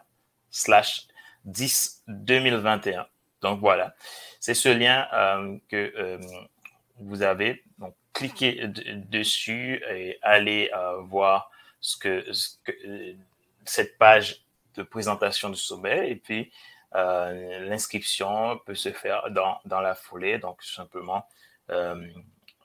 slash 0.50 1.08
10 1.46 2.04
2021. 2.08 3.06
Donc 3.42 3.60
voilà, 3.60 3.96
c'est 4.40 4.54
ce 4.54 4.70
lien 4.70 5.08
euh, 5.14 5.58
que 5.68 5.94
euh, 5.98 6.20
vous 6.98 7.24
avez. 7.24 7.64
Donc 7.80 7.96
cliquez 8.14 8.68
dessus 8.68 9.82
et 9.90 10.20
allez 10.22 10.70
euh, 10.76 10.98
voir 11.02 11.50
ce 11.80 11.98
que, 11.98 12.32
ce 12.34 12.58
que, 12.64 12.72
cette 13.66 13.98
page 13.98 14.44
de 14.76 14.84
présentation 14.84 15.50
du 15.50 15.58
sommet 15.58 16.12
et 16.12 16.16
puis 16.16 16.52
l'inscription 16.94 18.60
peut 18.66 18.76
se 18.76 18.92
faire 18.92 19.32
dans, 19.32 19.60
dans 19.66 19.80
la 19.80 19.96
foulée. 19.96 20.38
Donc 20.40 20.60
tout 20.62 20.74
simplement 20.74 21.26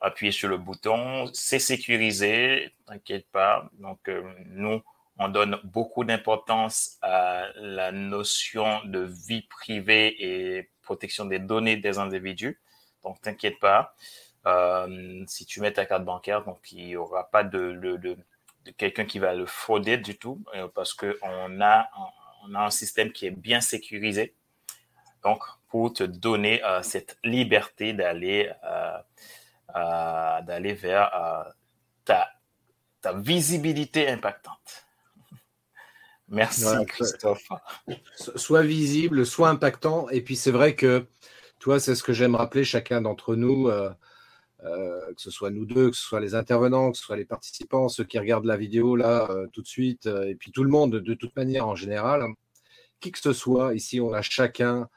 appuyer 0.00 0.32
sur 0.32 0.48
le 0.48 0.58
bouton, 0.58 1.30
c'est 1.32 1.60
sécurisé, 1.60 2.74
t'inquiète 2.86 3.28
pas. 3.28 3.70
Donc 3.78 4.00
nous 4.46 4.82
on 5.18 5.28
donne 5.28 5.58
beaucoup 5.64 6.04
d'importance 6.04 6.98
à 7.02 7.46
la 7.56 7.92
notion 7.92 8.84
de 8.84 9.00
vie 9.00 9.42
privée 9.42 10.14
et 10.18 10.70
protection 10.82 11.24
des 11.24 11.38
données 11.38 11.76
des 11.76 11.98
individus. 11.98 12.60
Donc, 13.02 13.20
t'inquiète 13.20 13.58
pas. 13.58 13.94
Euh, 14.46 15.24
si 15.26 15.46
tu 15.46 15.60
mets 15.60 15.72
ta 15.72 15.86
carte 15.86 16.04
bancaire, 16.04 16.44
donc 16.44 16.70
il 16.72 16.86
n'y 16.86 16.96
aura 16.96 17.30
pas 17.30 17.42
de, 17.44 18.16
quelqu'un 18.76 19.04
qui 19.04 19.18
va 19.18 19.34
le 19.34 19.46
frauder 19.46 19.96
du 19.96 20.16
tout, 20.18 20.42
euh, 20.54 20.68
parce 20.68 20.94
qu'on 20.94 21.60
a, 21.60 21.88
un 22.54 22.70
système 22.70 23.10
qui 23.10 23.26
est 23.26 23.30
bien 23.30 23.60
sécurisé. 23.60 24.34
Donc, 25.24 25.42
pour 25.68 25.92
te 25.92 26.04
donner 26.04 26.62
euh, 26.64 26.82
cette 26.82 27.18
liberté 27.24 27.92
d'aller 27.92 28.52
vers 29.74 31.54
ta 32.04 33.12
visibilité 33.14 34.08
impactante. 34.08 34.85
Merci 36.28 36.64
Christophe. 36.88 37.48
Soit 38.14 38.62
visible, 38.62 39.24
soit 39.24 39.48
impactant. 39.48 40.08
Et 40.10 40.20
puis 40.20 40.36
c'est 40.36 40.50
vrai 40.50 40.74
que, 40.74 41.06
toi, 41.58 41.80
c'est 41.80 41.94
ce 41.94 42.02
que 42.02 42.12
j'aime 42.12 42.34
rappeler 42.34 42.64
chacun 42.64 43.00
d'entre 43.00 43.34
nous, 43.34 43.68
euh, 43.68 43.90
euh, 44.64 45.00
que 45.14 45.20
ce 45.20 45.30
soit 45.30 45.50
nous 45.50 45.66
deux, 45.66 45.90
que 45.90 45.96
ce 45.96 46.02
soit 46.02 46.20
les 46.20 46.34
intervenants, 46.34 46.92
que 46.92 46.98
ce 46.98 47.04
soit 47.04 47.16
les 47.16 47.24
participants, 47.24 47.88
ceux 47.88 48.04
qui 48.04 48.18
regardent 48.18 48.44
la 48.44 48.56
vidéo 48.56 48.96
là 48.96 49.28
euh, 49.30 49.46
tout 49.52 49.62
de 49.62 49.66
suite, 49.66 50.06
et 50.06 50.34
puis 50.34 50.52
tout 50.52 50.64
le 50.64 50.70
monde 50.70 50.96
de 50.96 51.14
toute 51.14 51.34
manière 51.36 51.66
en 51.68 51.74
général. 51.74 52.24
Qui 53.00 53.12
que 53.12 53.18
ce 53.18 53.32
soit, 53.32 53.74
ici 53.74 54.00
on 54.00 54.12
a 54.12 54.22
chacun, 54.22 54.88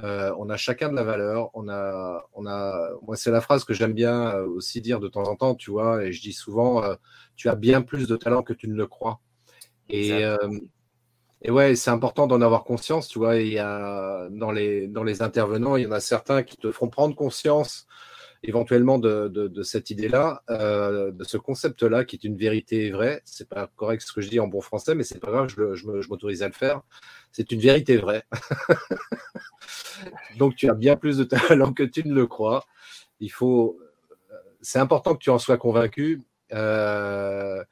on 0.00 0.50
a 0.50 0.56
chacun 0.56 0.90
de 0.90 0.94
la 0.94 1.02
valeur. 1.02 1.50
On 1.54 1.68
a, 1.68 2.24
on 2.34 2.46
a, 2.46 2.90
moi 3.02 3.16
c'est 3.16 3.30
la 3.30 3.40
phrase 3.40 3.64
que 3.64 3.74
j'aime 3.74 3.94
bien 3.94 4.34
aussi 4.40 4.80
dire 4.80 5.00
de 5.00 5.08
temps 5.08 5.24
en 5.24 5.36
temps, 5.36 5.54
tu 5.54 5.70
vois, 5.70 6.04
et 6.04 6.12
je 6.12 6.20
dis 6.20 6.32
souvent, 6.32 6.82
tu 7.36 7.48
as 7.48 7.54
bien 7.56 7.82
plus 7.82 8.06
de 8.08 8.16
talent 8.16 8.42
que 8.42 8.52
tu 8.52 8.68
ne 8.68 8.74
le 8.74 8.86
crois. 8.86 9.20
Et, 9.88 10.24
euh, 10.24 10.36
et 11.42 11.50
ouais, 11.50 11.76
c'est 11.76 11.90
important 11.90 12.26
d'en 12.26 12.42
avoir 12.42 12.64
conscience, 12.64 13.08
tu 13.08 13.18
vois. 13.18 13.36
Il 13.36 13.48
y 13.48 13.58
a 13.58 14.28
dans 14.30 14.50
les, 14.50 14.88
dans 14.88 15.04
les 15.04 15.22
intervenants, 15.22 15.76
il 15.76 15.84
y 15.84 15.86
en 15.86 15.92
a 15.92 16.00
certains 16.00 16.42
qui 16.42 16.56
te 16.56 16.72
feront 16.72 16.88
prendre 16.88 17.14
conscience 17.14 17.86
éventuellement 18.44 18.98
de, 18.98 19.28
de, 19.28 19.48
de 19.48 19.62
cette 19.62 19.90
idée-là, 19.90 20.42
euh, 20.50 21.10
de 21.10 21.24
ce 21.24 21.36
concept-là, 21.36 22.04
qui 22.04 22.16
est 22.16 22.24
une 22.24 22.36
vérité 22.36 22.90
vraie. 22.90 23.22
C'est 23.24 23.48
pas 23.48 23.68
correct 23.76 24.02
ce 24.02 24.12
que 24.12 24.20
je 24.20 24.28
dis 24.28 24.40
en 24.40 24.46
bon 24.46 24.60
français, 24.60 24.94
mais 24.94 25.02
c'est 25.02 25.18
pas 25.18 25.30
grave, 25.30 25.48
je, 25.48 25.74
je, 25.74 26.00
je 26.00 26.08
m'autorise 26.08 26.42
à 26.42 26.46
le 26.46 26.52
faire. 26.52 26.82
C'est 27.32 27.50
une 27.50 27.60
vérité 27.60 27.96
vraie. 27.96 28.24
Donc 30.38 30.54
tu 30.54 30.70
as 30.70 30.74
bien 30.74 30.96
plus 30.96 31.18
de 31.18 31.24
talent 31.24 31.72
que 31.72 31.82
tu 31.82 32.06
ne 32.06 32.14
le 32.14 32.26
crois. 32.26 32.64
Il 33.20 33.32
faut, 33.32 33.78
c'est 34.60 34.78
important 34.78 35.14
que 35.14 35.22
tu 35.22 35.30
en 35.30 35.38
sois 35.38 35.58
convaincu. 35.58 36.22
Euh, 36.52 37.62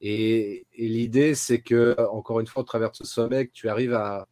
et, 0.00 0.66
l'idée, 0.76 1.34
c'est 1.34 1.60
que, 1.60 1.96
encore 2.10 2.40
une 2.40 2.46
fois, 2.46 2.62
au 2.62 2.64
travers 2.64 2.90
de 2.90 2.96
ce 2.96 3.04
sommet, 3.04 3.46
que 3.46 3.52
tu 3.52 3.68
arrives 3.68 3.94
à, 3.94 4.28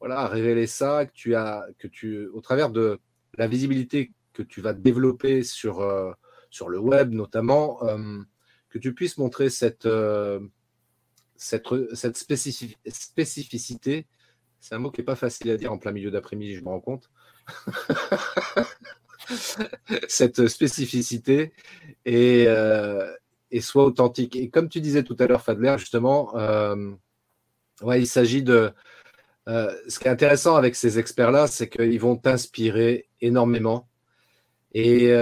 voilà, 0.00 0.20
à 0.20 0.28
révéler 0.28 0.66
ça, 0.66 1.06
que 1.06 1.12
tu 1.12 1.34
as, 1.34 1.66
que 1.78 1.86
tu, 1.86 2.26
au 2.28 2.40
travers 2.40 2.70
de 2.70 2.98
la 3.36 3.46
visibilité 3.46 4.12
que 4.32 4.42
tu 4.42 4.60
vas 4.60 4.72
développer 4.72 5.42
sur, 5.42 5.80
euh, 5.80 6.12
sur 6.50 6.68
le 6.68 6.78
web 6.78 7.12
notamment, 7.12 7.82
euh, 7.84 8.20
que 8.68 8.78
tu 8.78 8.92
puisses 8.92 9.18
montrer 9.18 9.50
cette, 9.50 9.86
euh, 9.86 10.40
cette, 11.36 11.66
cette 11.94 12.16
spécific 12.16 12.78
spécificité. 12.88 14.06
C'est 14.60 14.74
un 14.74 14.78
mot 14.78 14.90
qui 14.90 15.00
n'est 15.00 15.04
pas 15.04 15.16
facile 15.16 15.50
à 15.50 15.56
dire 15.56 15.72
en 15.72 15.78
plein 15.78 15.92
milieu 15.92 16.10
d'après-midi, 16.10 16.56
je 16.56 16.62
me 16.62 16.68
rends 16.68 16.80
compte. 16.80 17.10
cette 20.08 20.48
spécificité 20.48 21.52
et, 22.04 22.46
et 23.54 23.60
sois 23.60 23.84
authentique. 23.84 24.34
Et 24.36 24.50
comme 24.50 24.68
tu 24.68 24.80
disais 24.80 25.04
tout 25.04 25.16
à 25.20 25.26
l'heure, 25.26 25.42
Fadler, 25.42 25.76
justement, 25.78 26.34
ouais, 27.82 28.00
il 28.00 28.06
s'agit 28.06 28.42
de. 28.42 28.72
ce 29.46 29.98
qui 29.98 30.08
est 30.08 30.10
intéressant 30.10 30.56
avec 30.56 30.74
ces 30.74 30.98
experts-là, 30.98 31.46
c'est 31.46 31.68
qu'ils 31.68 32.00
vont 32.00 32.16
t'inspirer 32.16 33.08
énormément. 33.20 33.88
Et 34.72 35.14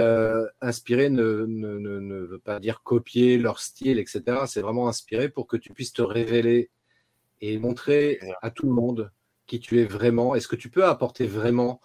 inspirer 0.61 1.11
ne, 1.11 1.45
ne, 1.47 1.77
ne, 1.77 2.19
veut 2.25 2.39
pas 2.39 2.59
dire 2.59 2.81
copier 2.81 3.37
leur 3.37 3.59
style, 3.59 3.99
etc. 3.99 4.23
C'est 4.47 4.61
vraiment 4.61 4.87
inspirer 4.87 5.29
pour 5.29 5.45
que 5.45 5.57
tu 5.57 5.71
puisses 5.71 5.93
te 5.93 6.01
révéler 6.01 6.71
et 7.39 7.59
montrer 7.59 8.19
à 8.41 8.49
tout 8.49 8.65
le 8.65 8.73
monde 8.73 9.11
qui 9.45 9.59
tu 9.59 9.79
es 9.79 9.85
vraiment 9.85 10.33
et 10.33 10.39
ce 10.39 10.47
que 10.47 10.55
tu 10.55 10.69
peux 10.69 10.85
apporter 10.85 11.27
vraiment 11.27 11.81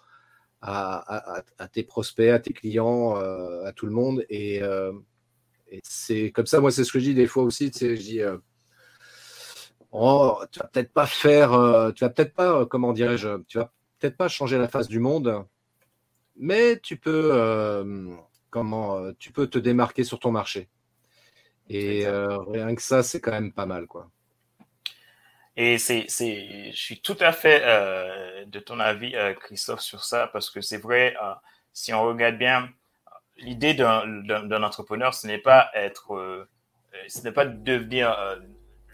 à, 0.61 1.43
tes 1.71 1.83
prospects, 1.83 2.29
à 2.29 2.39
tes 2.39 2.53
clients, 2.53 3.17
euh, 3.17 3.65
à 3.65 3.73
tout 3.73 3.85
le 3.85 3.91
monde? 3.91 4.25
Euh, 4.31 4.93
et, 5.71 5.79
c'est 5.83 6.31
comme 6.31 6.45
ça, 6.45 6.59
moi, 6.59 6.71
c'est 6.71 6.83
ce 6.83 6.91
que 6.91 6.99
je 6.99 7.05
dis 7.05 7.15
des 7.15 7.27
fois 7.27 7.43
aussi. 7.43 7.71
Tu 7.71 7.79
sais, 7.79 7.95
je 7.95 8.01
dis, 8.01 8.21
euh, 8.21 8.37
oh, 9.91 10.39
tu 10.51 10.59
vas 10.59 10.67
peut-être 10.67 10.93
pas 10.93 11.05
faire, 11.05 11.51
tu 11.95 12.03
vas 12.03 12.09
peut-être 12.09 12.33
pas, 12.33 12.65
comment 12.65 12.93
dirais-je, 12.93 13.41
tu 13.47 13.57
vas 13.57 13.71
peut-être 13.99 14.17
pas 14.17 14.27
changer 14.27 14.57
la 14.57 14.67
face 14.67 14.87
du 14.87 14.99
monde, 14.99 15.45
mais 16.37 16.79
tu 16.79 16.97
peux, 16.97 18.15
comment, 18.49 19.13
tu 19.19 19.31
peux 19.31 19.47
te 19.47 19.59
démarquer 19.59 20.03
sur 20.03 20.19
ton 20.19 20.31
marché. 20.31 20.69
Et 21.69 22.05
rien 22.07 22.75
que 22.75 22.81
ça, 22.81 23.03
c'est 23.03 23.21
quand 23.21 23.31
même 23.31 23.53
pas 23.53 23.65
mal, 23.65 23.87
quoi. 23.87 24.09
Et 25.61 25.77
c'est, 25.77 26.05
je 26.07 26.71
suis 26.73 27.01
tout 27.01 27.17
à 27.19 27.33
fait 27.33 27.61
euh, 27.65 28.45
de 28.45 28.59
ton 28.59 28.79
avis, 28.79 29.13
euh, 29.13 29.33
Christophe, 29.33 29.81
sur 29.81 30.05
ça, 30.05 30.29
parce 30.31 30.49
que 30.49 30.61
c'est 30.61 30.77
vrai, 30.77 31.17
euh, 31.21 31.33
si 31.73 31.93
on 31.93 32.01
regarde 32.01 32.37
bien, 32.37 32.69
l'idée 33.39 33.73
d'un, 33.73 34.63
entrepreneur, 34.63 35.13
ce 35.13 35.27
n'est 35.27 35.37
pas 35.37 35.69
être, 35.73 36.47
ce 37.07 37.21
n'est 37.21 37.31
pas 37.31 37.45
devenir 37.45 38.15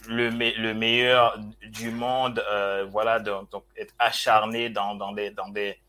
le, 0.08 0.30
le, 0.30 0.74
meilleur 0.74 1.38
du 1.64 1.91
monde, 1.91 2.43
voilà, 2.89 3.20
donc, 3.20 3.50
être 3.78 3.93
acharné 4.00 4.70
dans, 4.70 4.96
dans, 4.96 5.12
des, 5.12 5.32
dans, 5.32 5.50
des, 5.50 5.80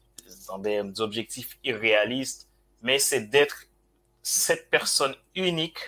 dans 0.49 0.59
des 0.59 1.01
objectifs 1.01 1.59
irréalistes, 1.65 2.49
mais 2.83 2.99
c'est 2.99 3.27
d'être 3.27 3.67
cette 4.23 4.71
personne 4.71 5.15
unique 5.35 5.79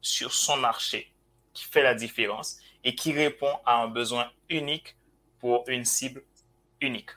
sur 0.00 0.32
son 0.32 0.56
marché 0.56 1.12
qui 1.52 1.64
fait 1.64 1.82
la 1.82 1.94
différence 1.94 2.58
et 2.84 2.94
qui 2.94 3.12
répond 3.12 3.52
à 3.66 3.82
un 3.82 3.88
besoin 3.88 4.30
unique 4.48 4.96
pour 5.38 5.64
une 5.68 5.84
cible 5.84 6.22
unique. 6.80 7.10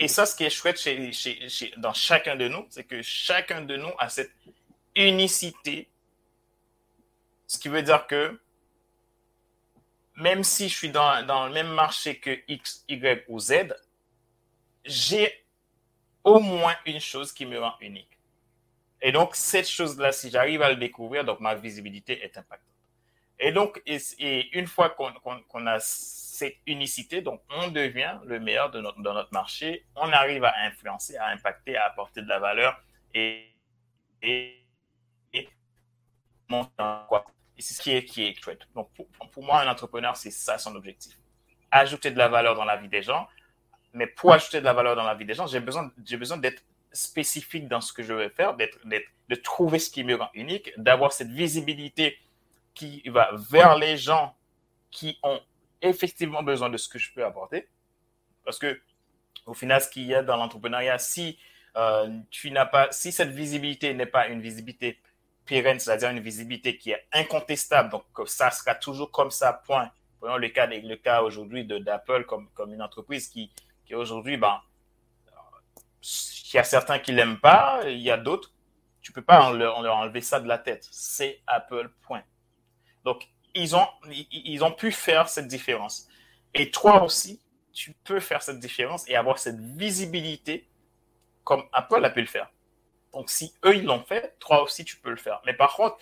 Et 0.00 0.08
ça, 0.08 0.24
ce 0.24 0.34
qui 0.34 0.44
est 0.44 0.50
chouette 0.50 0.80
chez, 0.80 1.12
chez, 1.12 1.74
dans 1.76 1.92
chacun 1.92 2.34
de 2.34 2.48
nous, 2.48 2.66
c'est 2.70 2.84
que 2.84 3.02
chacun 3.02 3.60
de 3.60 3.76
nous 3.76 3.92
a 3.98 4.08
cette 4.08 4.32
unicité. 4.96 5.90
Ce 7.46 7.58
qui 7.58 7.68
veut 7.68 7.82
dire 7.82 8.06
que 8.06 8.40
même 10.16 10.42
si 10.42 10.70
je 10.70 10.74
suis 10.76 10.90
dans, 10.90 11.24
dans 11.26 11.46
le 11.46 11.52
même 11.52 11.68
marché 11.68 12.18
que 12.18 12.30
X, 12.48 12.84
Y 12.88 13.26
ou 13.28 13.38
Z, 13.38 13.74
j'ai 14.86 15.44
au 16.24 16.40
moins 16.40 16.76
une 16.86 17.00
chose 17.00 17.32
qui 17.32 17.44
me 17.44 17.60
rend 17.60 17.74
unique. 17.80 18.18
Et 19.02 19.12
donc, 19.12 19.36
cette 19.36 19.68
chose-là, 19.68 20.12
si 20.12 20.30
j'arrive 20.30 20.62
à 20.62 20.70
le 20.70 20.76
découvrir, 20.76 21.26
donc 21.26 21.40
ma 21.40 21.54
visibilité 21.54 22.22
est 22.22 22.38
impactante. 22.38 22.68
Et 23.38 23.52
donc, 23.52 23.82
et, 23.86 24.58
une 24.58 24.66
fois 24.66 24.90
qu'on 24.90 25.66
a 25.66 25.78
cette 26.40 26.56
unicité, 26.66 27.20
donc 27.20 27.42
on 27.50 27.68
devient 27.68 28.18
le 28.24 28.40
meilleur 28.40 28.70
de 28.70 28.80
notre, 28.80 28.98
notre 28.98 29.32
marché, 29.32 29.84
on 29.94 30.10
arrive 30.10 30.44
à 30.44 30.54
influencer, 30.64 31.16
à 31.18 31.26
impacter, 31.28 31.76
à 31.76 31.84
apporter 31.84 32.22
de 32.22 32.28
la 32.28 32.38
valeur 32.38 32.82
et, 33.12 33.52
et, 34.22 34.56
et 35.34 35.48
c'est 37.58 37.74
ce 37.74 37.82
qui 37.82 37.90
est, 37.92 38.04
qui 38.06 38.24
est 38.24 38.42
chouette. 38.42 38.62
Donc, 38.74 38.90
pour, 38.94 39.06
pour 39.30 39.44
moi, 39.44 39.60
un 39.60 39.68
entrepreneur, 39.68 40.16
c'est 40.16 40.30
ça 40.30 40.56
son 40.56 40.74
objectif. 40.76 41.14
Ajouter 41.70 42.10
de 42.10 42.16
la 42.16 42.28
valeur 42.28 42.54
dans 42.54 42.64
la 42.64 42.76
vie 42.76 42.88
des 42.88 43.02
gens. 43.02 43.28
Mais 43.92 44.06
pour 44.06 44.32
ajouter 44.32 44.60
de 44.60 44.64
la 44.64 44.72
valeur 44.72 44.96
dans 44.96 45.04
la 45.04 45.14
vie 45.14 45.26
des 45.26 45.34
gens, 45.34 45.46
j'ai 45.46 45.60
besoin, 45.60 45.92
j'ai 46.06 46.16
besoin 46.16 46.38
d'être 46.38 46.62
spécifique 46.90 47.68
dans 47.68 47.82
ce 47.82 47.92
que 47.92 48.02
je 48.02 48.14
vais 48.14 48.30
faire, 48.30 48.54
d'être, 48.54 48.78
de 48.86 49.34
trouver 49.34 49.78
ce 49.78 49.90
qui 49.90 50.02
me 50.04 50.14
rend 50.14 50.30
unique, 50.32 50.72
d'avoir 50.78 51.12
cette 51.12 51.30
visibilité 51.30 52.18
qui 52.72 53.02
va 53.08 53.30
vers 53.50 53.76
les 53.76 53.98
gens 53.98 54.34
qui 54.90 55.18
ont 55.22 55.40
effectivement 55.82 56.42
besoin 56.42 56.70
de 56.70 56.76
ce 56.76 56.88
que 56.88 56.98
je 56.98 57.12
peux 57.12 57.24
apporter. 57.24 57.68
Parce 58.44 58.58
que, 58.58 58.80
au 59.46 59.54
final, 59.54 59.80
ce 59.80 59.88
qu'il 59.88 60.04
y 60.04 60.14
a 60.14 60.22
dans 60.22 60.36
l'entrepreneuriat, 60.36 60.98
si 60.98 61.38
euh, 61.76 62.18
tu 62.30 62.50
n'as 62.50 62.66
pas, 62.66 62.88
si 62.90 63.12
cette 63.12 63.30
visibilité 63.30 63.94
n'est 63.94 64.06
pas 64.06 64.28
une 64.28 64.40
visibilité 64.40 64.98
pérenne, 65.46 65.78
c'est-à-dire 65.78 66.10
une 66.10 66.20
visibilité 66.20 66.76
qui 66.76 66.90
est 66.90 67.06
incontestable, 67.12 67.90
donc 67.90 68.04
ça 68.26 68.50
sera 68.50 68.74
toujours 68.74 69.10
comme 69.10 69.30
ça, 69.30 69.52
point. 69.52 69.90
Prenons 70.20 70.36
le 70.36 70.48
cas, 70.48 70.66
le 70.66 70.96
cas 70.96 71.22
aujourd'hui 71.22 71.64
d'Apple 71.64 72.24
comme, 72.26 72.48
comme 72.50 72.74
une 72.74 72.82
entreprise 72.82 73.28
qui, 73.28 73.50
qui 73.86 73.94
aujourd'hui, 73.94 74.36
ben, 74.36 74.60
il 76.02 76.54
y 76.54 76.58
a 76.58 76.64
certains 76.64 76.98
qui 76.98 77.12
l'aiment 77.12 77.40
pas, 77.40 77.82
il 77.86 78.00
y 78.00 78.10
a 78.10 78.16
d'autres, 78.16 78.52
tu 79.00 79.12
peux 79.12 79.22
pas 79.22 79.52
leur 79.52 79.78
enlever 79.78 80.20
ça 80.20 80.40
de 80.40 80.48
la 80.48 80.58
tête. 80.58 80.86
C'est 80.90 81.40
Apple, 81.46 81.90
point. 82.02 82.22
Donc, 83.04 83.28
ils 83.54 83.76
ont, 83.76 83.86
ils 84.30 84.62
ont 84.64 84.72
pu 84.72 84.92
faire 84.92 85.28
cette 85.28 85.48
différence. 85.48 86.08
Et 86.54 86.70
toi 86.70 87.02
aussi, 87.02 87.40
tu 87.72 87.92
peux 88.04 88.20
faire 88.20 88.42
cette 88.42 88.58
différence 88.58 89.08
et 89.08 89.16
avoir 89.16 89.38
cette 89.38 89.58
visibilité 89.60 90.68
comme 91.44 91.64
Apple 91.72 92.04
a 92.04 92.10
pu 92.10 92.20
le 92.20 92.26
faire. 92.26 92.50
Donc, 93.12 93.30
si 93.30 93.52
eux, 93.64 93.76
ils 93.76 93.84
l'ont 93.84 94.02
fait, 94.04 94.36
toi 94.38 94.62
aussi, 94.62 94.84
tu 94.84 94.96
peux 94.96 95.10
le 95.10 95.16
faire. 95.16 95.40
Mais 95.44 95.54
par 95.54 95.74
contre, 95.74 95.98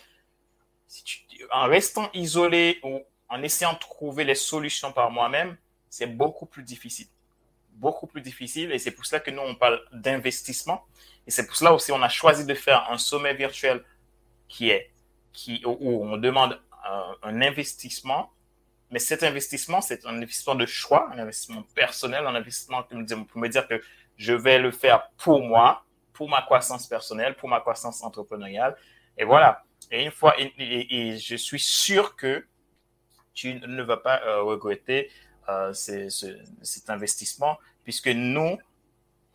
si 0.87 1.05
tu, 1.05 1.19
en 1.51 1.67
restant 1.67 2.11
isolé 2.13 2.81
ou 2.83 3.01
en 3.29 3.43
essayant 3.43 3.75
de 3.75 3.79
trouver 3.79 4.25
les 4.25 4.35
solutions 4.35 4.93
par 4.93 5.11
moi-même, 5.11 5.57
c'est 5.89 6.07
beaucoup 6.07 6.47
plus 6.47 6.63
difficile. 6.63 7.07
Beaucoup 7.73 8.07
plus 8.07 8.21
difficile. 8.21 8.73
Et 8.73 8.79
c'est 8.79 8.91
pour 8.91 9.07
cela 9.07 9.21
que 9.21 9.31
nous, 9.31 9.43
on 9.43 9.55
parle 9.55 9.83
d'investissement. 9.93 10.85
Et 11.27 11.31
c'est 11.31 11.47
pour 11.47 11.57
cela 11.57 11.73
aussi 11.73 11.93
on 11.93 12.03
a 12.03 12.09
choisi 12.09 12.45
de 12.45 12.55
faire 12.55 12.91
un 12.91 12.99
sommet 12.99 13.35
virtuel 13.35 13.85
qui 14.49 14.71
est, 14.71 14.91
qui, 15.33 15.63
où 15.65 16.05
on 16.05 16.17
demande 16.17 16.61
un, 17.23 17.41
investissement, 17.43 18.33
mais 18.91 18.99
cet 18.99 19.23
investissement, 19.23 19.81
c'est 19.81 20.07
un 20.07 20.17
investissement 20.17 20.55
de 20.55 20.67
choix, 20.67 21.11
un 21.13 21.19
investissement 21.19 21.63
personnel, 21.75 22.27
un 22.27 22.35
investissement 22.35 22.83
pour 22.83 23.41
me 23.41 23.49
dire 23.49 23.67
que 23.69 23.81
je 24.17 24.33
vais 24.33 24.59
le 24.59 24.71
faire 24.71 25.11
pour 25.17 25.43
moi, 25.43 25.85
pour 26.13 26.29
ma 26.29 26.43
croissance 26.43 26.87
personnelle, 26.87 27.37
pour 27.37 27.49
ma 27.49 27.61
croissance 27.61 28.03
entrepreneuriale. 28.03 28.77
Et 29.17 29.25
voilà. 29.25 29.65
Et 29.91 30.05
une 30.05 30.11
fois, 30.11 30.35
et, 30.39 31.17
je 31.19 31.37
suis 31.37 31.61
sûr 31.61 32.17
que 32.17 32.47
tu 33.35 33.55
ne 33.55 33.83
vas 33.83 33.97
pas 33.99 34.21
euh, 34.25 34.43
regretter 34.43 35.11
euh, 35.49 35.73
cet 35.73 36.91
investissement, 36.91 37.59
puisque 37.85 38.09
nous, 38.09 38.59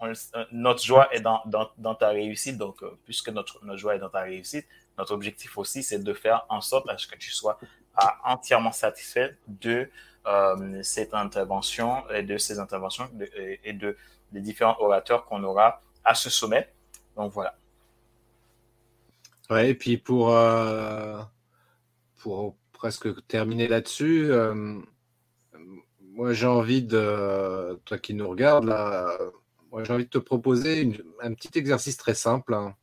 euh, 0.01 0.13
notre 0.51 0.83
joie 0.83 1.13
est 1.13 1.21
dans, 1.21 1.41
dans, 1.45 1.95
ta 1.95 2.09
réussite. 2.09 2.57
Donc, 2.57 2.83
puisque 3.05 3.29
notre, 3.29 3.63
notre 3.63 3.79
joie 3.79 3.95
est 3.95 3.99
dans 3.99 4.09
ta 4.09 4.21
réussite, 4.21 4.67
notre 4.97 5.13
objectif 5.13 5.57
aussi, 5.57 5.83
c'est 5.83 5.99
de 5.99 6.13
faire 6.13 6.45
en 6.49 6.61
sorte 6.61 6.89
à 6.89 6.97
ce 6.97 7.07
que 7.07 7.15
tu 7.15 7.31
sois 7.31 7.59
entièrement 8.23 8.71
satisfait 8.71 9.37
de 9.47 9.89
euh, 10.25 10.79
cette 10.83 11.13
intervention 11.13 12.09
et 12.09 12.23
de 12.23 12.37
ces 12.37 12.59
interventions 12.59 13.09
et 13.63 13.73
de 13.73 13.95
des 14.31 14.41
différents 14.41 14.75
orateurs 14.79 15.25
qu'on 15.25 15.43
aura 15.43 15.81
à 16.03 16.15
ce 16.15 16.29
sommet. 16.29 16.67
Donc 17.15 17.31
voilà. 17.33 17.55
Ouais, 19.49 19.69
et 19.69 19.75
puis 19.75 19.97
pour, 19.97 20.35
euh, 20.35 21.21
pour 22.21 22.55
presque 22.71 23.25
terminer 23.27 23.67
là-dessus, 23.67 24.31
euh, 24.31 24.79
moi 26.01 26.33
j'ai 26.33 26.47
envie 26.47 26.81
de, 26.81 27.79
toi 27.85 27.97
qui 27.99 28.13
nous 28.13 28.27
regardes 28.27 28.65
là, 28.65 29.17
moi 29.71 29.83
j'ai 29.83 29.93
envie 29.93 30.05
de 30.05 30.09
te 30.09 30.17
proposer 30.17 30.99
un 31.21 31.33
petit 31.33 31.57
exercice 31.57 31.97
très 31.97 32.15
simple. 32.15 32.53
Hein. 32.53 32.75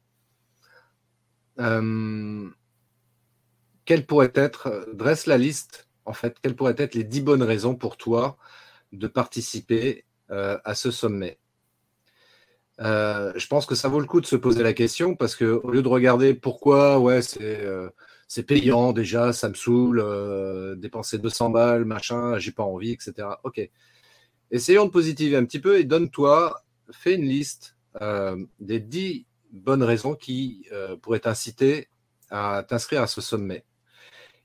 Euh, 1.60 2.48
quelle 3.84 4.06
pourrait 4.06 4.32
être, 4.34 4.88
dresse 4.94 5.26
la 5.26 5.38
liste, 5.38 5.88
en 6.04 6.12
fait, 6.12 6.36
quelles 6.42 6.56
pourraient 6.56 6.74
être 6.78 6.94
les 6.94 7.04
dix 7.04 7.20
bonnes 7.20 7.42
raisons 7.42 7.74
pour 7.74 7.96
toi 7.96 8.36
de 8.92 9.06
participer 9.06 10.04
euh, 10.30 10.58
à 10.64 10.74
ce 10.74 10.90
sommet? 10.90 11.38
Euh, 12.80 13.32
je 13.36 13.46
pense 13.46 13.66
que 13.66 13.74
ça 13.74 13.88
vaut 13.88 14.00
le 14.00 14.06
coup 14.06 14.20
de 14.22 14.26
se 14.26 14.36
poser 14.36 14.62
la 14.62 14.72
question 14.72 15.14
parce 15.14 15.36
que 15.36 15.44
au 15.44 15.70
lieu 15.70 15.82
de 15.82 15.88
regarder 15.88 16.32
pourquoi, 16.32 16.98
ouais, 16.98 17.20
c'est 17.22 18.42
payant 18.44 18.92
déjà, 18.92 19.34
ça 19.34 19.50
me 19.50 19.54
saoule, 19.54 20.02
dépenser 20.78 21.18
200 21.18 21.50
balles, 21.50 21.84
machin, 21.84 22.38
j'ai 22.38 22.52
pas 22.52 22.62
envie, 22.62 22.92
etc. 22.92 23.28
Ok. 23.44 23.60
Essayons 24.50 24.86
de 24.86 24.90
positiver 24.90 25.36
un 25.36 25.44
petit 25.44 25.60
peu 25.60 25.78
et 25.78 25.84
donne-toi, 25.84 26.64
fais 26.90 27.16
une 27.16 27.24
liste 27.24 27.76
des 28.60 28.80
10 28.80 29.26
bonnes 29.52 29.82
raisons 29.82 30.14
qui 30.14 30.66
euh, 30.72 30.96
pourrait 30.96 31.20
t'inciter 31.20 31.88
à 32.30 32.64
t'inscrire 32.66 33.02
à 33.02 33.06
ce 33.06 33.20
sommet. 33.20 33.64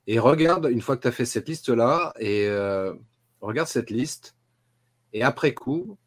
Et 0.08 0.20
regarde, 0.20 0.68
une 0.72 0.82
fois 0.82 0.98
que 0.98 1.02
tu 1.02 1.08
as 1.08 1.12
fait 1.12 1.26
cette 1.26 1.48
liste-là, 1.50 2.14
et 2.20 2.48
euh, 2.48 2.94
regarde 3.42 3.68
cette 3.68 3.90
liste, 3.90 4.36
et 5.14 5.24
après 5.24 5.54
coup, 5.54 5.98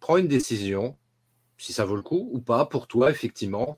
prends 0.00 0.16
une 0.16 0.28
décision, 0.28 0.96
si 1.56 1.72
ça 1.72 1.84
vaut 1.84 1.96
le 1.96 2.02
coup 2.02 2.28
ou 2.32 2.40
pas, 2.40 2.66
pour 2.66 2.86
toi, 2.86 3.10
effectivement. 3.10 3.76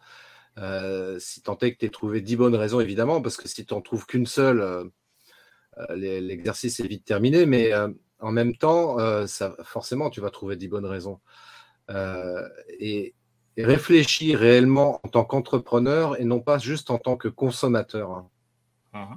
Euh, 0.58 1.18
si 1.20 1.42
tant 1.42 1.56
est 1.58 1.72
que 1.72 1.78
tu 1.78 1.86
aies 1.86 1.90
trouvé 1.90 2.20
dix 2.20 2.36
bonnes 2.36 2.56
raisons, 2.56 2.80
évidemment, 2.80 3.22
parce 3.22 3.36
que 3.36 3.48
si 3.48 3.64
tu 3.64 3.74
n'en 3.74 3.80
trouves 3.80 4.06
qu'une 4.06 4.26
seule, 4.26 4.60
euh, 4.60 4.84
l'exercice 5.96 6.80
est 6.80 6.86
vite 6.86 7.04
terminé, 7.04 7.46
mais 7.46 7.72
en 8.18 8.32
même 8.32 8.56
temps, 8.56 9.26
ça, 9.26 9.56
forcément, 9.62 10.10
tu 10.10 10.20
vas 10.20 10.30
trouver 10.30 10.56
dix 10.56 10.68
bonnes 10.68 10.86
raisons. 10.86 11.20
et 12.80 13.14
réfléchir 13.58 14.38
réellement 14.38 15.00
en 15.04 15.08
tant 15.08 15.24
qu'entrepreneur 15.24 16.20
et 16.20 16.24
non 16.24 16.40
pas 16.40 16.58
juste 16.58 16.90
en 16.90 16.98
tant 16.98 17.16
que 17.16 17.28
consommateur. 17.28 18.10
Hein. 18.10 18.28
Mmh 18.92 19.16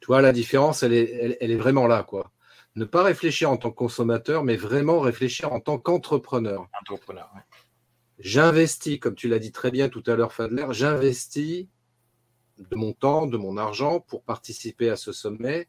tu 0.00 0.06
vois, 0.06 0.22
la 0.22 0.32
différence, 0.32 0.82
elle 0.82 0.92
est, 0.92 1.36
elle, 1.40 1.50
est 1.50 1.56
vraiment 1.56 1.86
là, 1.86 2.02
quoi. 2.02 2.30
Ne 2.76 2.84
pas 2.84 3.02
réfléchir 3.02 3.50
en 3.50 3.56
tant 3.56 3.70
que 3.70 3.76
consommateur, 3.76 4.44
mais 4.44 4.56
vraiment 4.56 5.00
réfléchir 5.00 5.52
en 5.52 5.60
tant 5.60 5.76
qu'entrepreneur. 5.78 6.68
Entrepreneur, 6.80 7.30
J'investis, 8.18 8.98
comme 8.98 9.14
tu 9.14 9.28
l'as 9.28 9.38
dit 9.38 9.52
très 9.52 9.70
bien 9.70 9.88
tout 9.88 10.02
à 10.06 10.14
l'heure, 10.14 10.32
Fadler, 10.32 10.66
j'investis 10.70 11.66
de 12.58 12.76
mon 12.76 12.92
temps, 12.92 13.26
de 13.26 13.36
mon 13.36 13.56
argent 13.56 14.00
pour 14.00 14.22
participer 14.22 14.88
à 14.88 14.96
ce 14.96 15.12
sommet. 15.12 15.68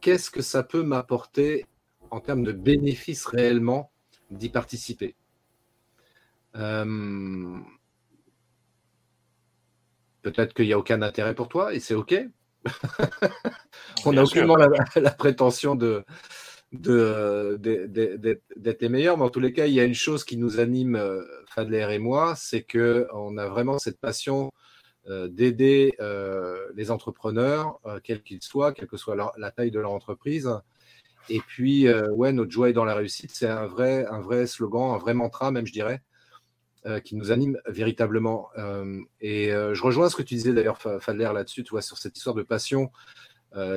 Qu'est-ce 0.00 0.30
que 0.30 0.42
ça 0.42 0.62
peut 0.62 0.82
m'apporter 0.82 1.64
en 2.10 2.20
termes 2.20 2.44
de 2.44 2.52
bénéfices 2.52 3.24
réellement 3.24 3.90
d'y 4.30 4.48
participer? 4.48 5.16
Euh, 6.56 7.58
Peut-être 10.22 10.54
qu'il 10.54 10.66
n'y 10.66 10.72
a 10.72 10.78
aucun 10.78 11.02
intérêt 11.02 11.34
pour 11.34 11.48
toi 11.48 11.74
et 11.74 11.80
c'est 11.80 11.94
OK. 11.94 12.14
On 14.04 14.12
n'a 14.12 14.22
aucunement 14.22 14.56
la, 14.56 15.10
prétention 15.10 15.74
de, 15.74 16.04
d'être 16.70 18.82
les 18.82 18.88
meilleurs, 18.88 19.18
mais 19.18 19.24
en 19.24 19.30
tous 19.30 19.40
les 19.40 19.52
cas, 19.52 19.66
il 19.66 19.74
y 19.74 19.80
a 19.80 19.84
une 19.84 19.94
chose 19.94 20.22
qui 20.22 20.36
nous 20.36 20.60
anime, 20.60 20.94
euh, 20.94 21.24
Fadler 21.48 21.88
et 21.90 21.98
moi, 21.98 22.34
c'est 22.36 22.62
qu'on 22.62 23.36
a 23.36 23.48
vraiment 23.48 23.80
cette 23.80 23.98
passion 23.98 24.52
euh, 25.08 25.26
d'aider 25.26 25.96
les 26.76 26.92
entrepreneurs, 26.92 27.80
quels 28.04 28.22
qu'ils 28.22 28.42
soient, 28.42 28.72
quelle 28.72 28.86
que 28.86 28.96
soit 28.96 29.16
la 29.36 29.50
taille 29.50 29.72
de 29.72 29.80
leur 29.80 29.90
entreprise. 29.90 30.48
Et 31.28 31.40
puis, 31.40 31.92
ouais, 31.92 32.32
notre 32.32 32.52
joie 32.52 32.70
est 32.70 32.74
dans 32.74 32.84
la 32.84 32.94
réussite, 32.94 33.32
c'est 33.32 33.48
un 33.48 33.66
vrai, 33.66 34.06
un 34.06 34.20
vrai 34.20 34.46
slogan, 34.46 34.94
un 34.94 34.98
vrai 34.98 35.14
mantra, 35.14 35.50
même, 35.50 35.66
je 35.66 35.72
dirais. 35.72 36.00
Euh, 36.84 36.98
qui 36.98 37.14
nous 37.14 37.30
anime 37.30 37.60
véritablement. 37.64 38.48
Euh, 38.58 39.00
et 39.20 39.52
euh, 39.52 39.72
je 39.72 39.84
rejoins 39.84 40.10
ce 40.10 40.16
que 40.16 40.22
tu 40.22 40.34
disais 40.34 40.52
d'ailleurs, 40.52 40.80
Fadler, 41.00 41.30
là-dessus, 41.32 41.62
tu 41.62 41.70
vois, 41.70 41.80
sur 41.80 41.96
cette 41.96 42.16
histoire 42.16 42.34
de 42.34 42.42
passion 42.42 42.90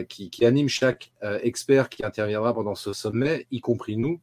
qui, 0.10 0.32
anime 0.44 0.70
chaque 0.70 1.14
expert 1.44 1.90
qui 1.90 2.04
interviendra 2.04 2.54
pendant 2.54 2.74
ce 2.74 2.94
sommet, 2.94 3.46
y 3.52 3.60
compris 3.60 3.98
nous. 3.98 4.22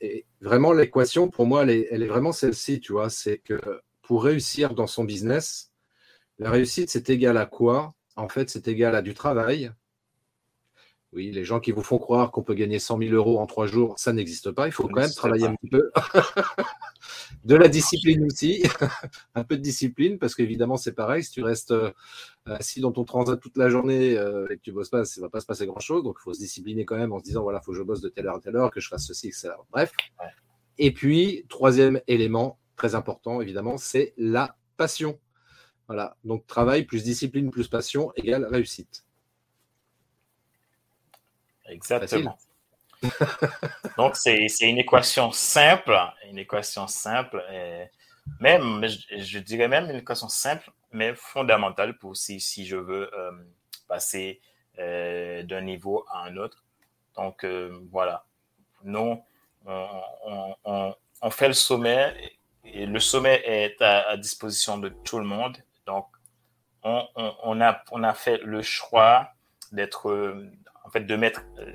et 0.00 0.26
vraiment, 0.40 0.72
l'équation, 0.72 1.28
pour 1.28 1.46
moi, 1.46 1.62
elle 1.62 1.70
est, 1.70 1.88
elle 1.90 2.02
est 2.02 2.08
vraiment 2.08 2.32
celle-ci, 2.32 2.80
tu 2.80 2.92
vois, 2.92 3.10
c'est 3.10 3.38
que 3.38 3.60
pour 4.00 4.24
réussir 4.24 4.74
dans 4.74 4.86
son 4.88 5.04
business, 5.04 5.70
la 6.38 6.50
réussite, 6.50 6.90
c'est 6.90 7.10
égal 7.10 7.36
à 7.36 7.46
quoi? 7.46 7.94
En 8.16 8.28
fait, 8.28 8.50
c'est 8.50 8.66
égal 8.66 8.96
à 8.96 9.02
du 9.02 9.14
travail, 9.14 9.70
oui, 11.12 11.30
les 11.30 11.44
gens 11.44 11.60
qui 11.60 11.72
vous 11.72 11.82
font 11.82 11.98
croire 11.98 12.30
qu'on 12.30 12.42
peut 12.42 12.54
gagner 12.54 12.78
100 12.78 12.98
000 12.98 13.12
euros 13.12 13.38
en 13.38 13.46
trois 13.46 13.66
jours, 13.66 13.98
ça 13.98 14.14
n'existe 14.14 14.50
pas. 14.50 14.66
Il 14.66 14.72
faut 14.72 14.88
quand 14.88 15.02
même 15.02 15.10
travailler 15.10 15.44
un 15.44 15.54
petit 15.54 15.68
peu. 15.68 15.90
de 17.44 17.54
la 17.54 17.68
discipline 17.68 18.24
aussi. 18.24 18.62
un 19.34 19.44
peu 19.44 19.58
de 19.58 19.62
discipline, 19.62 20.18
parce 20.18 20.34
qu'évidemment, 20.34 20.78
c'est 20.78 20.94
pareil. 20.94 21.22
Si 21.22 21.30
tu 21.30 21.42
restes 21.42 21.72
euh, 21.72 21.92
assis 22.46 22.80
dans 22.80 22.92
ton 22.92 23.04
transat 23.04 23.38
toute 23.38 23.58
la 23.58 23.68
journée 23.68 24.16
euh, 24.16 24.46
et 24.50 24.56
que 24.56 24.62
tu 24.62 24.72
bosses 24.72 24.88
pas, 24.88 25.04
ça 25.04 25.20
ne 25.20 25.26
va 25.26 25.28
pas 25.28 25.40
se 25.40 25.46
passer 25.46 25.66
grand-chose. 25.66 26.02
Donc, 26.02 26.16
il 26.18 26.22
faut 26.22 26.32
se 26.32 26.38
discipliner 26.38 26.86
quand 26.86 26.96
même 26.96 27.12
en 27.12 27.18
se 27.18 27.24
disant, 27.24 27.42
voilà, 27.42 27.60
il 27.62 27.64
faut 27.64 27.72
que 27.72 27.78
je 27.78 27.82
bosse 27.82 28.00
de 28.00 28.08
telle 28.08 28.26
heure 28.26 28.36
à 28.36 28.40
telle 28.40 28.56
heure, 28.56 28.70
que 28.70 28.80
je 28.80 28.88
fasse 28.88 29.06
ceci, 29.06 29.28
etc. 29.28 29.50
Bref. 29.70 29.92
Et 30.78 30.92
puis, 30.94 31.44
troisième 31.50 32.00
élément, 32.06 32.58
très 32.74 32.94
important, 32.94 33.42
évidemment, 33.42 33.76
c'est 33.76 34.14
la 34.16 34.56
passion. 34.78 35.18
Voilà. 35.88 36.16
Donc, 36.24 36.46
travail 36.46 36.84
plus 36.86 37.04
discipline 37.04 37.50
plus 37.50 37.68
passion 37.68 38.12
égale 38.16 38.46
réussite. 38.46 39.04
Exactement. 41.72 42.38
Donc, 43.96 44.16
c'est 44.16 44.46
une 44.60 44.78
équation 44.78 45.32
simple, 45.32 45.98
une 46.28 46.38
équation 46.38 46.86
simple, 46.86 47.42
même, 48.40 48.86
je, 48.86 49.38
dirais 49.38 49.68
même 49.68 49.90
une 49.90 49.96
équation 49.96 50.28
simple, 50.28 50.70
mais 50.92 51.14
fondamentale 51.14 51.98
pour 51.98 52.16
si, 52.16 52.40
si 52.40 52.66
je 52.66 52.76
veux 52.76 53.12
euh, 53.14 53.32
passer 53.88 54.40
euh, 54.78 55.42
d'un 55.42 55.60
niveau 55.62 56.04
à 56.10 56.24
un 56.24 56.36
autre. 56.36 56.64
Donc, 57.16 57.44
euh, 57.44 57.80
voilà. 57.90 58.24
Nous, 58.84 59.22
on, 59.66 60.54
on, 60.64 61.30
fait 61.30 61.48
le 61.48 61.54
sommet 61.54 62.14
et 62.64 62.86
le 62.86 62.98
sommet 62.98 63.42
est 63.44 63.80
à, 63.80 64.16
disposition 64.16 64.78
de 64.78 64.88
tout 64.88 65.18
le 65.18 65.24
monde. 65.24 65.56
Donc, 65.86 66.06
on, 66.82 67.60
a, 67.60 67.84
on 67.92 68.02
a 68.02 68.14
fait 68.14 68.38
le 68.38 68.60
choix 68.62 69.30
d'être 69.70 70.34
de 71.00 71.16
mettre 71.16 71.42
euh, 71.58 71.72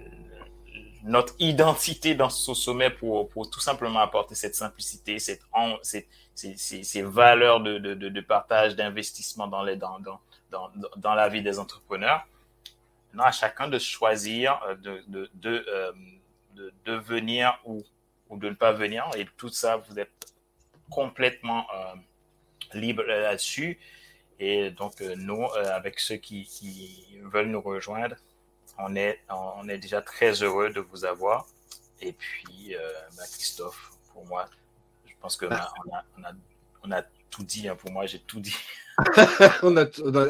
notre 1.04 1.34
identité 1.40 2.16
dans 2.16 2.30
ce 2.30 2.54
sommet 2.54 2.90
pour, 2.90 3.30
pour 3.30 3.50
tout 3.50 3.60
simplement 3.60 4.00
apporter 4.00 4.36
cette 4.36 4.56
simplicité, 4.56 5.20
cette, 5.20 5.42
ces, 5.84 6.08
ces, 6.36 7.02
valeurs 7.02 7.62
de, 7.62 7.78
de, 7.78 7.94
de 7.94 8.22
partage, 8.22 8.76
d'investissement 8.76 9.48
dans, 9.48 9.66
dans, 9.76 10.00
dans, 10.00 10.20
dans, 10.52 10.72
dans, 10.98 11.14
la 11.14 11.30
vie 11.30 11.42
des 11.42 11.60
entrepreneurs. 11.60 12.28
Non, 13.14 13.24
à 13.24 13.32
chacun 13.32 13.68
de 13.68 13.80
choisir 13.80 14.60
euh, 14.68 14.76
de, 14.76 15.04
de, 15.08 15.30
de, 15.36 15.66
euh, 15.68 17.00
venir 17.00 17.58
ou, 17.66 17.84
ou 18.30 18.38
de 18.38 18.50
ne 18.50 18.56
pas 18.56 18.74
venir. 18.74 19.10
Et 19.18 19.26
tout 19.38 19.50
ça, 19.50 19.78
vous 19.78 20.00
êtes 20.00 20.34
complètement 20.90 21.66
libre 22.74 23.04
là-dessus. 23.04 23.78
Et 24.40 24.72
donc, 24.72 25.02
nous, 25.02 25.46
avec 25.54 26.00
ceux 26.00 26.16
qui, 26.16 26.46
qui 26.46 27.20
veulent 27.24 27.50
nous 27.50 27.62
rejoindre, 27.62 28.16
on 28.80 28.96
est, 28.96 29.20
on 29.30 29.68
est 29.68 29.78
déjà 29.78 30.02
très 30.02 30.44
heureux 30.44 30.70
de 30.70 30.80
vous 30.80 31.06
avoir. 31.06 31.48
Et 32.02 32.14
puis, 32.14 32.76
euh, 32.76 32.80
bah, 33.16 33.24
Christophe, 33.32 33.92
pour 34.14 34.26
moi, 34.26 34.46
je 35.06 35.14
pense 35.20 35.36
que 35.36 35.46
bah. 35.46 35.74
on, 36.84 36.92
a, 36.92 37.02
tout 37.30 37.44
dit. 37.44 37.68
Hein. 37.68 37.76
pour 37.76 37.92
moi, 37.92 38.06
j'ai 38.06 38.20
tout 38.20 38.40
dit. 38.40 38.56
on, 39.64 39.78
a, 39.78 39.86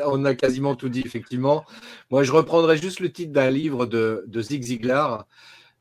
on, 0.06 0.26
a, 0.26 0.36
quasiment 0.36 0.76
tout 0.76 0.90
dit, 0.90 1.02
effectivement. 1.06 1.66
Moi, 2.10 2.24
je 2.24 2.32
reprendrai 2.32 2.78
juste 2.78 3.00
le 3.00 3.12
titre 3.12 3.32
d'un 3.32 3.50
livre 3.50 3.86
de, 3.86 4.24
de 4.28 4.42
Zig 4.42 4.64
Ziglar. 4.64 5.26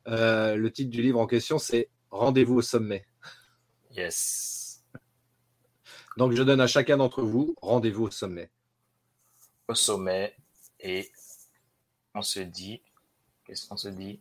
Euh, 0.07 0.55
le 0.55 0.71
titre 0.71 0.89
du 0.89 1.01
livre 1.01 1.19
en 1.19 1.27
question, 1.27 1.59
c'est 1.59 1.89
Rendez-vous 2.09 2.55
au 2.55 2.61
sommet. 2.61 3.05
Yes. 3.91 4.83
Donc, 6.15 6.31
je 6.33 6.41
donne 6.41 6.61
à 6.61 6.67
chacun 6.67 6.97
d'entre 6.97 7.21
vous 7.21 7.55
rendez-vous 7.61 8.05
au 8.05 8.11
sommet. 8.11 8.49
Au 9.67 9.75
sommet 9.75 10.33
et 10.79 11.11
on 12.15 12.21
se 12.21 12.39
dit 12.39 12.81
Qu'est-ce 13.45 13.67
qu'on 13.67 13.77
se 13.77 13.87
dit? 13.87 14.19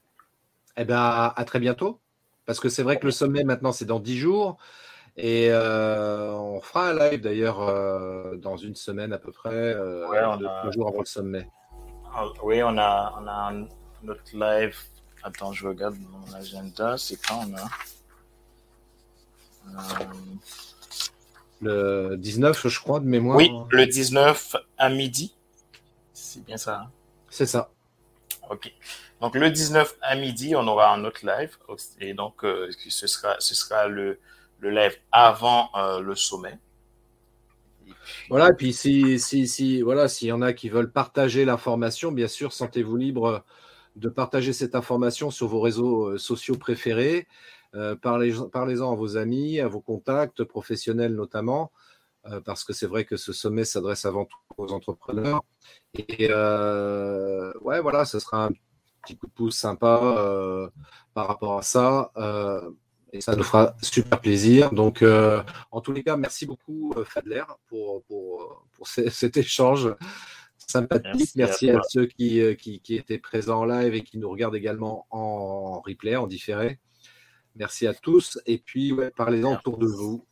Eh 0.77 0.85
bien, 0.85 1.01
à 1.01 1.45
très 1.45 1.59
bientôt. 1.59 2.01
Parce 2.47 2.61
que 2.61 2.69
c'est 2.69 2.85
vrai 2.85 2.99
que 2.99 3.07
le 3.07 3.11
sommet, 3.11 3.43
maintenant, 3.43 3.73
c'est 3.73 3.85
dans 3.85 3.99
10 3.99 4.19
jours. 4.19 4.57
Et 5.17 5.49
euh, 5.51 6.33
on 6.35 6.61
fera 6.61 6.91
un 6.91 6.95
live 6.95 7.23
d'ailleurs 7.23 7.61
euh, 7.63 8.37
dans 8.37 8.57
une 8.57 8.77
semaine 8.77 9.13
à 9.13 9.19
peu 9.19 9.33
près, 9.33 9.51
euh, 9.51 10.37
deux, 10.37 10.73
jours 10.73 10.89
avant 10.89 11.01
le 11.01 11.07
sommet. 11.07 11.49
Ah, 12.15 12.27
oui, 12.43 12.63
on 12.63 12.77
a, 12.77 13.15
on 13.19 13.27
a 13.27 13.53
notre 14.03 14.37
live. 14.37 14.77
Attends, 15.23 15.53
je 15.53 15.67
regarde 15.67 15.97
mon 15.99 16.35
agenda. 16.35 16.97
C'est 16.99 17.17
quand 17.17 17.47
on 17.49 17.57
a? 17.57 17.69
Le 21.63 22.17
19, 22.17 22.69
je 22.69 22.81
crois, 22.81 23.01
de 23.01 23.07
mémoire. 23.07 23.39
Oui, 23.39 23.51
le 23.71 23.87
19 23.87 24.57
à 24.77 24.89
midi. 24.91 25.35
C'est 26.13 26.45
bien 26.45 26.59
ça. 26.59 26.83
Hein? 26.83 26.91
C'est 27.31 27.47
ça. 27.47 27.71
Ok. 28.51 28.73
Donc 29.21 29.35
le 29.35 29.51
19 29.51 29.97
à 30.03 30.15
midi, 30.17 30.55
on 30.55 30.67
aura 30.67 30.93
un 30.95 31.05
autre 31.05 31.27
live. 31.27 31.57
Et 32.01 32.15
donc, 32.15 32.45
euh, 32.45 32.71
ce 32.89 33.07
sera, 33.07 33.37
ce 33.39 33.55
sera 33.55 33.89
le, 33.89 34.19
le 34.61 34.71
live 34.71 34.97
avant 35.13 35.71
euh, 35.77 36.01
le 36.01 36.15
sommet. 36.15 36.59
Voilà, 38.29 38.51
et 38.51 38.55
puis 38.55 38.73
si, 38.73 39.19
si, 39.19 39.49
si, 39.49 39.83
voilà, 39.83 40.09
s'il 40.09 40.29
y 40.29 40.33
en 40.33 40.43
a 40.43 40.53
qui 40.53 40.69
veulent 40.69 40.91
partager 40.91 41.45
l'information, 41.45 42.13
bien 42.13 42.29
sûr, 42.29 42.53
sentez-vous 42.53 42.97
libre 42.97 43.45
de 43.97 44.09
partager 44.09 44.53
cette 44.53 44.75
information 44.75 45.31
sur 45.31 45.49
vos 45.49 45.61
réseaux 45.61 46.11
euh, 46.11 46.19
sociaux 46.19 46.57
préférés. 46.57 47.27
parlez-en 48.03 48.93
à 48.93 48.95
vos 48.95 49.17
amis, 49.17 49.61
à 49.61 49.69
vos 49.69 49.81
contacts 49.81 50.45
professionnels 50.45 51.15
notamment. 51.15 51.73
Euh, 52.31 52.41
parce 52.41 52.65
que 52.65 52.73
c'est 52.73 52.87
vrai 52.87 53.05
que 53.05 53.17
ce 53.17 53.33
sommet 53.33 53.65
s'adresse 53.65 54.05
avant 54.05 54.25
tout 54.25 54.39
aux 54.57 54.73
entrepreneurs. 54.73 55.43
Et 55.95 56.29
euh, 56.31 57.53
ouais, 57.61 57.81
voilà, 57.81 58.05
ce 58.05 58.19
sera 58.19 58.47
un 58.47 58.51
petit 59.03 59.17
coup 59.17 59.27
de 59.27 59.33
pouce 59.33 59.57
sympa 59.57 60.01
euh, 60.03 60.69
par 61.15 61.29
rapport 61.29 61.59
à 61.59 61.63
ça. 61.63 62.11
et 63.13 63.21
ça 63.21 63.37
nous 63.37 63.45
fera 63.45 63.75
super 63.83 64.21
plaisir. 64.21 64.73
Donc, 64.73 65.05
en 65.71 65.81
tous 65.81 65.93
les 65.93 66.03
cas, 66.03 66.17
merci 66.17 66.47
beaucoup, 66.47 66.95
Fadler, 67.05 67.45
pour, 67.69 68.03
pour, 68.05 68.67
pour 68.73 68.89
cet 68.89 69.37
échange 69.37 69.95
sympathique. 70.59 71.31
Merci, 71.37 71.71
à, 71.71 71.81
ceux 71.89 72.07
qui, 72.07 72.43
qui, 72.57 72.81
qui, 72.81 72.97
étaient 72.97 73.19
présents 73.19 73.61
en 73.61 73.65
live 73.65 73.95
et 73.95 74.03
qui 74.03 74.19
nous 74.19 74.29
regardent 74.29 74.57
également 74.57 75.07
en 75.11 75.81
replay, 75.81 76.17
en 76.17 76.27
différé. 76.27 76.81
Merci 77.57 77.87
à 77.87 77.95
tous. 77.95 78.39
Et 78.47 78.59
puis, 78.59 78.93
parlez-en 79.17 79.55
autour 79.55 79.79
de 79.79 79.87
vous, 79.87 80.27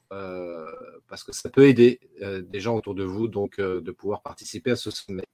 parce 1.08 1.24
que 1.24 1.32
ça 1.32 1.48
peut 1.48 1.66
aider 1.66 2.00
des 2.20 2.60
gens 2.60 2.76
autour 2.76 2.94
de 2.94 3.04
vous 3.04 3.28
donc 3.28 3.58
de 3.60 3.90
pouvoir 3.90 4.22
participer 4.22 4.72
à 4.72 4.76
ce 4.76 4.90
sommet. 4.90 5.24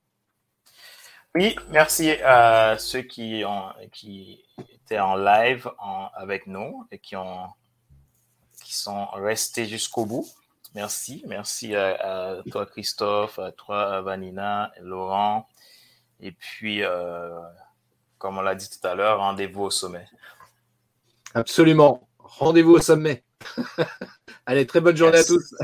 Oui, 1.37 1.55
merci 1.69 2.11
à 2.25 2.77
ceux 2.79 3.03
qui, 3.03 3.45
ont, 3.47 3.73
qui 3.93 4.45
étaient 4.59 4.99
en 4.99 5.15
live 5.15 5.71
avec 6.15 6.49
nous 6.49 6.85
et 6.91 6.99
qui, 6.99 7.15
ont, 7.15 7.47
qui 8.65 8.75
sont 8.75 9.07
restés 9.07 9.67
jusqu'au 9.67 10.07
bout. 10.07 10.27
Merci. 10.75 11.23
Merci 11.27 11.75
à, 11.75 12.43
toi, 12.51 12.67
Christophe, 12.67 13.39
à 13.39 13.53
toi, 13.53 14.01
Vanina, 14.03 14.73
Laurent. 14.81 15.47
Et 16.21 16.33
puis, 16.33 16.83
euh, 16.83 17.41
comme 18.19 18.39
on 18.39 18.43
l'a 18.43 18.55
dit 18.55 18.69
tout 18.69 18.87
à 18.87 18.95
l'heure, 18.95 19.19
rendez-vous 19.19 19.63
au 19.63 19.71
sommet. 19.71 20.07
Absolument. 21.35 22.09
Rendez-vous 22.19 22.73
au 22.73 22.81
sommet. 22.81 23.25
Allez, 24.47 24.67
très 24.67 24.81
bonne 24.81 24.97
journée 24.97 25.19
à 25.19 25.25
tous. 25.25 25.55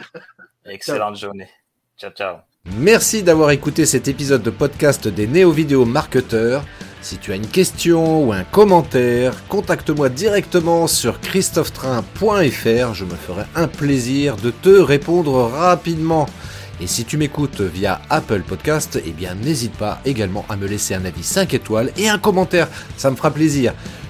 Excellente 0.66 1.16
journée. 1.16 1.48
Ciao, 1.96 2.10
ciao. 2.10 2.36
Merci 2.76 3.22
d'avoir 3.22 3.50
écouté 3.50 3.86
cet 3.86 4.08
épisode 4.08 4.42
de 4.42 4.50
podcast 4.50 5.08
des 5.08 5.26
néo-vidéo 5.26 5.84
marketeurs. 5.84 6.64
Si 7.00 7.16
tu 7.16 7.32
as 7.32 7.36
une 7.36 7.46
question 7.46 8.24
ou 8.24 8.32
un 8.32 8.44
commentaire, 8.44 9.46
contacte-moi 9.48 10.08
directement 10.08 10.86
sur 10.86 11.20
christophetrain.fr. 11.20 12.94
Je 12.94 13.04
me 13.04 13.14
ferai 13.14 13.44
un 13.54 13.68
plaisir 13.68 14.36
de 14.36 14.50
te 14.50 14.68
répondre 14.68 15.32
rapidement. 15.50 16.26
Et 16.80 16.86
si 16.86 17.04
tu 17.04 17.16
m'écoutes 17.16 17.60
via 17.60 18.00
Apple 18.10 18.42
Podcast, 18.42 19.00
eh 19.04 19.10
bien 19.10 19.34
n'hésite 19.34 19.76
pas 19.76 20.00
également 20.04 20.44
à 20.48 20.56
me 20.56 20.66
laisser 20.66 20.94
un 20.94 21.04
avis 21.04 21.24
5 21.24 21.54
étoiles 21.54 21.92
et 21.96 22.08
un 22.08 22.18
commentaire, 22.18 22.68
ça 22.96 23.10
me 23.10 23.16
fera 23.16 23.32
plaisir. 23.32 23.74